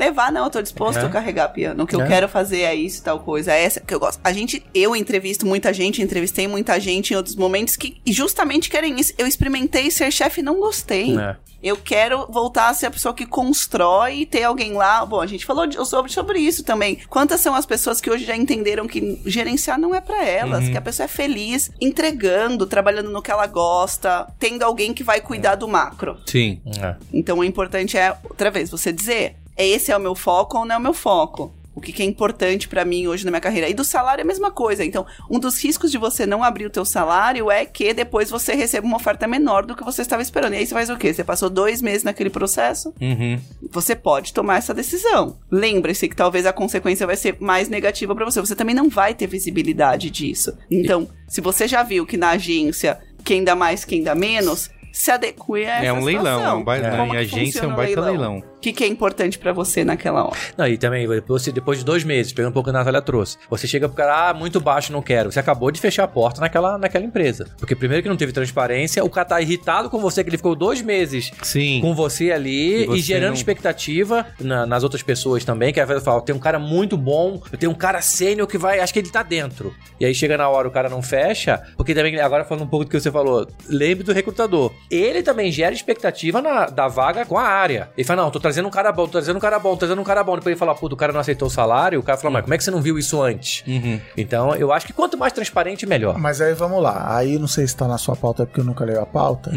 [0.00, 1.84] Levar, não, eu tô disposto a carregar piano.
[1.84, 2.06] O que eu É.
[2.08, 3.52] quero fazer é isso, tal coisa.
[3.52, 4.18] É essa que eu gosto.
[4.24, 8.98] A gente, eu entrevisto muita gente, entrevistei muita gente em outros momentos que justamente querem
[8.98, 9.12] isso.
[9.18, 11.18] Eu experimentei ser chefe e não gostei.
[11.18, 11.36] É.
[11.62, 15.04] Eu quero voltar a ser a pessoa que constrói e ter alguém lá.
[15.04, 16.98] Bom, a gente falou de- sobre, sobre isso também.
[17.10, 20.76] Quantas são as pessoas que hoje já entenderam que gerenciar não é pra elas, que
[20.78, 25.56] a pessoa é feliz entregando, trabalhando no que ela gosta, tendo alguém que vai cuidar
[25.56, 26.16] do macro.
[26.24, 26.62] Sim.
[26.82, 26.96] É.
[27.12, 30.74] Então o importante é, outra vez, você dizer, esse é o meu foco ou não
[30.74, 31.52] é o meu foco.
[31.72, 33.68] O que, que é importante pra mim hoje na minha carreira.
[33.68, 34.84] E do salário é a mesma coisa.
[34.84, 38.54] Então, um dos riscos de você não abrir o teu salário é que depois você
[38.54, 40.54] receba uma oferta menor do que você estava esperando.
[40.54, 41.14] E aí você faz o quê?
[41.14, 42.92] Você passou dois meses naquele processo?
[43.00, 43.40] Uhum.
[43.70, 45.38] Você pode tomar essa decisão.
[45.50, 48.40] Lembre-se que talvez a consequência vai ser mais negativa pra você.
[48.40, 50.52] Você também não vai ter visibilidade disso.
[50.70, 55.10] Então, se você já viu que na agência quem dá mais, quem dá menos, se
[55.10, 56.58] adeque a essa É um leilão, situação.
[56.58, 58.42] é um baita, Como em agência é um baita leilão.
[58.60, 60.36] O que, que é importante pra você naquela hora?
[60.54, 63.38] Não, e também, depois, depois de dois meses, pegando um pouco que a Natália trouxe,
[63.48, 65.32] você chega pro cara, ah, muito baixo, não quero.
[65.32, 67.46] Você acabou de fechar a porta naquela, naquela empresa.
[67.58, 70.54] Porque primeiro que não teve transparência, o cara tá irritado com você, que ele ficou
[70.54, 71.80] dois meses Sim.
[71.80, 75.80] com você ali E você e gerando não- expectativa na- nas outras pessoas também, que
[75.80, 78.80] às vezes fala, tem um cara muito bom, eu tenho um cara sênior que vai,
[78.80, 79.74] acho que ele tá dentro.
[79.98, 82.84] E aí chega na hora, o cara não fecha, porque também, agora falando um pouco
[82.84, 84.70] do que você falou, lembre do recrutador.
[84.90, 87.88] Ele também gera expectativa na- da vaga com a área.
[87.96, 90.00] Ele fala, não, tô trazendo um cara bom, tô trazendo um cara bom, tô trazendo
[90.00, 90.34] um cara bom.
[90.34, 92.54] Depois ele fala, puta, o cara não aceitou o salário, o cara fala, mas como
[92.54, 93.64] é que você não viu isso antes?
[93.66, 94.00] Uhum.
[94.16, 96.18] Então, eu acho que quanto mais transparente, melhor.
[96.18, 97.16] Mas aí vamos lá.
[97.16, 99.52] Aí não sei se tá na sua pauta porque eu nunca leio a pauta.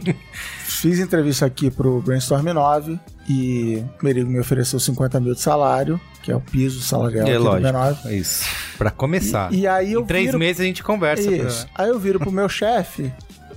[0.64, 2.98] Fiz entrevista aqui pro Brainstorm 9
[3.28, 7.30] e o Merigo me ofereceu 50 mil de salário, que é o piso salarial É
[7.30, 7.72] aqui do lógico.
[7.72, 7.96] B9.
[8.06, 8.44] É isso.
[8.78, 9.52] Pra começar.
[9.52, 10.38] E, e aí eu em três viro...
[10.38, 11.30] meses a gente conversa.
[11.30, 11.66] Isso.
[11.74, 11.84] Pra...
[11.84, 13.12] Aí eu viro pro meu chefe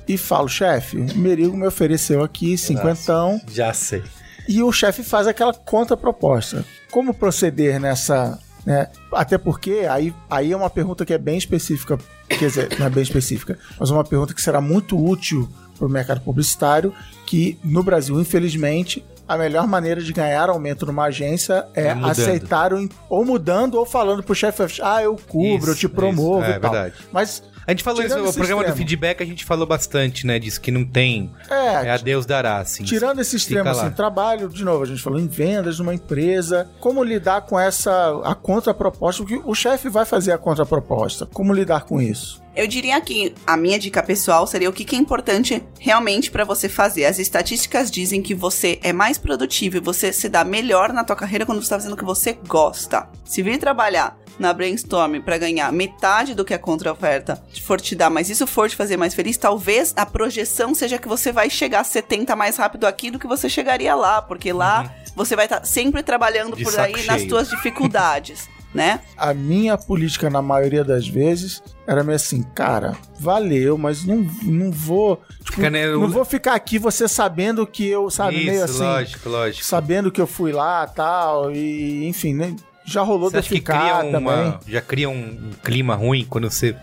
[0.07, 4.03] e falo, chefe, o Merigo me ofereceu aqui cinquentão Já sei.
[4.47, 6.65] E o chefe faz aquela contraproposta.
[6.91, 8.39] Como proceder nessa.
[8.65, 8.87] Né?
[9.13, 11.97] Até porque aí, aí é uma pergunta que é bem específica,
[12.29, 15.85] quer dizer, não é bem específica, mas é uma pergunta que será muito útil para
[15.87, 16.93] o mercado publicitário,
[17.25, 22.73] que no Brasil, infelizmente, a melhor maneira de ganhar aumento numa agência é, É aceitar
[22.73, 26.51] o, ou mudando ou falando pro chefe, ah, eu cubro, eu Isso, te promovo isso,
[26.51, 26.71] é e tal.
[26.71, 26.95] verdade.
[27.11, 28.77] Mas A gente falou isso, esse programa do extremo.
[28.77, 30.37] feedback a gente falou bastante, né?
[30.39, 31.31] Disso que não tem.
[31.49, 32.83] é, É a Deus dará, assim.
[32.83, 37.03] Tirando esse extremo, assim, trabalho, de novo, a gente falou em vendas numa empresa, como
[37.03, 42.01] lidar com essa, a contraproposta, porque o chefe vai fazer a contraproposta, como lidar com
[42.01, 42.41] isso?
[42.55, 46.43] Eu diria que a minha dica pessoal seria o que que é importante realmente pra
[46.43, 47.05] você fazer.
[47.05, 51.15] As estatísticas dizem que você é mais produtivo e você se dá melhor na tua
[51.15, 53.09] carreira quando você está fazendo o que você gosta.
[53.25, 58.09] Se vir trabalhar na brainstorm pra ganhar metade do que a contra-oferta for te dar,
[58.09, 61.81] mas isso for te fazer mais feliz, talvez a projeção seja que você vai chegar
[61.81, 65.63] a 70 mais rápido aqui do que você chegaria lá, porque lá você vai estar
[65.65, 66.57] sempre trabalhando Uhum.
[66.57, 67.29] De por aí nas cheio.
[67.29, 69.01] tuas dificuldades, né?
[69.15, 74.71] A minha política, na maioria das vezes, era meio assim, cara, valeu, mas não, não
[74.71, 75.21] vou.
[75.43, 78.83] Tipo, Fica, não vou ficar aqui você sabendo que eu, sabe, Isso, meio assim.
[78.83, 79.63] lógico, lógico.
[79.63, 82.55] Sabendo que eu fui lá tal, e enfim, né?
[82.85, 84.53] Já rolou Você de acha que ficar cria também.
[84.67, 86.75] já cria um, clima ruim quando você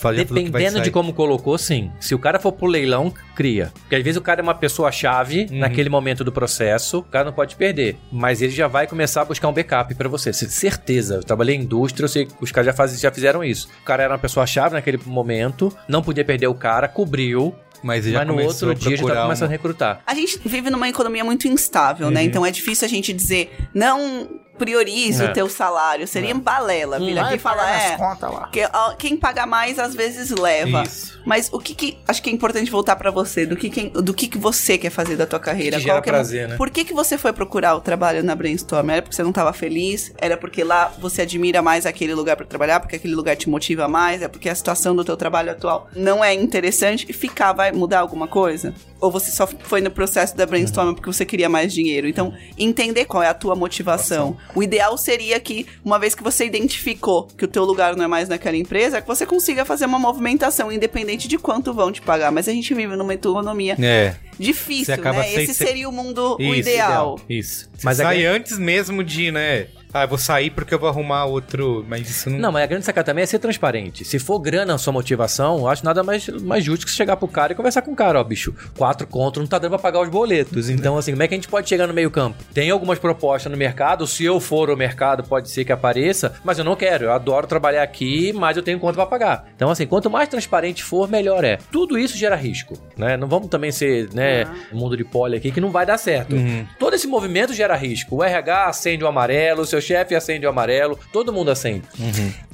[0.00, 1.90] vai Dependendo de como colocou, sim.
[2.00, 3.72] Se o cara for pro leilão, cria.
[3.80, 5.58] Porque às vezes o cara é uma pessoa-chave Uhum.
[5.58, 7.96] naquele momento do processo, o cara não pode perder.
[8.12, 10.32] Mas ele já vai começar a buscar um backup pra você.
[10.32, 11.16] Certeza.
[11.16, 13.68] Eu trabalhei em indústria, eu sei que os caras já, faz, já fizeram isso.
[13.82, 18.18] O cara era uma pessoa-chave naquele momento, não podia perder o cara, cobriu, Mas, já
[18.18, 20.00] mas no outro a dia já tá começando a uma- recrutar.
[20.06, 22.22] A gente vive numa economia muito instável, né?
[22.22, 24.28] Então é difícil a gente dizer, não
[24.60, 25.30] priorize É.
[25.30, 26.06] o teu salário.
[26.06, 28.50] Seria balela aqui Vai e falar, pagar nas é.
[28.52, 30.82] que, ó, quem paga mais às vezes leva.
[30.82, 31.18] Isso.
[31.24, 34.12] Mas o que, que acho que é importante voltar pra você, do que, que- do
[34.14, 35.76] que, que você quer fazer da tua carreira?
[35.78, 36.56] Que gera que é- prazer, né?
[36.56, 38.90] Por que, que você foi procurar o trabalho na Brainstorm?
[38.90, 40.12] Era porque você não estava feliz?
[40.18, 42.80] Era porque lá você admira mais aquele lugar pra trabalhar?
[42.80, 44.22] Porque aquele lugar te motiva mais?
[44.22, 47.06] É porque a situação do teu trabalho atual não é interessante?
[47.08, 48.74] E ficar vai mudar alguma coisa?
[49.00, 52.06] Ou você só foi no processo da Brainstorm porque você queria mais dinheiro?
[52.06, 54.36] Então, entender qual é a tua motivação.
[54.54, 58.08] O ideal seria que, uma vez que você identificou que o teu lugar não é
[58.08, 62.30] mais naquela empresa, que você consiga fazer uma movimentação, independente de quanto vão te pagar.
[62.32, 64.14] Mas a gente vive numa economia É.
[64.38, 65.22] difícil, né?
[65.24, 67.18] sem Esse ser- seria o mundo o Isso, ideal.
[67.28, 67.70] Isso.
[67.82, 69.68] Mas sai grande- antes mesmo de, né?
[69.92, 71.84] Ah, eu vou sair porque eu vou arrumar outro.
[71.88, 72.38] Mas isso não.
[72.38, 74.04] Não, mas a grande sacada também é ser transparente.
[74.04, 77.16] Se for grana a sua motivação, eu acho nada mais, mais justo que você chegar
[77.16, 79.78] pro cara e conversar com o cara, ó, bicho, quatro conto não tá dando pra
[79.78, 80.68] pagar os boletos.
[80.68, 82.42] Então, assim, como é que a gente pode chegar no meio campo?
[82.52, 86.58] Tem algumas propostas no mercado, se eu for o mercado, pode ser que apareça, mas
[86.58, 89.48] eu não quero, eu adoro trabalhar aqui, mas eu tenho conta pra pagar.
[89.56, 91.58] Então, assim, quanto mais transparente for, melhor é.
[91.72, 93.16] Tudo isso gera risco, né?
[93.16, 96.36] Não vamos também ser, né, mundo de pole aqui, que não vai dar certo.
[96.78, 98.16] Todo esse movimento gera risco.
[98.16, 101.82] O RH acende o amarelo, o seu chefe acende o amarelo, todo mundo acende.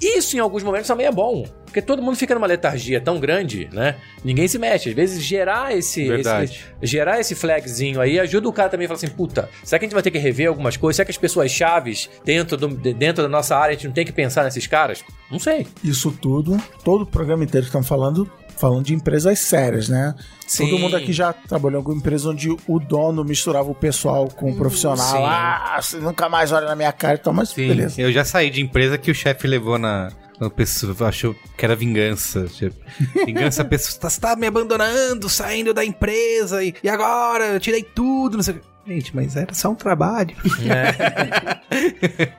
[0.00, 1.44] Isso em alguns momentos também é bom.
[1.64, 3.96] Porque todo mundo fica numa letargia tão grande, né?
[4.24, 4.88] Ninguém se mexe.
[4.88, 6.06] Às vezes gerar esse,
[6.44, 9.84] esse- gerar esse flagzinho aí ajuda o cara também a falar assim, puta, será que
[9.84, 10.96] a gente vai ter que rever algumas coisas?
[10.96, 13.92] Será que as pessoas chaves dentro, do, de- dentro da nossa área a gente não
[13.92, 15.04] tem que pensar nesses caras?
[15.30, 15.66] Não sei.
[15.84, 20.14] Isso tudo, todo o programa inteiro que estamos falando, falando de empresas sérias, né?
[20.46, 20.68] Sim.
[20.70, 24.50] Todo mundo aqui já trabalhou em alguma empresa onde o dono misturava o pessoal com
[24.50, 24.96] o profissional.
[25.06, 25.22] sim.
[25.22, 28.00] Ah, você nunca mais olha na minha cara, então, mas Sim, beleza.
[28.00, 30.10] eu já saí de empresa que o chefe levou na.
[30.38, 32.44] A pessoa achou que era vingança.
[32.46, 32.76] Tipo,
[33.24, 37.60] vingança, a pessoa tá, você tá me abandonando, saindo da empresa, e, e agora eu
[37.60, 38.75] tirei tudo, não sei o que.
[38.86, 40.34] Gente, mas era só um trabalho.
[40.36, 40.92] Por isso É,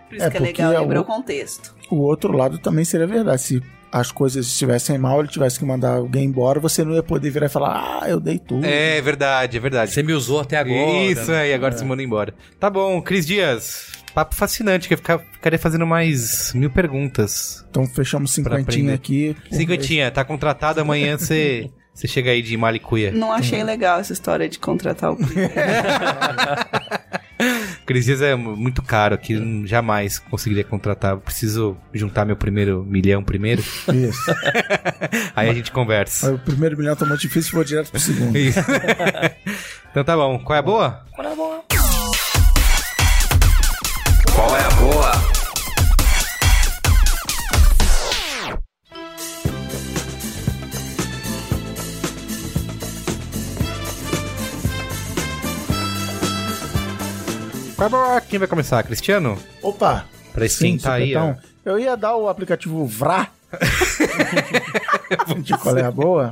[0.07, 1.75] que é porque legal é lembrar o- o contexto.
[1.91, 3.41] O outro lado também seria verdade.
[3.41, 3.61] Se
[3.91, 7.45] as coisas estivessem mal, ele tivesse que mandar alguém embora, você não ia poder virar
[7.47, 8.65] e falar, ah, eu dei tudo.
[8.65, 9.91] É verdade, é verdade.
[9.91, 11.03] Você me usou até agora.
[11.05, 12.33] Isso aí, agora você manda embora.
[12.59, 13.91] Tá bom, Cris Dias.
[14.13, 17.63] Papo fascinante, que eu ficar- ficaria fazendo mais mil perguntas.
[17.69, 19.35] Então fechamos cinquentinha aqui.
[19.51, 23.11] Cinquentinha, tá contratado, amanhã você, você chega aí de Malicuia.
[23.11, 25.17] Não achei legal essa história de contratar o
[27.87, 31.13] Cris Dias é mu- muito caro aqui, jamais conseguiria contratar.
[31.13, 34.35] Eu preciso juntar meu primeiro milhão primeiro, Isso.
[35.35, 36.27] aí a gente conversa.
[36.27, 38.37] Aí o primeiro milhão tá muito difícil, vou direto pro segundo.
[38.37, 38.59] Isso.
[39.89, 41.03] então tá bom, qual é a boa?
[41.15, 41.63] Qual é a boa?
[44.35, 44.66] Qual é a
[58.27, 58.81] Quem vai começar?
[58.81, 59.37] Cristiano?
[59.61, 60.05] Opa!
[60.33, 63.27] Pra esquentar aí, então, Eu ia dar o aplicativo VRA.
[65.41, 66.31] de qual é a boa?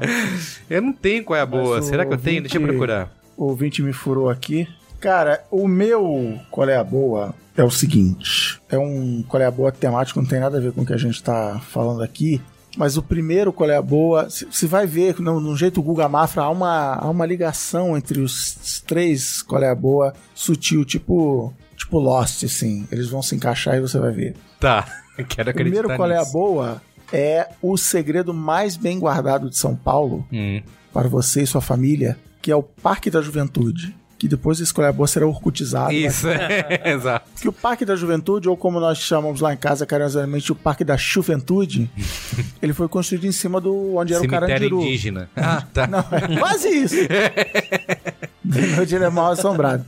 [0.69, 1.77] Eu não tenho qual é a boa.
[1.77, 2.41] Mas Será que eu tenho?
[2.41, 3.11] Deixa eu procurar.
[3.37, 4.67] O ouvinte me furou aqui.
[4.99, 9.51] Cara, o meu qual é a boa é o seguinte: é um qual é a
[9.51, 12.41] boa temático, não tem nada a ver com o que a gente tá falando aqui.
[12.77, 16.43] Mas o primeiro qual é a boa, você vai ver no, no jeito Guga Mafra
[16.43, 21.99] há uma, há uma ligação entre os três qual é a boa sutil, tipo tipo
[21.99, 22.87] Lost, assim.
[22.91, 24.35] Eles vão se encaixar e você vai ver.
[24.59, 24.85] Tá,
[25.17, 26.33] eu quero O acreditar primeiro qual é a nisso.
[26.33, 26.81] boa
[27.13, 30.61] é o segredo mais bem guardado de São Paulo Hum.
[30.91, 33.95] para você e sua família, que é o Parque da Juventude.
[34.17, 35.91] Que depois desse Escolha Boa será orcutizado.
[35.91, 35.97] né?
[35.99, 36.25] Isso,
[36.85, 37.29] exato.
[37.41, 40.83] Que o Parque da Juventude, ou como nós chamamos lá em casa carinhosamente, o Parque
[40.85, 41.89] da Juventude,
[42.61, 44.81] ele foi construído em cima do onde era o Cemitério Carandiru.
[44.81, 45.29] indígena.
[45.35, 45.85] Ah, tá.
[45.87, 46.95] Não, é quase isso.
[48.43, 49.85] De noite ele é mal assombrado.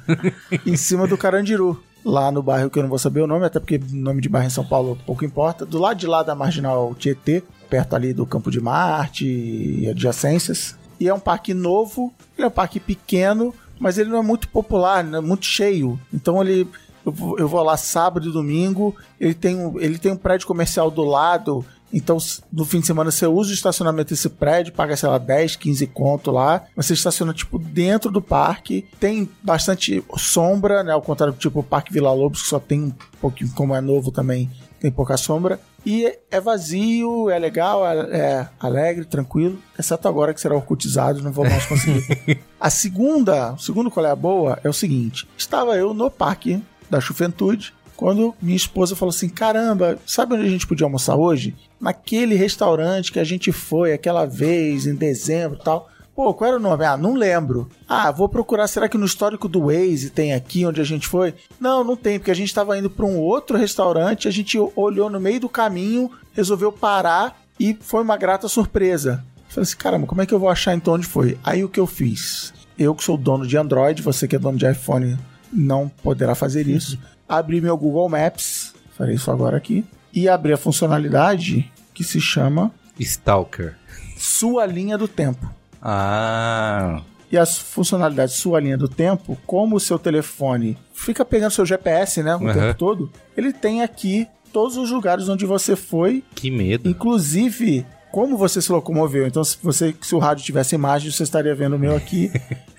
[0.65, 1.81] em cima do Carandiru.
[2.03, 4.47] Lá no bairro que eu não vou saber o nome, até porque nome de bairro
[4.47, 5.65] em São Paulo pouco importa.
[5.65, 10.75] Do lado de lá da Marginal Tietê, perto ali do Campo de Marte e adjacências.
[10.99, 14.47] E é um parque novo, ele é um parque pequeno, mas ele não é muito
[14.49, 15.99] popular, não é muito cheio.
[16.13, 16.67] Então ele.
[17.05, 21.05] Eu vou, lá sábado e domingo, ele tem, um, ele tem um prédio comercial do
[21.05, 22.17] lado, então,
[22.51, 25.87] no fim de semana, você usa o estacionamento desse prédio, paga, sei lá, 10, 15
[25.87, 26.63] conto lá.
[26.75, 28.85] Você estaciona, tipo, dentro do parque.
[28.99, 30.91] Tem bastante sombra, né?
[30.91, 33.81] Ao contrário do tipo o Parque Vila Lobos, que só tem um pouquinho, como é
[33.81, 34.49] novo também,
[34.79, 35.59] tem pouca sombra.
[35.89, 39.57] E é vazio, é legal, é, é alegre, tranquilo.
[39.79, 42.41] Exceto agora que será orcutizado, não vou mais conseguir.
[42.59, 45.25] a segunda, o segundo qual é a boa, é o seguinte.
[45.37, 50.49] Estava eu no parque da Juventude, quando minha esposa falou assim: caramba, sabe onde a
[50.49, 51.55] gente podia almoçar hoje?
[51.79, 55.89] Naquele restaurante que a gente foi aquela vez em dezembro e tal.
[56.17, 56.83] Pô, qual era o nome?
[56.83, 57.69] Ah, não lembro.
[57.87, 58.67] Ah, vou procurar.
[58.67, 61.35] Será que no histórico do Waze tem aqui onde a gente foi?
[61.59, 64.27] Não, não tem, porque a gente estava indo para um outro restaurante.
[64.27, 69.23] A gente olhou no meio do caminho, resolveu parar e foi uma grata surpresa.
[69.47, 71.37] Falei assim, caramba, como é que eu vou achar então onde foi?
[71.43, 72.51] Aí o que eu fiz?
[72.79, 75.19] Eu que sou dono de Android, você que é dono de iPhone
[75.53, 76.97] não poderá fazer isso.
[77.29, 82.71] Abri meu Google Maps, farei isso agora aqui, e abri a funcionalidade que se chama
[82.99, 83.75] Stalker.
[84.17, 85.56] Sua Linha do Tempo.
[85.81, 87.01] Ah.
[87.31, 92.23] E as funcionalidades Sua Linha do Tempo, como o seu telefone fica pegando seu GPS,
[92.23, 92.53] né, o Uhum.
[92.53, 96.89] tempo todo, ele tem aqui todos os lugares onde você foi Que medo.
[96.89, 99.27] Inclusive, como você se locomoveu.
[99.27, 102.31] Então, se, você, se o rádio tivesse imagem, você estaria vendo o meu aqui.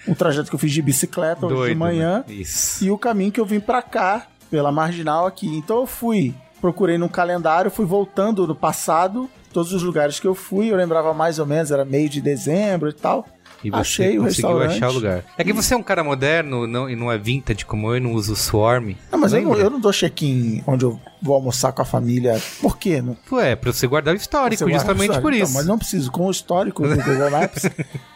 [0.07, 1.73] o trajeto que eu fiz de bicicleta hoje Doido.
[1.73, 2.25] de manhã.
[2.27, 2.35] né?
[2.35, 2.83] Isso.
[2.85, 5.47] E o caminho que eu vim pra cá, pela marginal aqui.
[5.47, 9.29] Então, eu fui, procurei no calendário, fui voltando no passado.
[9.53, 12.89] Todos os lugares que eu fui, eu lembrava mais ou menos, era meio de dezembro
[12.91, 13.27] e tal.
[13.65, 15.25] E você Achei o conseguiu achar o lugar.
[15.37, 18.01] É que você é um cara moderno não, e não é vintage como eu e
[18.01, 18.95] não usa o Swarm.
[19.11, 22.41] Não, mas eu não, eu não dou check-in onde eu vou almoçar com a família.
[22.61, 23.03] Por quê?
[23.03, 25.23] Não, Ué, pra você guardar o histórico, guarda justamente o histórico.
[25.23, 25.55] por Então, isso.
[25.55, 26.13] mas não preciso.
[26.13, 27.63] Com o histórico do Google Maps,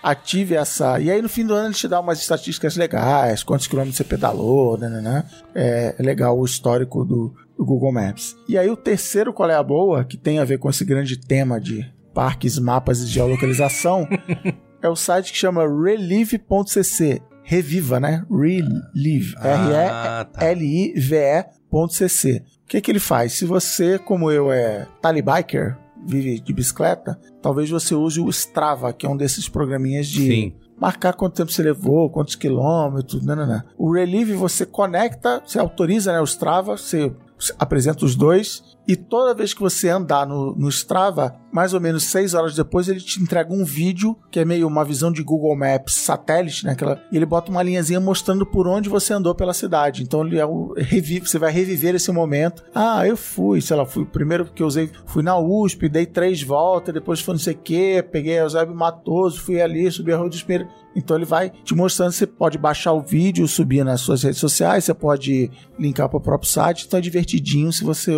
[0.01, 1.01] ative essa.
[1.01, 4.05] E aí no fim do ano ele te dá umas estatísticas legais, quantos quilômetros você
[4.05, 5.25] pedalou, né, né, né.
[5.57, 8.37] É, é legal o histórico do, do Google Maps.
[8.49, 11.17] E aí o terceiro qual é a boa, que tem a ver com esse grande
[11.19, 14.07] tema de parques, mapas e geolocalização,
[14.83, 17.23] é o site que chama relive.cc.
[17.45, 18.25] Reviva, né?
[18.31, 19.35] Relive.
[19.39, 20.45] Ah, tá.
[20.47, 22.45] R-E-L-I-V-E.cc.
[22.65, 23.33] O que, que ele faz?
[23.33, 25.77] Se você, como eu, é talibiker,
[26.07, 30.55] vive de bicicleta, talvez você use o Strava, que é um desses programinhas de Sim.
[30.81, 33.65] marcar quanto tempo você levou, quantos quilômetros, nananã.
[33.77, 37.13] O Relive você conecta, você autoriza né, o Strava, você
[37.59, 42.05] apresenta os dois e toda vez que você andar no, no Strava, mais ou menos
[42.05, 45.55] seis horas depois, ele te entrega um vídeo que é meio uma visão de Google
[45.55, 46.73] Maps satélite, né?
[46.73, 50.03] Aquela, ele bota uma linhazinha mostrando por onde você andou pela cidade.
[50.03, 52.65] Então ele é o revive, você vai reviver esse momento.
[52.75, 56.43] Ah, eu fui, sei lá, fui primeiro que eu usei, fui na USP, dei três
[56.43, 60.17] voltas, depois fui não sei o quê, peguei a Eusébio Matoso, fui ali, subi a
[60.17, 60.73] Rua dos Pinheiros.
[60.95, 64.85] Então ele vai te mostrando, você pode baixar o vídeo, subir nas suas redes sociais,
[64.85, 68.13] você pode linkar para o próprio site, então é divertidinho se você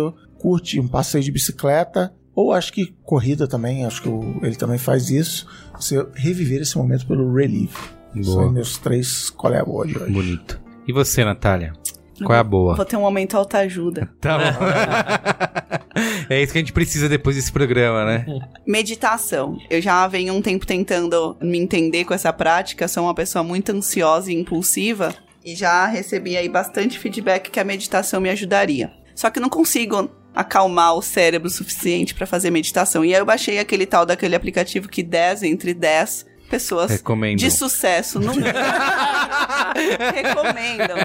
[0.45, 4.09] curte um passeio de bicicleta, ou acho que corrida também, acho que
[4.43, 7.73] ele também faz isso, você reviver esse momento pelo Relive.
[8.13, 8.23] Boa.
[8.43, 10.13] São meus três qual é a boa de hoje.
[10.13, 10.61] Bonito.
[10.87, 11.73] E você, Natália?
[12.23, 12.75] Qual é a boa?
[12.75, 14.07] Vou ter um momento autoajuda.
[14.21, 14.65] Tá bom.
[16.29, 18.25] é isso que a gente precisa depois desse programa, né?
[18.67, 19.57] Meditação.
[19.67, 23.71] Eu já venho um tempo tentando me entender com essa prática, sou uma pessoa muito
[23.71, 25.11] ansiosa e impulsiva
[25.43, 28.91] e já recebi aí bastante feedback que a meditação me ajudaria.
[29.15, 33.05] Só que não consigo acalmar o cérebro o suficiente para fazer meditação.
[33.05, 37.39] E aí eu baixei aquele tal daquele aplicativo que 10 entre 10 pessoas Recomendo.
[37.39, 38.45] de sucesso no mundo
[40.13, 40.97] recomendam,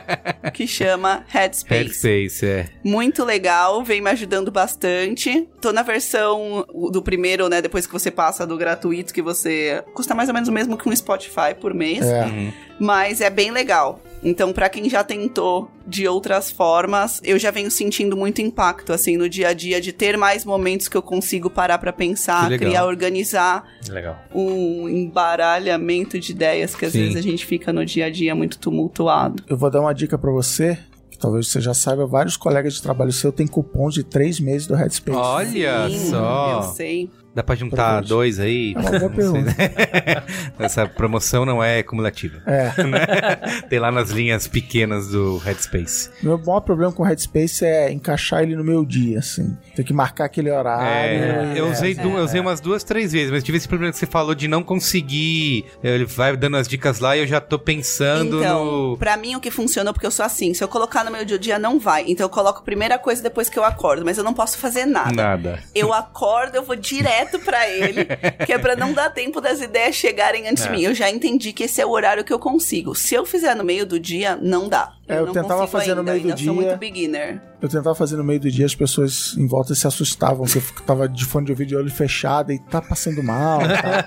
[0.52, 1.82] que chama Headspace.
[1.82, 2.68] Headspace, é.
[2.84, 5.48] Muito legal, vem me ajudando bastante.
[5.60, 7.62] Tô na versão do primeiro, né?
[7.62, 9.82] Depois que você passa do gratuito, que você.
[9.94, 12.04] Custa mais ou menos o mesmo que um Spotify por mês.
[12.04, 12.52] É.
[12.78, 14.00] Mas é bem legal.
[14.22, 19.16] Então, pra quem já tentou de outras formas, eu já venho sentindo muito impacto, assim,
[19.16, 22.50] no dia a dia, de ter mais momentos que eu consigo parar pra Que pensar,
[22.58, 24.18] criar, organizar Legal.
[24.34, 27.00] um embaralhamento de ideias que às Sim.
[27.00, 29.42] vezes a gente fica no dia a dia muito tumultuado.
[29.48, 30.78] Eu vou dar uma dica pra você,
[31.10, 34.66] que talvez você já saiba, vários colegas de trabalho seu têm cupons de três meses
[34.66, 35.16] do Headspace.
[35.18, 36.60] Olha Sim, só.
[36.62, 37.10] Eu sei.
[37.34, 38.74] Dá pra juntar dois aí?
[38.74, 39.42] É uma boa Não sei.
[39.44, 40.24] pergunta.
[40.58, 42.42] Essa promoção não é cumulativa.
[42.46, 42.82] É.
[42.84, 42.98] né?
[43.70, 46.10] Tem lá nas linhas pequenas do Headspace.
[46.22, 49.56] Meu maior problema com o Headspace é encaixar ele no meu dia, assim.
[49.76, 50.86] Tem que marcar aquele horário.
[50.86, 53.92] É, e- eu usei, du- eu usei umas duas, três vezes, mas tive esse problema
[53.92, 55.64] que você falou de não conseguir.
[55.84, 58.96] Ele vai dando as dicas lá e eu já tô pensando Então, no.
[58.98, 61.36] pra mim o que funcionou, porque eu sou assim, se eu colocar no meu dia
[61.36, 62.04] a dia, não vai.
[62.08, 64.84] Então eu coloco a primeira coisa depois que eu acordo, mas eu não posso fazer
[64.84, 65.12] nada.
[65.14, 65.60] Nada.
[65.74, 68.06] Eu acordo, eu vou direto pra ele,
[68.46, 70.82] que é pra não dar tempo das ideias chegarem antes de mim.
[70.82, 72.94] Eu já entendi que esse é o horário que eu consigo.
[72.94, 74.92] Se eu fizer no meio do dia, não dá.
[75.08, 76.62] É, eu não tentava fazer no ainda, meio do ainda sou dia.
[76.62, 77.42] muito beginner.
[77.60, 80.62] Eu tentava fazer no meio do dia, as pessoas em volta se assustavam, que eu
[80.86, 83.60] tava de fone de ouvido de olho fechado e tá passando mal.
[83.60, 84.02] Tá?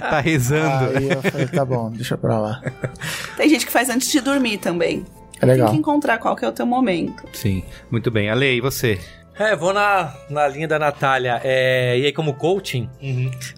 [0.08, 0.96] Tá rezando.
[0.98, 2.62] Aí eu falei, tá bom, deixa pra lá.
[3.36, 5.04] Tem gente que faz antes de dormir também.
[5.40, 5.68] É legal.
[5.68, 7.24] Tem que encontrar qual que é o teu momento.
[7.32, 8.28] Sim, muito bem.
[8.28, 8.98] Ale, e você?
[9.38, 11.40] É, vou na, na linha da Natália.
[11.44, 12.90] É, e aí, como coaching,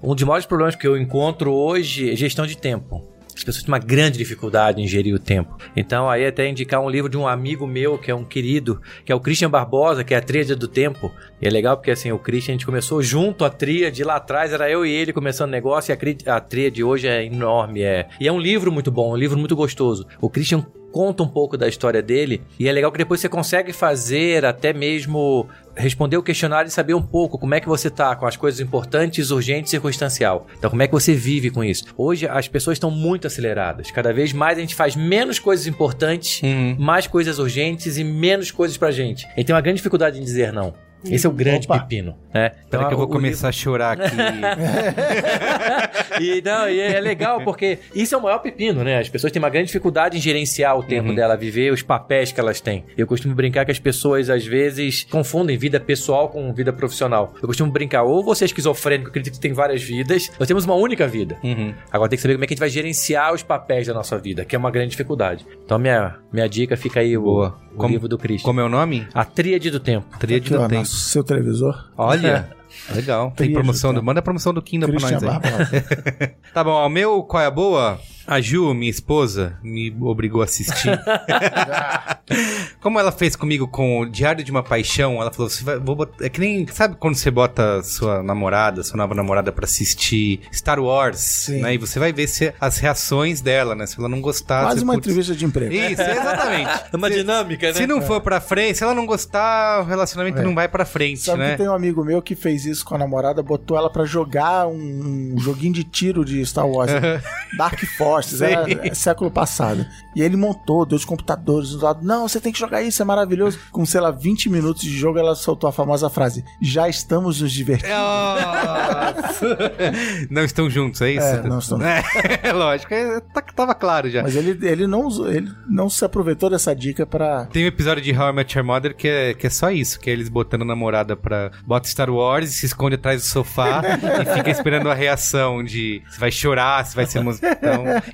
[0.02, 3.02] um dos maiores problemas que eu encontro hoje é gestão de tempo.
[3.34, 5.56] As pessoas têm uma grande dificuldade em gerir o tempo.
[5.74, 9.10] Então, aí até indicar um livro de um amigo meu, que é um querido, que
[9.10, 11.10] é o Christian Barbosa, que é a Tríade do Tempo.
[11.40, 14.52] E é legal porque, assim, o Christian, a gente começou junto a tríade, lá atrás
[14.52, 17.80] era eu e ele começando o negócio, e a tríade hoje é enorme.
[17.80, 18.06] É.
[18.20, 20.06] E é um livro muito bom, um livro muito gostoso.
[20.20, 23.72] O Christian conta um pouco da história dele, e é legal que depois você consegue
[23.72, 28.14] fazer até mesmo responder o questionário e saber um pouco como é que você tá
[28.16, 30.46] com as coisas importantes, urgentes e circunstancial.
[30.58, 31.84] Então, como é que você vive com isso?
[31.96, 33.90] Hoje as pessoas estão muito aceleradas.
[33.90, 36.76] Cada vez mais a gente faz menos coisas importantes, Uhum.
[36.78, 39.26] mais coisas urgentes e menos coisas pra gente.
[39.26, 40.74] A gente tem uma grande dificuldade em dizer não.
[41.04, 41.80] Esse é o grande Opa.
[41.80, 42.52] pepino, né?
[42.62, 44.16] Espera que eu vou o começar a chorar aqui.
[46.20, 48.98] e, não, e é legal porque isso é o maior pepino, né?
[48.98, 52.40] As pessoas têm uma grande dificuldade em gerenciar o tempo dela, viver os papéis que
[52.40, 52.84] elas têm.
[52.96, 57.34] Eu costumo brincar que as pessoas, às vezes, confundem vida pessoal com vida profissional.
[57.40, 60.74] Eu costumo brincar, ou você é esquizofrênico, acredita que tem várias vidas, nós temos uma
[60.74, 61.36] única vida.
[61.42, 61.74] Uhum.
[61.90, 64.18] Agora tem que saber como é que a gente vai gerenciar os papéis da nossa
[64.18, 65.46] vida, que é uma grande dificuldade.
[65.64, 67.56] Então, minha, minha dica fica aí, o, Boa.
[67.72, 68.44] o Como- livro do Christian.
[68.44, 69.06] Como é o nome?
[69.14, 70.06] A Tríade do Tempo.
[70.18, 70.86] Tríade do Tempo.
[70.96, 71.90] Seu televisor.
[71.96, 72.48] Olha,
[72.94, 73.32] legal.
[73.36, 73.96] Tem promoção do.
[73.96, 74.06] Tempo.
[74.06, 76.30] Manda a promoção do Kindle pra Christian nós aí.
[76.52, 77.98] Tá bom, o meu qual é a boa?
[78.30, 80.96] A Ju, minha esposa, me obrigou a assistir.
[82.80, 85.96] Como ela fez comigo com o Diário de uma Paixão, ela falou: você vai, vou
[85.96, 86.64] botar- é que nem.
[86.68, 91.60] Sabe quando você bota sua namorada, sua nova namorada pra assistir Star Wars, Sim.
[91.60, 91.74] né?
[91.74, 93.84] E você vai ver se as reações dela, né?
[93.86, 94.62] Se ela não gostar.
[94.62, 95.74] Quase você, uma putz, entrevista de emprego.
[95.74, 96.70] Isso, exatamente.
[96.92, 97.72] É uma Se- dinâmica, né?
[97.74, 100.42] Se não for pra frente, se ela não gostar, o relacionamento É.
[100.42, 101.50] não vai pra frente, Sabe né?
[101.52, 104.66] que tem um amigo meu que fez isso com a namorada, botou ela pra jogar
[104.68, 106.90] um, um joguinho de tiro de Star Wars.
[107.58, 108.19] Dark Force.
[108.24, 108.54] Sei.
[108.54, 109.84] era século passado.
[110.14, 112.04] E ele montou, deu os computadores do lado.
[112.04, 113.58] Não, você tem que jogar isso, é maravilhoso.
[113.70, 117.52] Com, sei lá, 20 minutos de jogo, ela soltou a famosa frase: Já estamos nos
[117.52, 117.92] divertindo.
[117.94, 119.46] Nossa.
[120.30, 121.26] não estão juntos, é isso?
[121.26, 122.02] É, não estão É,
[122.52, 124.22] lógico, é, tá- tava claro já.
[124.22, 127.46] Mas ele, ele, não usou, ele não se aproveitou dessa dica pra.
[127.46, 129.98] Tem um episódio de How I Met Your Mother que é, que é só isso,
[130.00, 131.50] que é eles botando a namorada pra...
[131.64, 133.82] Bota Star Wars e se esconde atrás do sofá
[134.22, 137.58] e fica esperando a reação de se vai chorar, se vai ser música.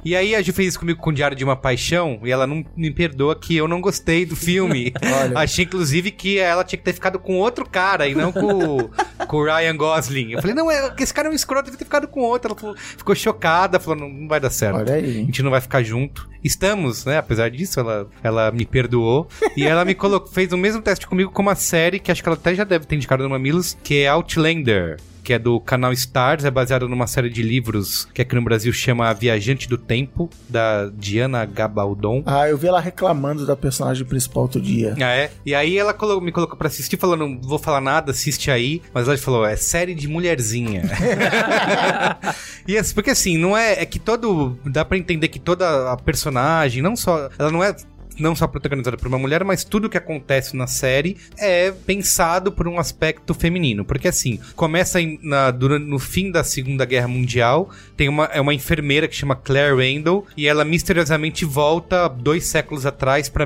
[0.04, 2.46] E aí a Ju fez isso comigo com o Diário de uma Paixão e ela
[2.46, 4.92] não me perdoa que eu não gostei do filme.
[5.34, 8.90] Achei, inclusive, que ela tinha que ter ficado com outro cara e não com, o-
[9.26, 10.32] com o Ryan Gosling.
[10.32, 12.50] Eu falei, não, é, esse cara é um escroto, deve ter ficado com outro.
[12.52, 14.76] Ela falou- ficou chocada, falou, não, não vai dar certo.
[14.76, 16.28] Olha aí, A gente não vai ficar junto.
[16.44, 17.18] Estamos, né?
[17.18, 19.26] Apesar disso, ela, ela me perdoou.
[19.56, 22.28] e ela me colocou, fez o mesmo teste comigo com uma série que acho que
[22.28, 24.98] ela até já deve ter indicado no Mamilos, que é Outlander.
[25.26, 28.72] Que é do canal Stars, é baseado numa série de livros que aqui no Brasil
[28.72, 32.22] chama A Viajante do Tempo, da Diana Gabaldon.
[32.24, 34.94] Ah, eu vi ela reclamando da personagem principal outro dia.
[35.00, 35.32] Ah, é?
[35.44, 38.80] E aí ela colo- me colocou pra assistir, falando, não vou falar nada, assiste aí.
[38.94, 40.82] Mas ela falou, é série de mulherzinha.
[42.68, 43.82] e assim, porque assim, não é.
[43.82, 44.56] É que todo.
[44.64, 47.28] Dá pra entender que toda a personagem, não só.
[47.36, 47.74] Ela não é.
[48.18, 52.66] Não só protagonizada por uma mulher, mas tudo que acontece na série é pensado por
[52.68, 53.84] um aspecto feminino.
[53.84, 58.40] Porque assim, começa em- na, durante, no fim da Segunda Guerra Mundial, tem uma, é
[58.40, 63.44] uma enfermeira que chama Claire Randall, e ela misteriosamente volta dois séculos atrás para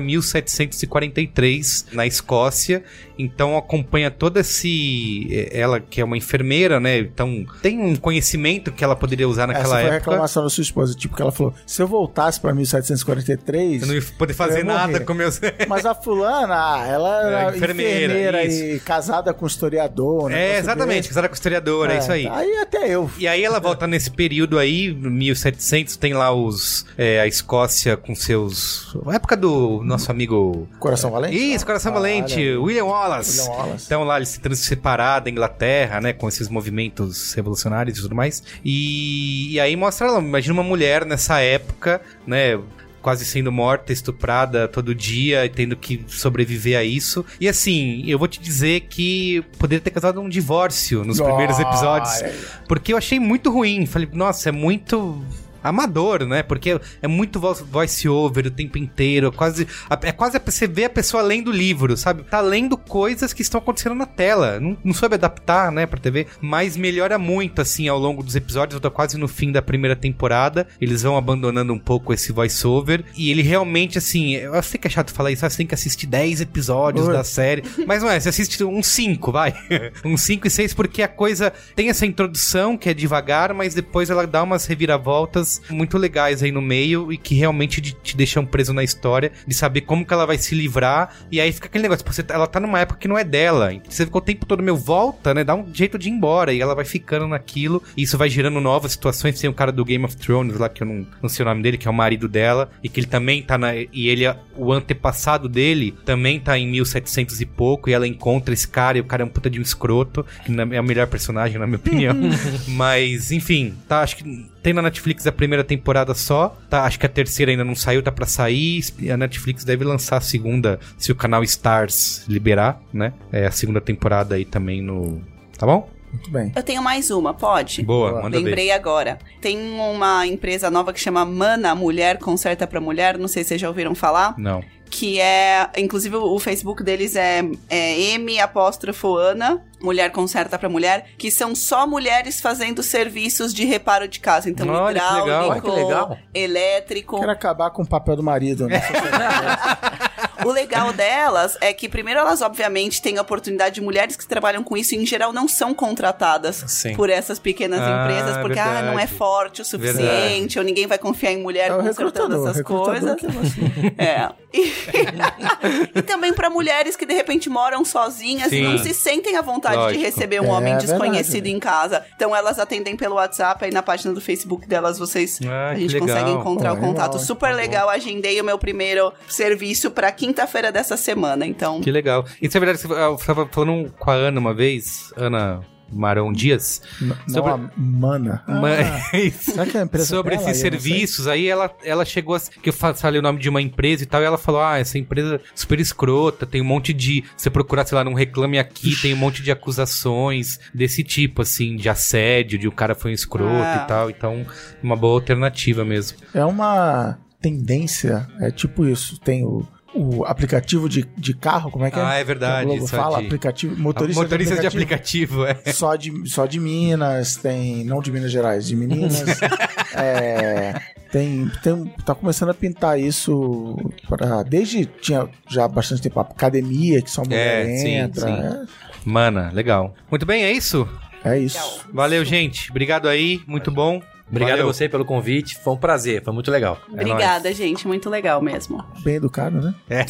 [0.85, 2.83] 1743, na Escócia.
[3.17, 5.27] Então acompanha todo esse.
[5.31, 6.99] eh, Ela que é uma enfermeira, né?
[6.99, 9.99] Então tem um conhecimento que ela poderia usar Essa naquela foi a época.
[10.11, 10.95] reclamação da sua esposa.
[10.95, 13.81] Tipo, que ela falou: se eu voltasse pra 1743.
[13.81, 14.77] Eu não ia poder fazer Morrer.
[14.77, 15.39] nada com meus.
[15.67, 18.13] Mas a fulana, ah, ela era É, enfermeira,
[18.43, 20.25] enfermeira, e casada com historiador.
[20.31, 22.27] um é, exatamente, casada com historiadora, é isso aí.
[22.27, 23.09] Aí até eu.
[23.17, 28.13] E aí ela volta nesse período aí, 1700, tem lá os é, a Escócia com
[28.15, 31.35] seus a época do nosso amigo Coração Valente?
[31.37, 32.61] Isso, Coração Ah, Valente, olha.
[32.61, 33.41] William Wallace.
[33.41, 33.85] William Wallace.
[33.85, 38.01] Então lá eles se tendo se separado da Inglaterra, né, com esses movimentos revolucionários e
[38.01, 38.43] tudo mais.
[38.63, 42.59] E, e aí mostra ela, imagina uma mulher nessa época, né,
[43.01, 47.25] quase sendo morta, estuprada todo dia e tendo que sobreviver a isso.
[47.39, 51.67] E assim, eu vou te dizer que poderia ter causado um divórcio nos primeiros Olha
[51.67, 52.23] episódios.
[52.67, 53.85] Porque eu achei muito ruim.
[53.85, 55.21] Falei, nossa, é muito
[55.63, 56.43] amador, né?
[56.43, 59.67] Porque é muito vo- voice over o tempo inteiro, é quase
[60.03, 62.23] é quase você vê a pessoa lendo o livro, sabe?
[62.23, 64.59] Tá lendo coisas que estão acontecendo na tela.
[64.59, 68.75] Não, não soube adaptar, né, pra TV, mas melhora muito assim ao longo dos episódios.
[68.75, 70.67] Eu tô quase no fim da primeira temporada.
[70.79, 74.87] Eles vão abandonando um pouco esse voice over e ele realmente assim, eu sei que
[74.87, 77.13] é chato falar isso, você tem que assistir 10 episódios Oi.
[77.13, 79.53] da série, mas não é, você assiste uns 5, vai.
[80.05, 84.09] uns 5 e 6 porque a coisa tem essa introdução que é devagar, mas depois
[84.09, 88.73] ela dá umas reviravoltas muito legais aí no meio e que realmente te deixam preso
[88.73, 91.15] na história, de saber como que ela vai se livrar.
[91.31, 93.23] E aí fica aquele negócio, pô, você tá- ela tá numa época que não é
[93.23, 93.71] dela.
[93.87, 95.43] Você ficou o tempo todo meu volta, né?
[95.43, 96.53] Dá um jeito de ir embora.
[96.53, 97.81] E ela vai ficando naquilo.
[97.95, 99.39] E isso vai gerando novas situações.
[99.39, 101.61] Tem o cara do Game of Thrones lá, que eu não, não sei o nome
[101.61, 102.69] dele, que é o marido dela.
[102.83, 103.75] E que ele também tá na.
[103.75, 104.23] E ele,
[104.55, 107.89] o antepassado dele, também tá em 1700 e pouco.
[107.89, 108.97] E ela encontra esse cara.
[108.97, 110.25] E o cara é um puta de um escroto.
[110.45, 112.15] Que não é o melhor personagem, na minha opinião.
[112.67, 114.01] Mas, enfim, tá.
[114.01, 116.55] Acho que tem na Netflix a primeira temporada só.
[116.69, 118.83] Tá, acho que a terceira ainda não saiu, tá pra sair.
[118.99, 123.13] E a Netflix deve lançar a segunda, se o canal Stars liberar, né?
[123.31, 125.21] É a segunda temporada aí também no.
[125.57, 125.89] Tá bom?
[126.11, 126.51] Muito bem.
[126.55, 127.83] Eu tenho mais uma, pode?
[127.83, 128.23] Boa, Boa.
[128.23, 128.43] manda ver.
[128.43, 129.17] Lembrei agora.
[129.39, 133.61] Tem uma empresa nova que chama Mana Mulher Conserta pra Mulher, não sei se vocês
[133.61, 134.37] já ouviram falar.
[134.37, 134.61] Não.
[134.91, 141.07] Que é, inclusive o Facebook deles é, é M apóstrofo Ana, Mulher Conserta pra Mulher,
[141.17, 144.49] que são só mulheres fazendo serviços de reparo de casa.
[144.49, 145.23] Então, Olha, que legal.
[145.23, 146.17] hidráulico, Olha que legal.
[146.33, 147.19] elétrico.
[147.19, 148.81] Quero acabar com o papel do marido, né?
[150.45, 154.63] O legal delas é que, primeiro, elas obviamente têm a oportunidade de mulheres que trabalham
[154.63, 156.95] com isso e, em geral, não são contratadas Sim.
[156.95, 159.13] por essas pequenas Ah, empresas, porque ah, não é verdade.
[159.15, 162.49] forte o suficiente, ou ninguém vai confiar em mulher É consertando recrutador.
[162.49, 163.21] essas coisas.
[163.21, 163.61] você-
[163.97, 164.29] É.
[164.53, 164.67] E,
[165.95, 168.57] e também pra mulheres que de repente moram sozinhas Sim.
[168.57, 169.99] e não se sentem à vontade Lógico.
[169.99, 171.51] de receber um É homem verdade, desconhecido né?
[171.51, 172.05] em casa.
[172.15, 175.97] Então elas atendem pelo WhatsApp, aí na página do Facebook delas vocês Ah, a gente
[175.97, 177.13] consegue encontrar Pô, o contato.
[177.13, 181.45] legal, Super legal, agendei o meu primeiro serviço pra quinta-feira dessa semana.
[181.45, 182.25] Então, Que legal.
[182.41, 185.61] Isso é verdade, você- eu tava falando com a Ana uma vez, Ana
[185.93, 186.81] Marão Dias.
[187.01, 188.43] N- Sobre- Não, a Mana.
[188.47, 188.69] Ah, Ma-
[189.19, 189.51] Isso.
[189.51, 190.49] será que é a empresa sobre dela?
[190.49, 192.39] esses Eu serviços, aí ela, ela chegou a.
[192.39, 194.79] Que eu fa- falei o nome de uma empresa e tal, e ela falou: Ah,
[194.79, 197.25] essa empresa é super escrota, tem um monte de.
[197.35, 201.41] Se você procurar, sei lá, num reclame aqui, tem um monte de acusações desse tipo,
[201.41, 203.81] assim, de assédio, de o cara foi um escroto Ah.
[203.83, 204.09] e tal.
[204.09, 204.45] Então,
[204.81, 206.19] uma boa alternativa mesmo.
[206.33, 209.19] É uma tendência, é tipo isso.
[209.19, 212.01] Tem o, o aplicativo de, de carro, como é que é?
[212.03, 215.41] Ah, é verdade, Que fala, de- aplicativo, motorista Motoristas de aplicativo.
[215.43, 215.73] aplicativo, é.
[215.73, 217.83] Só de, só de Minas, tem.
[217.83, 219.21] Não de Minas Gerais, de meninas.
[219.95, 220.73] é,
[221.11, 221.85] tem, tem.
[222.05, 223.75] Tá começando a pintar isso
[224.07, 224.85] pra, desde.
[224.85, 228.27] Tinha já há bastante tempo a academia, que só mulher É, sim, entra.
[228.27, 228.67] sim.
[229.05, 229.93] Mana, legal.
[230.09, 230.87] Muito bem, é isso?
[231.23, 231.85] É, é isso.
[231.93, 232.69] Valeu, gente.
[232.71, 234.01] Obrigado aí, muito bom.
[234.31, 234.69] Obrigado Valeu.
[234.69, 235.57] a você pelo convite.
[235.61, 236.79] Foi um prazer, foi muito legal.
[236.89, 237.85] Obrigada, gente.
[237.85, 238.83] Muito legal mesmo.
[239.03, 239.75] Bem educado, né?
[239.89, 240.05] É.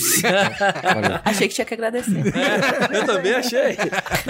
[1.25, 2.23] Achei que tinha que agradecer.
[2.93, 3.77] Eu também achei.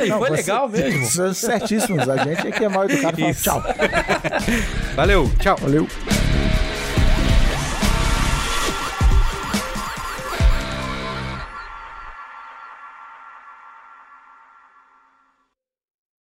[0.08, 1.06] Não, foi você- legal mesmo.
[1.06, 2.08] São certíssimos.
[2.08, 3.18] A gente é que é mal educado.
[3.18, 3.64] Fala, tchau.
[4.96, 5.58] Valeu, tchau.
[5.58, 5.88] Valeu.